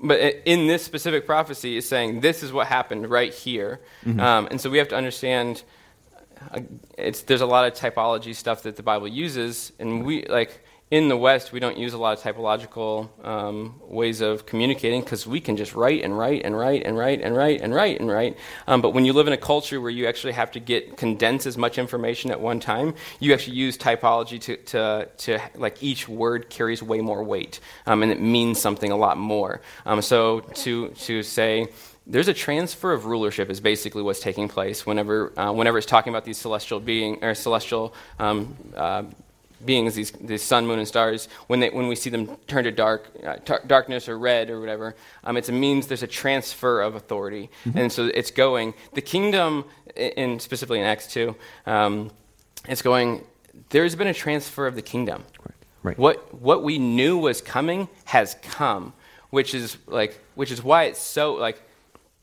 But 0.00 0.20
in 0.44 0.68
this 0.68 0.84
specific 0.84 1.26
prophecy, 1.26 1.76
is 1.76 1.88
saying 1.88 2.20
this 2.20 2.44
is 2.44 2.52
what 2.52 2.68
happened 2.68 3.10
right 3.10 3.34
here, 3.34 3.80
Mm-hmm. 4.06 4.20
um, 4.20 4.46
and 4.48 4.60
so 4.60 4.70
we 4.70 4.78
have 4.78 4.88
to 4.88 4.96
understand. 4.96 5.64
It's 6.96 7.22
there's 7.22 7.40
a 7.40 7.46
lot 7.46 7.66
of 7.66 7.78
typology 7.78 8.34
stuff 8.34 8.62
that 8.62 8.76
the 8.76 8.82
Bible 8.82 9.08
uses, 9.08 9.72
and 9.78 10.04
we 10.04 10.26
like 10.26 10.60
in 10.90 11.08
the 11.08 11.16
West 11.16 11.52
we 11.52 11.60
don't 11.60 11.76
use 11.76 11.92
a 11.92 11.98
lot 11.98 12.16
of 12.16 12.22
typological 12.24 13.08
um, 13.24 13.80
ways 13.82 14.20
of 14.20 14.46
communicating 14.46 15.00
because 15.02 15.26
we 15.26 15.40
can 15.40 15.56
just 15.56 15.74
write 15.74 16.02
and 16.02 16.16
write 16.16 16.42
and 16.44 16.56
write 16.56 16.82
and 16.82 16.96
write 16.96 17.20
and 17.20 17.36
write 17.36 17.60
and 17.60 17.74
write 17.74 18.00
and 18.00 18.10
write. 18.10 18.38
Um, 18.66 18.80
but 18.80 18.90
when 18.90 19.04
you 19.04 19.12
live 19.12 19.26
in 19.26 19.34
a 19.34 19.38
culture 19.38 19.80
where 19.80 19.90
you 19.90 20.06
actually 20.06 20.32
have 20.32 20.50
to 20.52 20.60
get 20.60 20.96
condense 20.96 21.46
as 21.46 21.58
much 21.58 21.78
information 21.78 22.30
at 22.30 22.40
one 22.40 22.58
time, 22.58 22.94
you 23.20 23.34
actually 23.34 23.56
use 23.56 23.76
typology 23.76 24.40
to 24.40 24.56
to, 24.56 25.08
to 25.18 25.40
like 25.56 25.82
each 25.82 26.08
word 26.08 26.48
carries 26.48 26.82
way 26.82 27.00
more 27.00 27.22
weight, 27.22 27.60
um, 27.86 28.02
and 28.02 28.10
it 28.10 28.20
means 28.20 28.60
something 28.60 28.90
a 28.90 28.96
lot 28.96 29.18
more. 29.18 29.60
Um, 29.84 30.00
so 30.00 30.40
to 30.40 30.88
to 30.88 31.22
say 31.22 31.68
there's 32.08 32.28
a 32.28 32.34
transfer 32.34 32.92
of 32.92 33.04
rulership 33.04 33.50
is 33.50 33.60
basically 33.60 34.02
what's 34.02 34.20
taking 34.20 34.48
place 34.48 34.86
whenever 34.86 35.38
uh, 35.38 35.52
whenever 35.52 35.76
it's 35.76 35.86
talking 35.86 36.12
about 36.12 36.24
these 36.24 36.38
celestial 36.38 36.80
being 36.80 37.22
or 37.22 37.34
celestial 37.34 37.94
um, 38.18 38.56
uh, 38.74 39.04
beings, 39.64 39.94
these, 39.94 40.12
these 40.12 40.42
sun, 40.42 40.66
moon, 40.66 40.78
and 40.78 40.88
stars. 40.88 41.28
When 41.48 41.60
they 41.60 41.68
when 41.70 41.86
we 41.86 41.96
see 41.96 42.10
them 42.10 42.36
turn 42.46 42.64
to 42.64 42.70
dark, 42.70 43.10
uh, 43.24 43.36
tar- 43.36 43.62
darkness 43.66 44.08
or 44.08 44.18
red 44.18 44.50
or 44.50 44.58
whatever, 44.60 44.96
um, 45.24 45.36
it's, 45.36 45.48
it 45.48 45.52
means 45.52 45.86
there's 45.86 46.02
a 46.02 46.06
transfer 46.08 46.80
of 46.80 46.94
authority, 46.94 47.50
and 47.74 47.92
so 47.92 48.06
it's 48.06 48.30
going. 48.30 48.74
The 48.94 49.02
kingdom, 49.02 49.64
in 49.94 50.40
specifically 50.40 50.78
in 50.78 50.86
Acts 50.86 51.06
two, 51.08 51.36
um, 51.66 52.10
it's 52.68 52.82
going. 52.82 53.24
There's 53.70 53.94
been 53.96 54.06
a 54.06 54.14
transfer 54.14 54.66
of 54.66 54.76
the 54.76 54.82
kingdom. 54.82 55.24
Right. 55.82 55.98
What 55.98 56.34
what 56.40 56.62
we 56.62 56.78
knew 56.78 57.18
was 57.18 57.40
coming 57.40 57.88
has 58.06 58.36
come, 58.42 58.92
which 59.30 59.54
is 59.54 59.76
like 59.86 60.20
which 60.36 60.50
is 60.50 60.62
why 60.62 60.84
it's 60.84 61.00
so 61.00 61.34
like 61.34 61.60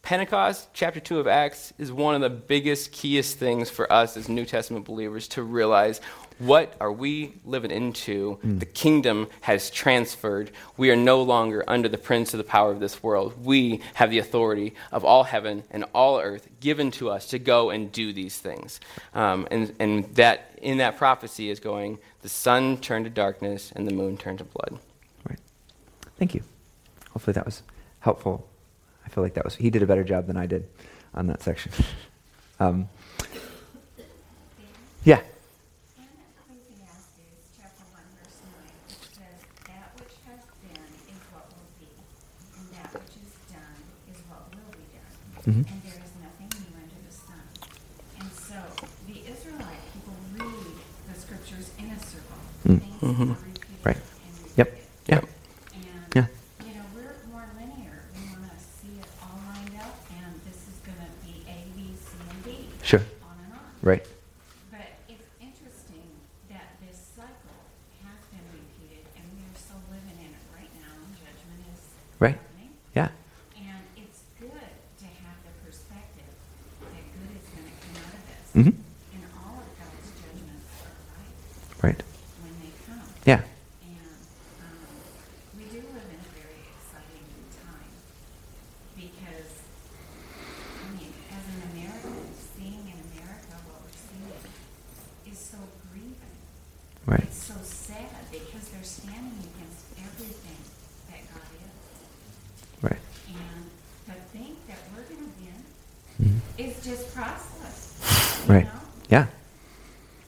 Pentecost, 0.06 0.70
chapter 0.72 0.99
2 0.99 1.20
of 1.20 1.26
Acts, 1.26 1.74
is 1.80 1.91
one 1.91 2.14
of 2.14 2.22
the 2.22 2.30
biggest, 2.30 2.91
keyest 2.91 3.39
things 3.39 3.72
for 3.72 3.91
us 3.91 4.16
as 4.16 4.30
New 4.30 4.45
Testament 4.45 4.86
believers 4.86 5.28
to 5.30 5.41
realize 5.41 5.99
what 6.38 6.76
are 6.80 6.91
we 6.91 7.34
living 7.43 7.72
into? 7.72 8.38
The 8.43 8.68
kingdom 8.68 9.28
has 9.41 9.72
transferred. 9.72 10.51
We 10.78 10.91
are 10.91 10.95
no 10.95 11.24
longer 11.24 11.64
under 11.68 11.89
the 11.89 11.97
prince 11.97 12.36
of 12.36 12.38
the 12.38 12.43
power 12.43 12.72
of 12.72 12.80
this 12.80 13.01
world. 13.01 13.34
We 13.43 13.82
have 13.95 14.12
the 14.12 14.20
authority 14.20 14.76
of 14.91 15.03
all 15.03 15.24
heaven 15.24 15.64
and 15.72 15.86
all 15.95 16.20
earth 16.20 16.49
given 16.60 16.91
to 16.91 17.10
us 17.10 17.26
to 17.30 17.39
go 17.39 17.72
and 17.72 17.91
do 17.91 18.14
these 18.14 18.38
things. 18.38 18.80
Um, 19.16 19.47
and, 19.49 19.74
and 19.80 20.14
that 20.16 20.60
in 20.62 20.78
that 20.78 20.97
prophecy 20.97 21.49
is 21.49 21.60
going, 21.60 21.97
the 22.22 22.30
sun 22.30 22.78
turned 22.78 23.06
to 23.06 23.10
darkness 23.10 23.72
and 23.76 23.88
the 23.88 23.93
moon 23.93 24.18
turned 24.18 24.38
to 24.38 24.43
blood. 24.43 24.78
Right. 25.28 25.39
Thank 26.20 26.36
you. 26.36 26.43
Hopefully 27.10 27.34
that 27.34 27.45
was 27.45 27.64
helpful. 28.01 28.47
I 29.16 29.18
feel 29.18 29.24
like 29.24 29.36
that 29.36 29.45
was 29.45 29.55
he 29.55 29.70
did 29.70 29.82
a 29.82 29.86
better 29.88 30.03
job 30.03 30.28
than 30.28 30.36
I 30.36 30.45
did 30.45 30.68
on 31.13 31.28
that 31.28 31.41
section. 31.41 31.72
Um, 32.57 32.88
yeah. 35.03 35.20
In 35.99 36.07
Ecclesiastes 36.39 37.51
chapter 37.59 37.84
one 37.91 38.07
verse 38.16 38.39
nine, 38.47 38.72
it 38.88 38.95
says, 39.11 39.39
"That 39.68 39.91
which 39.99 40.16
has 40.24 40.39
been 40.63 40.88
is 41.11 41.20
what 41.36 41.51
will 41.51 41.68
be, 41.76 41.91
and 42.55 42.63
that 42.80 42.95
which 42.95 43.20
is 43.20 43.36
done 43.51 43.84
is 44.07 44.16
what 44.32 44.47
will 44.55 44.72
be 44.72 44.88
done, 44.95 45.68
and 45.68 45.80
there 45.84 45.99
is 45.99 46.16
nothing 46.24 46.47
new 46.63 46.72
under 46.80 46.99
the 47.03 47.11
sun." 47.11 47.43
And 48.24 48.32
so 48.32 48.55
the 49.11 49.20
Israelite 49.28 49.84
people 49.91 50.16
read 50.39 50.76
the 51.11 51.16
scriptures 51.20 51.76
in 51.76 51.91
a 51.91 51.99
circle. 51.99 52.39
Mm. 52.68 52.80
Things 52.80 53.03
are 53.03 53.36
repeated 53.43 53.84
Right. 53.84 53.99
and 53.99 54.36
Yep. 54.55 54.68
repeated. 54.72 54.88
Yeah. 55.11 55.20
And, 55.76 56.16
Yeah. 56.16 56.28
you 56.63 56.72
know, 56.80 56.88
we're 56.95 57.20
more 57.28 57.43
linear. 57.59 57.99
We 58.16 58.32
want 58.32 58.47
to 58.47 58.63
see 58.63 58.95
it 58.95 59.11
all 59.20 59.43
lined 59.51 59.76
up, 59.84 59.99
and 60.16 60.39
this 60.47 60.63
is 60.72 60.80
going 60.88 61.03
to 61.03 61.11
be 61.20 61.43
A, 61.51 61.68
B, 61.76 61.91
C, 61.99 62.16
and 62.32 62.39
D. 62.45 62.70
Sure. 62.86 63.01
Right. 63.81 64.05
But 64.69 64.86
it's 65.09 65.25
interesting 65.41 66.05
that 66.53 66.77
this 66.86 66.97
cycle 67.17 67.57
has 68.05 68.19
been 68.29 68.45
repeated, 68.53 69.05
and 69.17 69.25
we 69.33 69.41
are 69.41 69.57
still 69.57 69.81
living 69.89 70.17
in 70.21 70.29
it 70.29 70.45
right 70.53 70.69
now, 70.77 70.93
and 70.93 71.13
judgment 71.17 71.61
is 71.73 71.81
Right. 72.21 72.38
happening. 72.38 72.69
Yeah. 72.93 73.09
And 73.57 73.81
it's 73.97 74.21
good 74.39 74.69
to 75.01 75.05
have 75.25 75.38
the 75.49 75.53
perspective 75.65 76.29
that 76.81 77.05
good 77.09 77.31
is 77.41 77.47
going 77.57 77.65
to 77.69 77.77
come 77.81 77.95
out 78.05 78.13
of 78.13 78.23
this. 78.29 78.45
Mhm. 78.53 78.73
And 78.77 79.23
all 79.41 79.57
of 79.65 79.69
God's 79.81 80.09
judgments 80.21 80.69
are 80.86 80.93
right 81.17 81.89
Right. 81.89 82.01
when 82.45 82.53
they 82.61 82.71
come. 82.86 83.01
Yeah. 83.25 83.41
And 83.81 83.97
um, 84.61 84.93
we 85.57 85.65
do 85.73 85.81
live 85.89 86.05
in 86.09 86.21
a 86.21 86.29
very 86.38 86.61
exciting 86.69 87.25
time 87.65 87.93
because, 88.97 89.49
I 89.61 90.88
mean, 90.97 91.13
as 91.33 91.43
an 91.53 91.59
American, 91.73 92.33
seeing 92.55 92.88
in 92.88 92.97
America 93.11 93.53
what 93.67 93.83
we're 93.83 93.99
seeing 93.99 94.31
is 95.33 95.38
so 95.38 95.57
grieving. 95.91 96.36
Right. 97.05 97.23
It's 97.27 97.43
so 97.43 97.55
sad 97.61 98.07
because 98.31 98.69
they're 98.71 98.83
standing 98.83 99.38
against 99.51 99.83
everything 99.99 100.57
that 101.11 101.21
God 101.33 101.43
is. 101.59 101.75
Right. 102.81 103.01
And 103.27 103.69
to 104.07 104.13
think 104.31 104.65
that 104.67 104.77
we're 104.95 105.03
going 105.03 105.19
to 105.19 105.31
win 105.41 105.59
Mhm. 106.21 106.39
is 106.57 106.83
just 106.83 107.13
priceless. 107.13 108.43
you 108.47 108.53
Right. 108.53 108.65
know? 108.65 108.81
Yeah. 109.09 109.27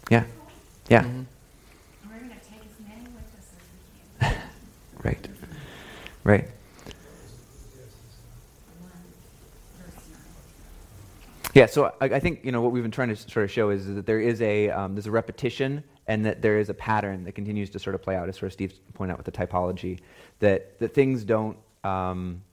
Yeah. 0.10 0.24
Yeah. 0.90 1.04
And 1.06 1.28
we're 2.10 2.18
going 2.20 2.30
to 2.30 2.36
take 2.36 2.62
as 2.62 2.80
many 2.88 3.04
with 3.14 3.30
us 3.38 3.48
as 3.54 3.64
we 3.72 3.80
can. 4.28 4.42
Right. 5.04 5.30
Right. 6.24 6.50
One, 8.82 8.92
verse 9.78 10.04
nine. 10.12 11.47
Yeah, 11.58 11.66
so 11.66 11.92
I, 12.00 12.06
I 12.06 12.20
think 12.20 12.46
you 12.46 12.52
know 12.52 12.62
what 12.62 12.72
we've 12.72 12.84
been 12.84 12.92
trying 12.92 13.10
to 13.10 13.16
sort 13.16 13.44
of 13.44 13.50
show 13.50 13.72
is, 13.72 13.88
that 13.88 14.06
there 14.06 14.20
is 14.20 14.44
a 14.44 14.70
um, 14.70 14.94
there's 14.94 15.08
a 15.08 15.12
repetition 15.12 15.84
and 16.06 16.24
that 16.24 16.40
there 16.44 16.60
is 16.60 16.70
a 16.70 16.74
pattern 16.76 17.24
that 17.24 17.32
continues 17.32 17.72
to 17.72 17.80
sort 17.80 17.96
of 17.96 18.04
play 18.04 18.16
out, 18.16 18.30
as 18.30 18.36
sort 18.36 18.50
of 18.50 18.54
Steve 18.54 18.76
pointed 18.94 19.14
out 19.14 19.18
with 19.18 19.26
the 19.26 19.32
typology, 19.32 19.98
that 20.38 20.78
that 20.78 20.94
things 20.94 21.24
don't. 21.24 21.58
Um, 21.84 22.44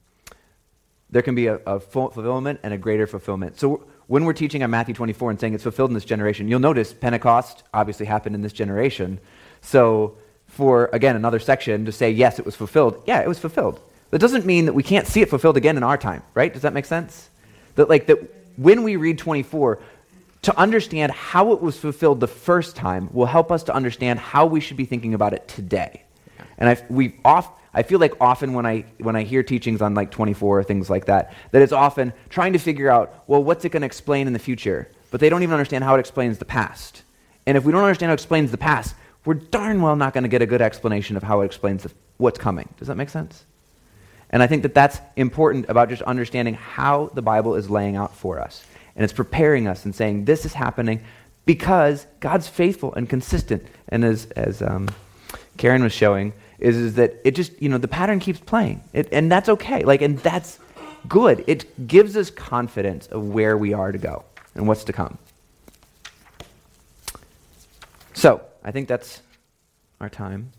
there 1.10 1.20
can 1.20 1.34
be 1.34 1.48
a, 1.48 1.56
a 1.66 1.80
fulfillment 1.80 2.60
and 2.62 2.72
a 2.72 2.78
greater 2.78 3.06
fulfillment. 3.06 3.60
So 3.60 3.86
when 4.06 4.24
we're 4.24 4.32
teaching 4.32 4.62
on 4.62 4.70
Matthew 4.70 4.94
24 4.94 5.32
and 5.32 5.38
saying 5.38 5.52
it's 5.52 5.64
fulfilled 5.64 5.90
in 5.90 5.94
this 5.94 6.06
generation, 6.06 6.48
you'll 6.48 6.60
notice 6.60 6.94
Pentecost 6.94 7.62
obviously 7.74 8.06
happened 8.06 8.34
in 8.34 8.40
this 8.40 8.54
generation. 8.54 9.20
So 9.60 10.16
for 10.46 10.88
again 10.94 11.14
another 11.14 11.40
section 11.40 11.84
to 11.84 11.92
say 11.92 12.10
yes, 12.10 12.38
it 12.38 12.46
was 12.46 12.56
fulfilled. 12.56 13.02
Yeah, 13.04 13.20
it 13.20 13.28
was 13.28 13.38
fulfilled. 13.38 13.80
That 14.12 14.20
doesn't 14.20 14.46
mean 14.46 14.64
that 14.64 14.72
we 14.72 14.82
can't 14.82 15.06
see 15.06 15.20
it 15.20 15.28
fulfilled 15.28 15.58
again 15.58 15.76
in 15.76 15.82
our 15.82 15.98
time, 15.98 16.22
right? 16.32 16.50
Does 16.50 16.62
that 16.62 16.72
make 16.72 16.86
sense? 16.86 17.28
That 17.74 17.90
like 17.90 18.06
that 18.06 18.43
when 18.56 18.82
we 18.82 18.96
read 18.96 19.18
24, 19.18 19.80
to 20.42 20.58
understand 20.58 21.10
how 21.12 21.52
it 21.52 21.62
was 21.62 21.78
fulfilled 21.78 22.20
the 22.20 22.28
first 22.28 22.76
time 22.76 23.08
will 23.12 23.26
help 23.26 23.50
us 23.50 23.62
to 23.64 23.74
understand 23.74 24.18
how 24.18 24.44
we 24.44 24.60
should 24.60 24.76
be 24.76 24.84
thinking 24.84 25.14
about 25.14 25.32
it 25.32 25.48
today. 25.48 26.02
And 26.58 26.68
I, 26.68 26.82
we 26.90 27.16
off, 27.24 27.50
I 27.72 27.82
feel 27.82 27.98
like 27.98 28.12
often 28.20 28.52
when 28.52 28.66
I, 28.66 28.84
when 28.98 29.16
I 29.16 29.22
hear 29.22 29.42
teachings 29.42 29.80
on 29.80 29.94
like 29.94 30.10
24 30.10 30.60
or 30.60 30.62
things 30.62 30.90
like 30.90 31.06
that, 31.06 31.32
that 31.52 31.62
it's 31.62 31.72
often 31.72 32.12
trying 32.28 32.52
to 32.52 32.58
figure 32.58 32.90
out, 32.90 33.24
well, 33.26 33.42
what's 33.42 33.64
it 33.64 33.70
going 33.70 33.80
to 33.80 33.86
explain 33.86 34.26
in 34.26 34.34
the 34.34 34.38
future? 34.38 34.90
But 35.10 35.20
they 35.20 35.30
don't 35.30 35.42
even 35.42 35.54
understand 35.54 35.82
how 35.82 35.94
it 35.96 36.00
explains 36.00 36.38
the 36.38 36.44
past. 36.44 37.04
And 37.46 37.56
if 37.56 37.64
we 37.64 37.72
don't 37.72 37.82
understand 37.82 38.10
how 38.10 38.14
it 38.14 38.20
explains 38.20 38.50
the 38.50 38.58
past, 38.58 38.94
we're 39.24 39.34
darn 39.34 39.80
well 39.80 39.96
not 39.96 40.12
going 40.12 40.24
to 40.24 40.28
get 40.28 40.42
a 40.42 40.46
good 40.46 40.60
explanation 40.60 41.16
of 41.16 41.22
how 41.22 41.40
it 41.40 41.46
explains 41.46 41.84
the, 41.84 41.92
what's 42.18 42.38
coming. 42.38 42.68
Does 42.76 42.88
that 42.88 42.96
make 42.96 43.08
sense? 43.08 43.46
And 44.34 44.42
I 44.42 44.46
think 44.46 44.64
that 44.64 44.74
that's 44.74 44.98
important 45.16 45.70
about 45.70 45.88
just 45.88 46.02
understanding 46.02 46.54
how 46.54 47.10
the 47.14 47.22
Bible 47.22 47.54
is 47.54 47.70
laying 47.70 47.96
out 47.96 48.14
for 48.14 48.38
us. 48.38 48.62
And 48.94 49.02
it's 49.02 49.14
preparing 49.14 49.66
us 49.66 49.86
and 49.86 49.94
saying, 49.94 50.26
this 50.26 50.44
is 50.44 50.52
happening 50.52 51.02
because 51.46 52.06
God's 52.20 52.48
faithful 52.48 52.92
and 52.92 53.08
consistent. 53.08 53.66
And 53.88 54.04
as, 54.04 54.26
as 54.32 54.60
um, 54.60 54.90
Karen 55.56 55.82
was 55.82 55.92
showing, 55.92 56.34
is, 56.58 56.76
is 56.76 56.94
that 56.96 57.14
it 57.24 57.34
just, 57.34 57.62
you 57.62 57.70
know, 57.70 57.78
the 57.78 57.88
pattern 57.88 58.18
keeps 58.18 58.40
playing. 58.40 58.84
It, 58.92 59.08
and 59.12 59.32
that's 59.32 59.48
okay. 59.48 59.84
Like, 59.84 60.02
and 60.02 60.18
that's, 60.18 60.58
good. 61.08 61.44
It 61.46 61.86
gives 61.86 62.16
us 62.16 62.30
confidence 62.30 63.06
of 63.08 63.28
where 63.28 63.56
we 63.56 63.72
are 63.72 63.92
to 63.92 63.98
go 63.98 64.24
and 64.54 64.66
what's 64.66 64.84
to 64.84 64.92
come. 64.92 65.18
So, 68.14 68.42
I 68.62 68.70
think 68.70 68.88
that's 68.88 69.20
our 70.00 70.08
time. 70.08 70.52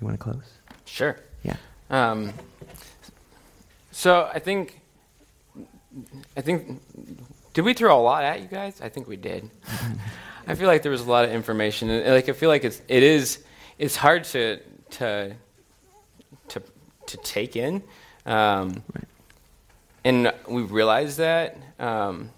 You 0.00 0.06
want 0.06 0.18
to 0.18 0.22
close? 0.22 0.44
Sure. 0.84 1.18
Yeah. 1.42 1.56
Um, 1.90 2.32
so 3.90 4.30
I 4.32 4.38
think, 4.38 4.80
I 6.36 6.40
think, 6.40 6.80
did 7.52 7.64
we 7.64 7.74
throw 7.74 7.98
a 7.98 8.00
lot 8.00 8.22
at 8.24 8.40
you 8.40 8.46
guys? 8.46 8.80
I 8.80 8.88
think 8.88 9.08
we 9.08 9.16
did. 9.16 9.50
I 10.46 10.54
feel 10.54 10.68
like 10.68 10.82
there 10.82 10.92
was 10.92 11.02
a 11.02 11.10
lot 11.10 11.24
of 11.24 11.32
information, 11.32 11.90
and 11.90 12.14
like 12.14 12.28
I 12.28 12.32
feel 12.32 12.48
like 12.48 12.64
it's 12.64 12.80
it 12.88 13.02
is 13.02 13.44
it's 13.78 13.96
hard 13.96 14.24
to 14.24 14.58
to 14.90 15.34
to 16.48 16.62
to 17.06 17.16
take 17.18 17.56
in, 17.56 17.82
um, 18.24 18.82
and 20.04 20.32
we 20.48 20.62
realize 20.62 21.16
that. 21.18 21.56
Um, 21.78 22.30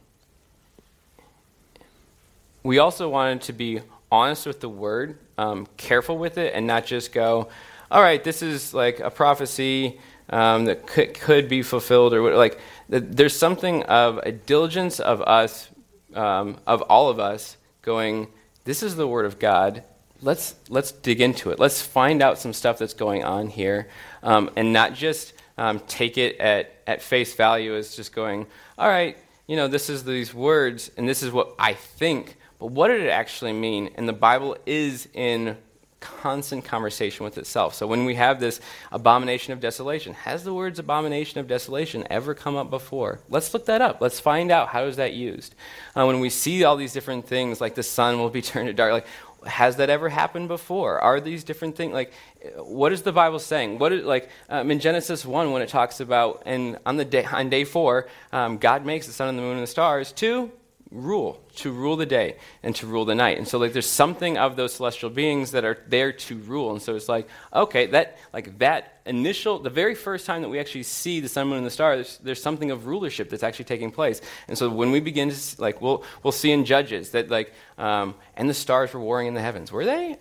we 2.63 2.79
also 2.79 3.09
wanted 3.09 3.43
to 3.43 3.53
be 3.53 3.81
honest 4.11 4.47
with 4.47 4.61
the 4.61 4.69
word, 4.69 5.19
um, 5.39 5.67
careful 5.77 6.19
with 6.19 6.39
it, 6.39 6.55
and 6.55 6.67
not 6.67 6.87
just 6.87 7.13
go, 7.13 7.49
all 7.93 8.01
right, 8.01 8.25
this 8.25 8.41
is 8.41 8.73
like 8.73 9.01
a 9.01 9.11
prophecy 9.11 10.01
um, 10.31 10.65
that 10.65 10.87
could, 10.87 11.13
could 11.13 11.47
be 11.47 11.63
fulfilled, 11.63 12.15
or 12.15 12.35
like 12.35 12.59
there's 12.89 13.37
something 13.37 13.83
of 13.83 14.19
a 14.23 14.33
diligence 14.33 14.99
of 14.99 15.21
us, 15.21 15.69
um, 16.15 16.57
of 16.67 16.81
all 16.83 17.11
of 17.11 17.21
us, 17.21 17.59
going, 17.83 18.29
this 18.65 18.83
is 18.83 18.97
the 18.97 19.07
word 19.07 19.27
of 19.27 19.39
God. 19.39 19.85
Let's 20.23 20.55
let's 20.71 20.91
dig 20.91 21.21
into 21.21 21.51
it. 21.51 21.59
Let's 21.59 21.83
find 21.83 22.23
out 22.23 22.39
some 22.39 22.55
stuff 22.55 22.79
that's 22.79 22.95
going 22.95 23.25
on 23.25 23.49
here, 23.49 23.89
um, 24.23 24.51
and 24.57 24.73
not 24.73 24.95
just 24.95 25.35
um, 25.59 25.81
take 25.81 26.17
it 26.17 26.39
at 26.39 26.73
at 26.87 27.03
face 27.03 27.35
value 27.35 27.77
as 27.77 27.95
just 27.95 28.15
going, 28.15 28.47
all 28.79 28.89
right, 28.89 29.19
you 29.47 29.57
know, 29.57 29.69
this 29.69 29.91
is 29.91 30.05
these 30.05 30.33
words, 30.33 30.91
and 30.97 31.07
this 31.07 31.23
is 31.23 31.31
what 31.31 31.55
I 31.59 31.75
think. 31.75 32.37
But 32.59 32.69
what 32.69 32.89
did 32.89 33.03
it 33.03 33.11
actually 33.11 33.53
mean? 33.53 33.91
And 33.97 34.09
the 34.09 34.15
Bible 34.15 34.57
is 34.65 35.09
in 35.13 35.59
constant 36.03 36.65
conversation 36.65 37.25
with 37.25 37.39
itself. 37.39 37.75
So 37.75 37.87
when 37.87 38.05
we 38.05 38.17
have 38.17 38.41
this 38.41 38.61
abomination 38.91 39.53
of 39.53 39.61
desolation, 39.61 40.13
has 40.13 40.45
the 40.45 40.53
words 40.53 40.79
abomination 40.79 41.41
of 41.41 41.47
desolation 41.47 42.07
ever 42.11 42.35
come 42.35 42.57
up 42.57 42.69
before? 42.69 43.21
Let's 43.31 43.55
look 43.55 43.67
that 43.67 43.81
up. 43.81 44.01
Let's 44.01 44.21
find 44.21 44.51
out 44.51 44.69
how 44.69 44.85
is 44.85 44.97
that 44.97 45.15
used. 45.15 45.55
Uh, 45.97 46.05
when 46.05 46.21
we 46.21 46.29
see 46.29 46.65
all 46.65 46.77
these 46.77 46.93
different 46.93 47.27
things, 47.27 47.61
like 47.61 47.77
the 47.77 47.83
sun 47.83 48.19
will 48.19 48.31
be 48.31 48.43
turned 48.51 48.67
to 48.67 48.75
dark, 48.75 48.93
like 48.93 49.07
has 49.47 49.77
that 49.77 49.91
ever 49.91 50.09
happened 50.09 50.49
before? 50.49 51.01
Are 51.01 51.21
these 51.21 51.45
different 51.45 51.77
things 51.77 51.93
like 51.93 52.13
what 52.57 52.93
is 52.93 53.03
the 53.03 53.13
Bible 53.13 53.39
saying? 53.39 53.79
What 53.79 53.93
is 53.93 54.05
like 54.05 54.29
um, 54.49 54.71
in 54.71 54.81
Genesis 54.81 55.25
one 55.25 55.53
when 55.53 55.63
it 55.63 55.69
talks 55.69 56.01
about 56.01 56.43
and 56.47 56.79
on 56.85 56.97
the 56.97 57.05
day 57.05 57.25
on 57.25 57.49
day 57.49 57.65
four, 57.65 58.09
um, 58.33 58.59
God 58.59 58.85
makes 58.85 59.07
the 59.07 59.13
sun 59.13 59.29
and 59.29 59.39
the 59.39 59.43
moon 59.43 59.55
and 59.55 59.63
the 59.63 59.69
stars 59.69 60.13
to 60.13 60.51
rule, 60.93 61.41
to 61.57 61.73
rule 61.73 61.97
the 61.97 62.07
day 62.07 62.37
and 62.63 62.75
to 62.77 62.87
rule 62.87 63.05
the 63.05 63.15
night. 63.15 63.39
And 63.39 63.49
so 63.49 63.59
like 63.59 63.73
there's 63.73 63.89
something 63.89 64.37
of 64.37 64.57
those 64.57 64.75
celestial 64.75 65.11
beings 65.11 65.53
that 65.53 65.65
are 65.65 65.79
there 65.89 66.13
to 66.13 66.37
rule. 66.39 66.71
And 66.73 66.83
so 66.83 66.95
it's 66.95 67.09
like, 67.09 67.29
okay, 67.53 67.87
that 67.87 68.19
like 68.33 68.59
that 68.59 69.01
initial 69.07 69.59
the 69.59 69.71
very 69.71 69.95
first 69.95 70.27
time 70.27 70.43
that 70.43 70.49
we 70.49 70.59
actually 70.59 70.83
see 70.83 71.21
the 71.21 71.29
sun, 71.29 71.49
moon, 71.49 71.59
and 71.59 71.67
the 71.67 71.71
stars, 71.71 72.19
there's 72.23 72.43
something 72.43 72.71
of 72.71 72.87
rulership 72.87 73.31
that's 73.31 73.43
actually 73.43 73.65
taking 73.65 73.91
place. 73.91 74.21
And 74.49 74.57
so 74.57 74.69
when 74.69 74.91
we 74.91 75.01
begin 75.01 75.31
to 75.31 75.61
like 75.61 75.81
we'll 75.81 76.05
we'll 76.23 76.33
see 76.33 76.53
in 76.53 76.65
Judges 76.65 77.11
that 77.11 77.31
like 77.31 77.53
um, 77.79 78.15
and 78.37 78.49
the 78.49 78.55
stars 78.55 78.93
were 78.93 79.01
warring 79.01 79.29
in 79.29 79.35
the 79.35 79.43
heavens. 79.43 79.73
Were 79.73 79.85
they? 79.85 80.17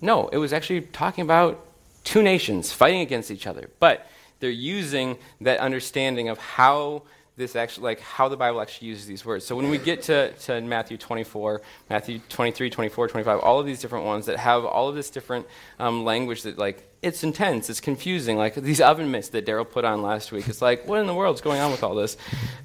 No, 0.00 0.28
it 0.28 0.38
was 0.38 0.52
actually 0.52 0.80
talking 0.80 1.22
about 1.22 1.66
two 2.02 2.22
nations 2.22 2.72
fighting 2.72 3.00
against 3.00 3.30
each 3.30 3.46
other. 3.46 3.70
But 3.78 4.06
they're 4.40 4.50
using 4.50 5.18
that 5.42 5.60
understanding 5.60 6.28
of 6.28 6.38
how 6.38 7.02
this 7.42 7.56
actually 7.56 7.84
like 7.84 8.00
how 8.00 8.28
the 8.28 8.36
bible 8.36 8.60
actually 8.60 8.88
uses 8.88 9.06
these 9.06 9.24
words. 9.24 9.44
So 9.44 9.56
when 9.56 9.68
we 9.68 9.78
get 9.78 10.02
to, 10.02 10.32
to 10.32 10.60
matthew 10.60 10.96
24 10.96 11.60
matthew 11.90 12.20
23 12.28 12.70
24 12.70 13.08
25 13.08 13.40
all 13.40 13.60
of 13.60 13.66
these 13.66 13.80
different 13.80 14.04
ones 14.04 14.26
that 14.26 14.38
have 14.38 14.64
all 14.64 14.88
of 14.88 14.94
this 14.94 15.10
different 15.10 15.46
um, 15.78 16.04
language 16.04 16.42
that 16.42 16.58
like 16.58 16.88
it's 17.02 17.24
intense 17.24 17.68
it's 17.68 17.80
confusing 17.80 18.36
like 18.36 18.54
these 18.54 18.80
oven 18.80 19.10
mitts 19.10 19.28
that 19.30 19.44
daryl 19.44 19.68
put 19.68 19.84
on 19.84 20.02
last 20.02 20.32
week. 20.32 20.48
It's 20.48 20.62
like 20.62 20.86
what 20.86 21.00
in 21.00 21.06
the 21.06 21.14
world 21.14 21.34
is 21.34 21.40
going 21.40 21.60
on 21.60 21.70
with 21.70 21.82
all 21.82 21.94
this? 21.94 22.16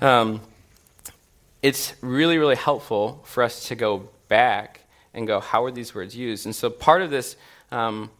Um, 0.01 0.41
it's 1.61 1.93
really 2.01 2.37
really 2.37 2.55
helpful 2.55 3.21
for 3.25 3.43
us 3.43 3.67
to 3.67 3.75
go 3.75 4.09
back 4.27 4.81
and 5.13 5.25
go 5.27 5.39
how 5.39 5.63
are 5.65 5.71
these 5.71 5.95
words 5.95 6.15
used? 6.15 6.45
And 6.45 6.55
so 6.55 6.69
part 6.69 7.01
of 7.01 7.09
this 7.09 7.35
um, 7.71 8.11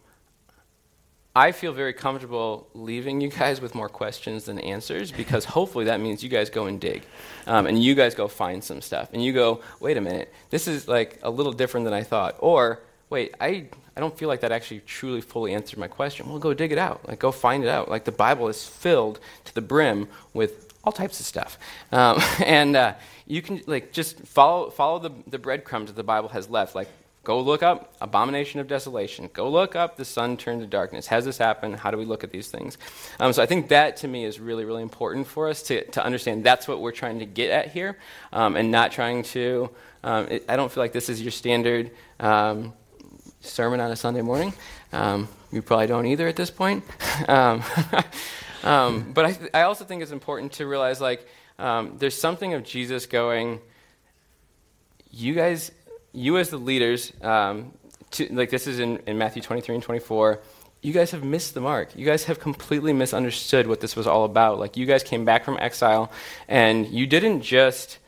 I 1.38 1.52
feel 1.52 1.72
very 1.72 1.92
comfortable 1.92 2.66
leaving 2.74 3.20
you 3.20 3.28
guys 3.28 3.60
with 3.60 3.72
more 3.72 3.88
questions 3.88 4.46
than 4.46 4.58
answers 4.58 5.12
because 5.12 5.44
hopefully 5.44 5.84
that 5.84 6.00
means 6.00 6.20
you 6.20 6.28
guys 6.28 6.50
go 6.50 6.66
and 6.66 6.80
dig. 6.80 7.04
Um, 7.46 7.68
and 7.68 7.80
you 7.80 7.94
guys 7.94 8.16
go 8.16 8.26
find 8.26 8.62
some 8.64 8.80
stuff. 8.80 9.10
And 9.12 9.24
you 9.24 9.32
go, 9.32 9.60
wait 9.78 9.96
a 9.96 10.00
minute, 10.00 10.34
this 10.50 10.66
is 10.66 10.88
like 10.88 11.20
a 11.22 11.30
little 11.30 11.52
different 11.52 11.84
than 11.84 11.94
I 11.94 12.02
thought. 12.02 12.34
Or, 12.40 12.80
wait, 13.08 13.36
I, 13.40 13.68
I 13.96 14.00
don't 14.00 14.18
feel 14.18 14.28
like 14.28 14.40
that 14.40 14.50
actually 14.50 14.80
truly 14.80 15.20
fully 15.20 15.54
answered 15.54 15.78
my 15.78 15.86
question. 15.86 16.28
Well, 16.28 16.40
go 16.40 16.54
dig 16.54 16.72
it 16.72 16.78
out. 16.78 17.06
Like, 17.06 17.20
go 17.20 17.30
find 17.30 17.62
it 17.62 17.70
out. 17.70 17.88
Like, 17.88 18.04
the 18.04 18.10
Bible 18.10 18.48
is 18.48 18.66
filled 18.66 19.20
to 19.44 19.54
the 19.54 19.62
brim 19.62 20.08
with 20.34 20.74
all 20.82 20.90
types 20.90 21.20
of 21.20 21.26
stuff. 21.26 21.56
Um, 21.92 22.20
and 22.44 22.74
uh, 22.74 22.94
you 23.28 23.42
can, 23.42 23.62
like, 23.68 23.92
just 23.92 24.18
follow, 24.26 24.70
follow 24.70 24.98
the, 24.98 25.12
the 25.28 25.38
breadcrumbs 25.38 25.86
that 25.86 25.94
the 25.94 26.02
Bible 26.02 26.30
has 26.30 26.50
left. 26.50 26.74
Like, 26.74 26.88
Go 27.28 27.42
look 27.42 27.62
up 27.62 27.92
abomination 28.00 28.58
of 28.58 28.68
desolation. 28.68 29.28
Go 29.34 29.50
look 29.50 29.76
up 29.76 29.98
the 29.98 30.04
sun 30.06 30.38
turned 30.38 30.62
to 30.62 30.66
darkness. 30.66 31.08
Has 31.08 31.26
this 31.26 31.36
happened? 31.36 31.76
How 31.76 31.90
do 31.90 31.98
we 31.98 32.06
look 32.06 32.24
at 32.24 32.30
these 32.30 32.48
things? 32.48 32.78
Um, 33.20 33.34
so 33.34 33.42
I 33.42 33.44
think 33.44 33.68
that 33.68 33.98
to 33.98 34.08
me 34.08 34.24
is 34.24 34.40
really, 34.40 34.64
really 34.64 34.80
important 34.80 35.26
for 35.26 35.46
us 35.46 35.62
to, 35.64 35.84
to 35.90 36.02
understand 36.02 36.42
that's 36.42 36.66
what 36.66 36.80
we're 36.80 36.90
trying 36.90 37.18
to 37.18 37.26
get 37.26 37.50
at 37.50 37.70
here 37.70 37.98
um, 38.32 38.56
and 38.56 38.70
not 38.70 38.92
trying 38.92 39.24
to. 39.24 39.68
Um, 40.02 40.28
it, 40.28 40.46
I 40.48 40.56
don't 40.56 40.72
feel 40.72 40.82
like 40.82 40.94
this 40.94 41.10
is 41.10 41.20
your 41.20 41.30
standard 41.30 41.90
um, 42.18 42.72
sermon 43.42 43.80
on 43.80 43.90
a 43.90 43.96
Sunday 43.96 44.22
morning. 44.22 44.54
Um, 44.94 45.28
you 45.52 45.60
probably 45.60 45.86
don't 45.86 46.06
either 46.06 46.28
at 46.28 46.36
this 46.36 46.50
point. 46.50 46.82
Um, 48.64 49.12
but 49.14 49.24
I, 49.24 49.60
I 49.60 49.62
also 49.62 49.84
think 49.84 50.02
it's 50.02 50.10
important 50.10 50.52
to 50.54 50.66
realize 50.66 51.00
like 51.00 51.24
there's 51.58 52.18
something 52.18 52.54
of 52.54 52.64
Jesus 52.64 53.06
going, 53.06 53.60
you 55.10 55.34
guys 55.34 55.70
you 56.12 56.38
as 56.38 56.50
the 56.50 56.58
leaders, 56.58 57.12
um, 57.22 57.72
to, 58.12 58.26
like 58.32 58.50
this 58.50 58.66
is 58.66 58.78
in, 58.78 58.98
in 59.06 59.18
Matthew 59.18 59.42
23 59.42 59.76
and 59.76 59.84
24, 59.84 60.40
you 60.80 60.92
guys 60.92 61.10
have 61.10 61.24
missed 61.24 61.54
the 61.54 61.60
mark. 61.60 61.94
You 61.96 62.06
guys 62.06 62.24
have 62.24 62.38
completely 62.38 62.92
misunderstood 62.92 63.66
what 63.66 63.80
this 63.80 63.96
was 63.96 64.06
all 64.06 64.24
about. 64.24 64.58
Like, 64.58 64.76
you 64.76 64.86
guys 64.86 65.02
came 65.02 65.24
back 65.24 65.44
from 65.44 65.58
exile, 65.58 66.12
and 66.46 66.86
you 66.86 67.06
didn't 67.06 67.42
just 67.42 67.98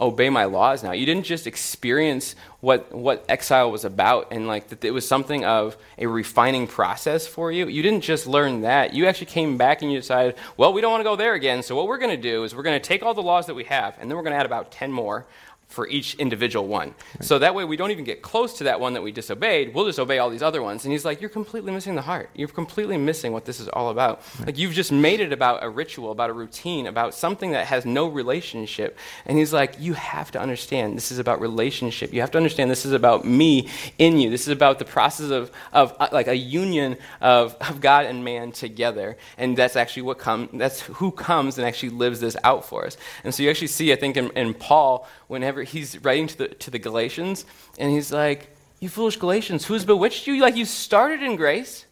obey 0.00 0.30
my 0.30 0.44
laws 0.44 0.82
now. 0.82 0.92
You 0.92 1.06
didn't 1.06 1.24
just 1.24 1.46
experience 1.46 2.34
what, 2.60 2.92
what 2.92 3.24
exile 3.28 3.70
was 3.70 3.84
about 3.84 4.28
and 4.32 4.46
like 4.48 4.68
that 4.68 4.84
it 4.84 4.90
was 4.90 5.06
something 5.06 5.44
of 5.44 5.76
a 5.98 6.06
refining 6.06 6.66
process 6.66 7.26
for 7.26 7.52
you. 7.52 7.68
You 7.68 7.82
didn't 7.82 8.00
just 8.00 8.26
learn 8.26 8.62
that. 8.62 8.94
You 8.94 9.06
actually 9.06 9.26
came 9.26 9.56
back 9.56 9.82
and 9.82 9.92
you 9.92 9.98
decided, 9.98 10.34
well, 10.56 10.72
we 10.72 10.80
don't 10.80 10.90
want 10.90 11.00
to 11.00 11.04
go 11.04 11.14
there 11.14 11.34
again. 11.34 11.62
So 11.62 11.76
what 11.76 11.86
we're 11.86 11.98
going 11.98 12.16
to 12.16 12.20
do 12.20 12.42
is 12.42 12.54
we're 12.54 12.64
going 12.64 12.80
to 12.80 12.86
take 12.86 13.02
all 13.02 13.14
the 13.14 13.22
laws 13.22 13.46
that 13.46 13.54
we 13.54 13.64
have 13.64 13.96
and 14.00 14.10
then 14.10 14.16
we're 14.16 14.24
going 14.24 14.32
to 14.32 14.38
add 14.38 14.46
about 14.46 14.72
10 14.72 14.90
more 14.90 15.26
for 15.72 15.88
each 15.88 16.14
individual 16.16 16.66
one. 16.66 16.88
Right. 16.88 17.24
So 17.24 17.38
that 17.38 17.54
way 17.54 17.64
we 17.64 17.76
don't 17.76 17.90
even 17.90 18.04
get 18.04 18.22
close 18.22 18.58
to 18.58 18.64
that 18.64 18.78
one 18.78 18.94
that 18.94 19.02
we 19.02 19.12
disobeyed. 19.12 19.74
We'll 19.74 19.86
just 19.86 19.98
obey 19.98 20.18
all 20.18 20.30
these 20.30 20.42
other 20.42 20.62
ones. 20.62 20.84
And 20.84 20.92
he's 20.92 21.04
like, 21.04 21.20
You're 21.20 21.30
completely 21.30 21.72
missing 21.72 21.94
the 21.94 22.02
heart. 22.02 22.30
You're 22.34 22.48
completely 22.48 22.96
missing 22.98 23.32
what 23.32 23.44
this 23.44 23.60
is 23.60 23.68
all 23.68 23.90
about. 23.90 24.22
Right. 24.38 24.48
Like 24.48 24.58
you've 24.58 24.74
just 24.74 24.92
made 24.92 25.20
it 25.20 25.32
about 25.32 25.64
a 25.64 25.68
ritual, 25.68 26.12
about 26.12 26.30
a 26.30 26.34
routine, 26.34 26.86
about 26.86 27.14
something 27.14 27.52
that 27.52 27.66
has 27.66 27.84
no 27.86 28.06
relationship. 28.06 28.98
And 29.26 29.38
he's 29.38 29.52
like, 29.52 29.80
You 29.80 29.94
have 29.94 30.30
to 30.32 30.40
understand 30.40 30.96
this 30.96 31.10
is 31.10 31.18
about 31.18 31.40
relationship. 31.40 32.12
You 32.12 32.20
have 32.20 32.30
to 32.32 32.38
understand 32.38 32.70
this 32.70 32.84
is 32.84 32.92
about 32.92 33.24
me 33.24 33.68
in 33.98 34.18
you. 34.18 34.30
This 34.30 34.42
is 34.42 34.48
about 34.48 34.78
the 34.78 34.84
process 34.84 35.30
of, 35.30 35.50
of 35.72 35.96
uh, 35.98 36.08
like 36.12 36.28
a 36.28 36.36
union 36.36 36.96
of, 37.20 37.56
of 37.60 37.80
God 37.80 38.06
and 38.06 38.24
man 38.24 38.52
together. 38.52 39.16
And 39.38 39.56
that's 39.56 39.76
actually 39.76 40.02
what 40.02 40.18
comes, 40.18 40.50
that's 40.52 40.80
who 40.82 41.10
comes 41.10 41.58
and 41.58 41.66
actually 41.66 41.90
lives 41.90 42.20
this 42.20 42.36
out 42.44 42.64
for 42.64 42.86
us. 42.86 42.96
And 43.24 43.34
so 43.34 43.42
you 43.42 43.50
actually 43.50 43.68
see, 43.68 43.92
I 43.92 43.96
think, 43.96 44.16
in, 44.16 44.30
in 44.32 44.54
Paul, 44.54 45.08
whenever 45.32 45.62
he's 45.62 45.98
writing 46.04 46.26
to 46.26 46.38
the, 46.38 46.48
to 46.48 46.70
the 46.70 46.78
Galatians, 46.78 47.46
and 47.78 47.90
he's 47.90 48.12
like, 48.12 48.54
You 48.80 48.90
foolish 48.90 49.16
Galatians, 49.16 49.64
who's 49.64 49.84
bewitched 49.84 50.26
you? 50.26 50.38
Like, 50.38 50.56
you 50.56 50.66
started 50.66 51.22
in 51.22 51.36
grace. 51.36 51.86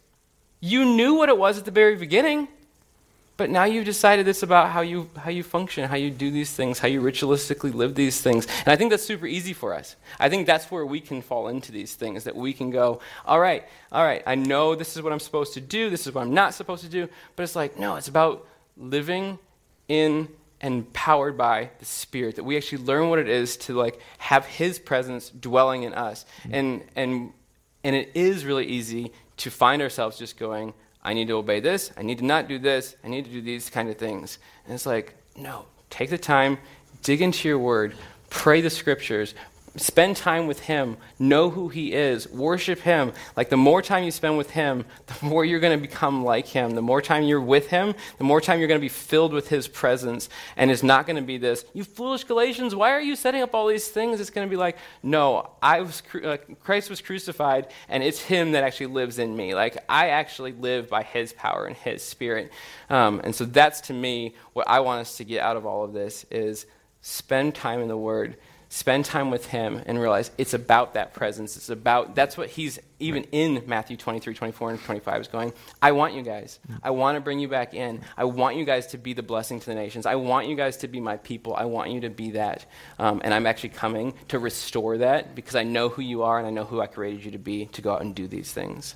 You 0.61 0.85
knew 0.85 1.15
what 1.15 1.31
it 1.31 1.39
was 1.39 1.57
at 1.57 1.65
the 1.65 1.71
very 1.71 1.97
beginning, 1.97 2.49
but 3.39 3.49
now 3.49 3.65
you've 3.65 3.87
decided 3.87 4.27
this 4.27 4.43
about 4.43 4.69
how 4.69 4.83
you, 4.83 5.09
how 5.17 5.31
you 5.31 5.43
function, 5.43 5.89
how 5.89 5.97
you 5.97 6.11
do 6.11 6.31
these 6.31 6.53
things, 6.53 6.79
how 6.79 6.89
you 6.89 7.01
ritualistically 7.01 7.73
live 7.73 7.95
these 7.95 8.21
things. 8.21 8.47
And 8.67 8.69
I 8.69 8.77
think 8.77 8.91
that's 8.91 9.03
super 9.03 9.27
easy 9.27 9.55
for 9.55 9.73
us. 9.73 9.97
I 10.19 10.29
think 10.29 10.47
that's 10.47 10.71
where 10.71 10.85
we 10.85 11.01
can 11.01 11.23
fall 11.23 11.49
into 11.49 11.73
these 11.73 11.95
things, 11.95 12.25
that 12.25 12.37
we 12.37 12.53
can 12.53 12.69
go, 12.71 13.01
all 13.25 13.41
right, 13.41 13.65
all 13.91 14.05
right, 14.05 14.23
I 14.27 14.35
know 14.35 14.75
this 14.75 14.95
is 14.95 15.03
what 15.03 15.15
I'm 15.15 15.19
supposed 15.19 15.55
to 15.55 15.63
do, 15.63 15.89
this 15.89 16.07
is 16.07 16.15
what 16.15 16.21
I'm 16.21 16.35
not 16.35 16.53
supposed 16.53 16.85
to 16.85 16.91
do, 16.91 17.09
but 17.37 17.45
it's 17.45 17.57
like, 17.57 17.79
no, 17.79 17.97
it's 17.97 18.09
about 18.09 18.47
living 18.77 19.39
in 19.89 20.29
and 20.61 20.93
powered 20.93 21.37
by 21.37 21.71
the 21.79 21.85
spirit 21.85 22.37
that 22.37 22.45
we 22.45 22.57
actually 22.57 22.83
learn 22.85 23.09
what 23.09 23.19
it 23.19 23.29
is 23.29 23.57
to 23.57 23.75
like 23.75 24.01
have 24.19 24.45
his 24.47 24.79
presence 24.79 25.31
dwelling 25.31 25.85
in 25.85 25.95
us 25.95 26.27
mm-hmm. 26.43 26.55
and 26.55 26.85
and 26.97 27.33
and 27.83 27.97
it 27.97 28.11
is 28.15 28.45
really 28.45 28.67
easy 28.67 29.11
to 29.39 29.51
find 29.51 29.81
ourselves 29.81 30.19
just 30.19 30.37
going 30.39 30.75
I 31.03 31.15
need 31.15 31.29
to 31.29 31.35
obey 31.35 31.61
this. 31.61 31.91
I 31.97 32.03
need 32.03 32.19
to 32.19 32.25
not 32.25 32.49
do 32.49 32.59
this. 32.59 32.97
I 33.03 33.09
need 33.09 33.25
to 33.25 33.31
do 33.31 33.41
these 33.41 33.71
kind 33.71 33.89
of 33.89 33.97
things. 33.97 34.39
And 34.65 34.75
it's 34.75 34.87
like, 34.87 35.15
no, 35.37 35.67
take 35.89 36.11
the 36.11 36.19
time, 36.19 36.59
dig 37.03 37.23
into 37.23 37.49
your 37.49 37.59
word, 37.59 37.95
pray 38.29 38.61
the 38.61 38.71
scriptures, 38.71 39.35
spend 39.77 40.17
time 40.17 40.47
with 40.47 40.61
him, 40.61 40.97
know 41.19 41.51
who 41.51 41.69
he 41.69 41.93
is, 41.93 42.29
worship 42.29 42.81
him. 42.81 43.13
Like 43.37 43.51
the 43.51 43.57
more 43.57 43.83
time 43.83 44.05
you 44.05 44.11
spend 44.11 44.37
with 44.37 44.51
him, 44.51 44.85
the 45.07 45.27
more 45.27 45.45
you're 45.45 45.61
going 45.61 45.79
to 45.79 45.89
become 45.89 46.25
like 46.25 46.47
him. 46.47 46.73
The 46.73 46.83
more 46.83 47.01
time 47.01 47.23
you're 47.23 47.41
with 47.41 47.69
him, 47.69 47.95
the 48.19 48.25
more 48.25 48.41
time 48.41 48.59
you're 48.59 48.69
going 48.69 48.81
to 48.81 48.85
be 48.85 48.89
filled 48.89 49.33
with 49.33 49.49
his 49.49 49.69
presence. 49.69 50.29
And 50.57 50.71
it's 50.71 50.83
not 50.83 51.07
going 51.07 51.17
to 51.17 51.23
be 51.23 51.39
this, 51.39 51.65
you 51.73 51.85
foolish 51.85 52.25
Galatians, 52.25 52.75
why 52.75 52.91
are 52.93 53.01
you 53.01 53.17
setting 53.17 53.43
up 53.43 53.55
all 53.55 53.67
these 53.67 53.89
things? 53.89 54.21
It's 54.21 54.31
going 54.31 54.47
to 54.47 54.51
be 54.51 54.57
like, 54.57 54.77
no, 55.03 55.51
I 55.63 55.81
was 55.81 56.03
uh, 56.23 56.37
Christ 56.63 56.91
was 56.91 57.01
crucified, 57.01 57.69
and 57.89 58.03
it's 58.03 58.21
him 58.21 58.53
that 58.53 58.65
actually 58.65 58.87
lives 58.87 59.19
in 59.19 59.37
me. 59.37 59.55
Like 59.55 59.79
I 59.89 60.11
actually 60.11 60.53
live 60.53 60.89
by 60.89 61.03
his 61.03 61.33
power 61.33 61.67
and 61.67 61.77
his 61.77 62.03
spirit. 62.03 62.53
Um, 62.89 63.21
and 63.25 63.35
so 63.35 63.45
that's 63.45 63.81
to 63.83 63.93
me 63.93 64.35
what 64.53 64.69
I 64.69 64.81
want 64.81 65.01
us 65.01 65.17
to 65.19 65.25
get 65.25 65.43
out 65.43 65.57
of 65.57 65.67
all 65.67 65.85
of 65.85 65.93
this 65.93 66.25
is 66.31 66.67
spend 67.03 67.55
time 67.55 67.81
in 67.81 67.89
the 67.89 67.97
word 67.97 68.37
spend 68.73 69.05
time 69.05 69.33
with 69.33 69.47
him 69.47 69.83
and 69.85 70.01
realize 70.01 70.31
it's 70.39 70.55
about 70.55 70.95
that 70.95 71.13
presence. 71.13 71.57
It's 71.57 71.71
about 71.71 72.15
that's 72.15 72.37
what 72.39 72.49
he's 72.49 72.79
even 73.01 73.25
in 73.33 73.65
matthew 73.67 73.97
23 73.97 74.33
24 74.33 74.71
and 74.71 74.81
25 74.83 75.21
is 75.23 75.29
going 75.29 75.53
i 75.83 75.91
want 75.91 76.15
you 76.15 76.23
guys. 76.23 76.61
I 76.83 76.91
want 76.91 77.17
to 77.17 77.21
bring 77.21 77.41
you 77.41 77.49
back 77.49 77.75
in. 77.75 78.03
I 78.17 78.25
want 78.25 78.57
you 78.57 78.65
guys 78.65 78.87
to 78.89 78.99
be 78.99 79.13
the 79.13 79.23
blessing 79.23 79.59
to 79.59 79.67
the 79.67 79.75
nations. 79.75 80.07
I 80.07 80.15
want 80.15 80.47
you 80.47 80.55
guys 80.55 80.77
to 80.79 80.89
be 80.89 81.01
my 81.01 81.17
people. 81.17 81.55
I 81.55 81.65
want 81.65 81.91
you 81.91 82.01
to 82.03 82.11
be 82.11 82.31
that. 82.33 82.65
Um, 82.99 83.21
and 83.25 83.35
i'm 83.35 83.47
actually 83.47 83.71
coming 83.71 84.15
to 84.29 84.39
restore 84.39 84.99
that 84.99 85.35
because 85.35 85.57
i 85.57 85.65
know 85.65 85.89
who 85.89 86.03
you 86.03 86.23
are 86.23 86.39
and 86.39 86.47
i 86.47 86.51
know 86.51 86.65
who 86.65 86.81
i 86.81 86.87
created 86.87 87.25
you 87.25 87.33
to 87.33 87.39
be 87.39 87.67
to 87.67 87.83
go 87.83 87.93
out 87.93 88.03
and 88.03 88.15
do 88.15 88.29
these 88.29 88.53
things. 88.53 88.95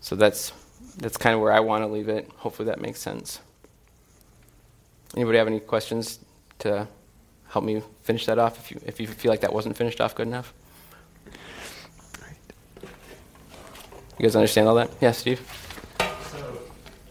So 0.00 0.16
that's 0.16 0.52
that's 0.96 1.18
kind 1.18 1.34
of 1.34 1.42
where 1.42 1.52
i 1.52 1.60
want 1.60 1.84
to 1.84 1.88
leave 1.88 2.08
it. 2.08 2.30
Hopefully 2.36 2.66
that 2.66 2.80
makes 2.80 3.00
sense. 3.00 3.40
Anybody 5.14 5.36
have 5.36 5.48
any 5.48 5.60
questions 5.60 6.18
to 6.60 6.88
help 7.54 7.64
me 7.64 7.80
finish 8.02 8.26
that 8.26 8.36
off 8.36 8.58
if 8.58 8.72
you, 8.72 8.80
if 8.84 8.98
you 8.98 9.06
feel 9.06 9.30
like 9.30 9.40
that 9.42 9.52
wasn't 9.52 9.76
finished 9.76 10.00
off 10.00 10.12
good 10.16 10.26
enough. 10.26 10.52
You 14.18 14.22
guys 14.22 14.34
understand 14.34 14.66
all 14.66 14.74
that? 14.74 14.90
Yeah, 15.00 15.12
Steve? 15.12 15.40
So, 16.32 16.58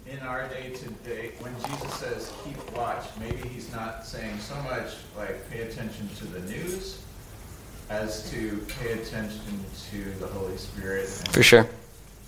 in 0.06 0.20
our 0.20 0.50
day 0.50 0.72
to 0.72 0.90
day, 1.10 1.32
when 1.40 1.54
Jesus 1.64 1.94
says 1.94 2.34
keep 2.44 2.58
watch, 2.76 3.06
maybe 3.22 3.48
he's 3.48 3.72
not 3.72 4.06
saying 4.06 4.38
so 4.40 4.56
much 4.64 4.96
like 5.18 5.50
pay 5.50 5.62
attention 5.62 6.10
to 6.18 6.26
the 6.26 6.42
news 6.42 7.02
as 7.90 8.30
to 8.32 8.66
pay 8.80 8.94
attention 8.94 9.64
to 9.92 10.12
the 10.20 10.28
Holy 10.28 10.58
Spirit. 10.58 11.08
For 11.32 11.44
sure. 11.44 11.70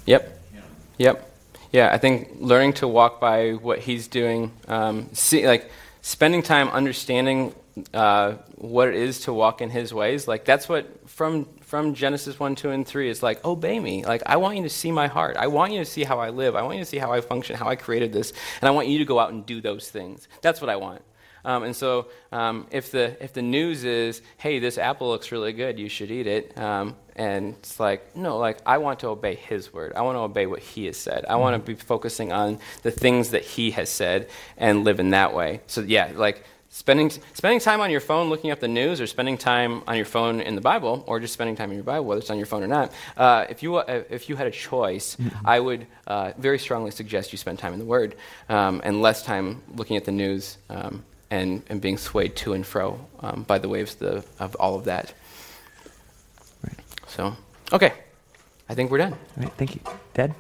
Yep. 0.06 0.24
Him. 0.54 0.64
Yep. 1.00 1.32
Yeah, 1.74 1.90
I 1.92 1.98
think 1.98 2.30
learning 2.40 2.74
to 2.74 2.88
walk 2.88 3.20
by 3.20 3.52
what 3.52 3.80
he's 3.80 4.08
doing, 4.08 4.54
um, 4.70 5.10
see, 5.12 5.46
like 5.46 5.70
spending 6.02 6.44
time 6.44 6.70
understanding 6.70 7.54
uh, 7.94 8.34
what 8.56 8.88
it 8.88 8.96
is 8.96 9.22
to 9.22 9.34
walk 9.34 9.62
in 9.62 9.70
his 9.70 9.94
ways, 9.94 10.28
like 10.28 10.46
that's 10.46 10.70
what 10.70 11.10
from 11.10 11.46
from 11.62 11.94
Genesis 11.94 12.40
one, 12.40 12.56
two, 12.56 12.70
and 12.70 12.88
three 12.88 13.10
is 13.10 13.22
like 13.22 13.44
obey 13.44 13.80
me. 13.80 14.06
Like 14.06 14.24
I 14.26 14.38
want 14.38 14.58
you 14.58 14.64
to 14.64 14.70
see 14.70 14.92
my 14.92 15.08
heart. 15.08 15.36
I 15.38 15.48
want 15.48 15.74
you 15.74 15.80
to 15.80 15.86
see 15.86 16.04
how 16.04 16.20
I 16.20 16.30
live. 16.30 16.56
I 16.56 16.62
want 16.62 16.78
you 16.78 16.84
to 16.84 16.90
see 16.90 16.98
how 16.98 17.12
I 17.12 17.22
function, 17.22 17.56
how 17.56 17.68
I 17.68 17.76
created 17.76 18.14
this, 18.14 18.32
and 18.62 18.68
I 18.68 18.72
want 18.72 18.88
you 18.88 19.00
to 19.00 19.06
go 19.06 19.20
out 19.20 19.32
and 19.32 19.46
do 19.46 19.62
those 19.62 19.90
things. 19.90 20.28
That's 20.42 20.62
what 20.62 20.70
I 20.70 20.78
want. 20.78 21.02
Um, 21.46 21.62
and 21.64 21.76
so, 21.76 22.08
um, 22.32 22.66
if 22.72 22.92
the 22.92 23.24
if 23.24 23.34
the 23.34 23.42
news 23.44 23.84
is, 23.84 24.22
"Hey, 24.38 24.60
this 24.60 24.78
apple 24.78 25.10
looks 25.10 25.32
really 25.32 25.54
good. 25.54 25.78
You 25.78 25.90
should 25.90 26.10
eat 26.10 26.26
it," 26.26 26.58
um, 26.58 26.96
and 27.16 27.54
it's 27.60 27.80
like, 27.80 28.16
no, 28.16 28.38
like 28.38 28.58
I 28.66 28.80
want 28.80 29.00
to 29.02 29.10
obey 29.10 29.36
His 29.36 29.72
word. 29.72 29.94
I 29.96 30.02
want 30.02 30.16
to 30.16 30.22
obey 30.22 30.48
what 30.48 30.60
He 30.60 30.88
has 30.88 30.98
said. 30.98 31.24
I 31.30 31.36
want 31.36 31.54
to 31.54 31.60
be 31.60 31.80
focusing 31.80 32.32
on 32.32 32.60
the 32.82 32.92
things 32.92 33.30
that 33.30 33.44
He 33.44 33.72
has 33.72 33.90
said 33.90 34.28
and 34.58 34.84
live 34.84 35.00
in 35.00 35.12
that 35.12 35.36
way. 35.36 35.62
So, 35.68 35.82
yeah, 35.82 36.12
like 36.16 36.44
spending 36.76 37.10
spending 37.34 37.62
time 37.62 37.80
on 37.80 37.90
your 37.90 38.02
phone 38.02 38.30
looking 38.30 38.52
up 38.52 38.60
the 38.60 38.68
news, 38.68 39.00
or 39.00 39.08
spending 39.08 39.38
time 39.38 39.82
on 39.88 39.96
your 39.96 40.06
phone 40.06 40.42
in 40.42 40.56
the 40.56 40.62
Bible, 40.62 41.04
or 41.08 41.22
just 41.22 41.34
spending 41.34 41.56
time 41.56 41.70
in 41.72 41.76
your 41.76 41.86
Bible, 41.86 42.06
whether 42.06 42.20
it's 42.20 42.30
on 42.30 42.38
your 42.38 42.46
phone 42.46 42.64
or 42.64 42.68
not. 42.68 42.92
Uh, 43.16 43.46
if 43.50 43.64
you 43.64 43.78
uh, 43.78 44.04
if 44.10 44.28
you 44.28 44.36
had 44.36 44.48
a 44.48 44.52
choice, 44.52 45.18
I 45.46 45.60
would 45.60 45.88
uh, 46.06 46.34
very 46.38 46.60
strongly 46.60 46.92
suggest 46.92 47.32
you 47.32 47.38
spend 47.38 47.60
time 47.60 47.74
in 47.74 47.80
the 47.80 47.86
Word 47.86 48.16
um, 48.50 48.82
and 48.84 49.02
less 49.02 49.24
time 49.24 49.64
looking 49.74 49.96
at 49.96 50.04
the 50.06 50.12
news. 50.12 50.58
Um, 50.70 51.04
and, 51.32 51.64
and 51.70 51.82
being 51.82 51.98
swayed 51.98 52.36
to 52.36 52.54
and 52.54 52.64
fro 52.64 53.04
um, 53.20 53.44
by 53.44 53.58
the 53.58 53.68
waves 53.68 53.96
the, 53.96 54.24
of 54.40 54.56
all 54.56 54.76
of 54.76 54.86
that. 54.86 55.12
Right. 56.64 56.80
So, 57.08 57.36
okay. 57.74 57.94
I 58.70 58.76
think 58.76 58.92
we're 58.92 59.00
done. 59.00 59.14
All 59.14 59.44
right, 59.44 59.52
thank 59.58 59.74
you. 59.74 59.82
Dad? 60.14 60.36